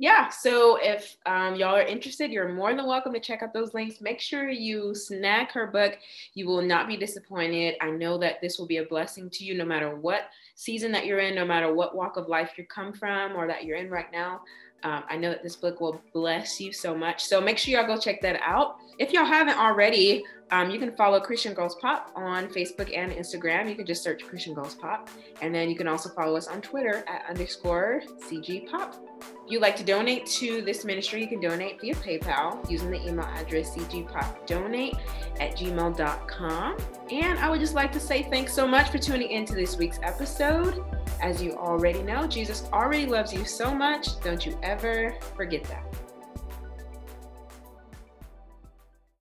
Yeah, 0.00 0.28
so 0.28 0.78
if 0.80 1.16
um, 1.26 1.56
y'all 1.56 1.74
are 1.74 1.82
interested, 1.82 2.30
you're 2.30 2.52
more 2.52 2.72
than 2.72 2.86
welcome 2.86 3.12
to 3.14 3.20
check 3.20 3.42
out 3.42 3.52
those 3.52 3.74
links. 3.74 4.00
Make 4.00 4.20
sure 4.20 4.48
you 4.48 4.94
snag 4.94 5.50
her 5.50 5.66
book. 5.66 5.98
You 6.34 6.46
will 6.46 6.62
not 6.62 6.86
be 6.86 6.96
disappointed. 6.96 7.74
I 7.80 7.90
know 7.90 8.16
that 8.18 8.40
this 8.40 8.60
will 8.60 8.66
be 8.66 8.76
a 8.76 8.84
blessing 8.84 9.28
to 9.30 9.44
you 9.44 9.54
no 9.54 9.64
matter 9.64 9.96
what 9.96 10.30
season 10.54 10.92
that 10.92 11.04
you're 11.04 11.18
in, 11.18 11.34
no 11.34 11.44
matter 11.44 11.74
what 11.74 11.96
walk 11.96 12.16
of 12.16 12.28
life 12.28 12.52
you 12.56 12.64
come 12.64 12.92
from 12.92 13.34
or 13.34 13.48
that 13.48 13.64
you're 13.64 13.76
in 13.76 13.90
right 13.90 14.12
now. 14.12 14.42
Um, 14.84 15.02
I 15.08 15.16
know 15.16 15.30
that 15.30 15.42
this 15.42 15.56
book 15.56 15.80
will 15.80 16.00
bless 16.12 16.60
you 16.60 16.72
so 16.72 16.94
much. 16.94 17.24
So 17.24 17.40
make 17.40 17.58
sure 17.58 17.74
y'all 17.74 17.86
go 17.86 18.00
check 18.00 18.20
that 18.22 18.40
out. 18.44 18.76
If 18.98 19.12
y'all 19.12 19.24
haven't 19.24 19.58
already, 19.58 20.24
um, 20.50 20.70
you 20.70 20.78
can 20.78 20.92
follow 20.92 21.20
Christian 21.20 21.52
Girls 21.52 21.74
Pop 21.76 22.10
on 22.14 22.48
Facebook 22.48 22.96
and 22.96 23.12
Instagram. 23.12 23.68
You 23.68 23.74
can 23.74 23.86
just 23.86 24.02
search 24.02 24.24
Christian 24.24 24.54
Girls 24.54 24.74
Pop. 24.74 25.10
And 25.42 25.54
then 25.54 25.68
you 25.68 25.76
can 25.76 25.86
also 25.86 26.08
follow 26.08 26.36
us 26.36 26.46
on 26.46 26.62
Twitter 26.62 27.04
at 27.06 27.24
underscore 27.28 28.02
CG 28.22 28.70
Pop. 28.70 28.96
If 29.20 29.52
you'd 29.52 29.62
like 29.62 29.76
to 29.76 29.84
donate 29.84 30.26
to 30.26 30.62
this 30.62 30.84
ministry, 30.84 31.20
you 31.20 31.28
can 31.28 31.40
donate 31.40 31.80
via 31.80 31.94
PayPal 31.96 32.68
using 32.70 32.90
the 32.90 33.06
email 33.06 33.26
address 33.26 33.70
cgpopdonate 33.76 34.98
at 35.40 35.56
gmail.com. 35.56 36.76
And 37.10 37.38
I 37.38 37.50
would 37.50 37.60
just 37.60 37.74
like 37.74 37.92
to 37.92 38.00
say 38.00 38.22
thanks 38.24 38.52
so 38.52 38.66
much 38.66 38.90
for 38.90 38.98
tuning 38.98 39.30
into 39.30 39.54
this 39.54 39.76
week's 39.76 39.98
episode. 40.02 40.84
As 41.20 41.42
you 41.42 41.52
already 41.52 42.02
know, 42.02 42.26
Jesus 42.26 42.68
already 42.72 43.06
loves 43.06 43.32
you 43.32 43.44
so 43.44 43.74
much. 43.74 44.20
Don't 44.20 44.44
you 44.46 44.58
ever 44.62 45.14
forget 45.36 45.64
that. 45.64 46.07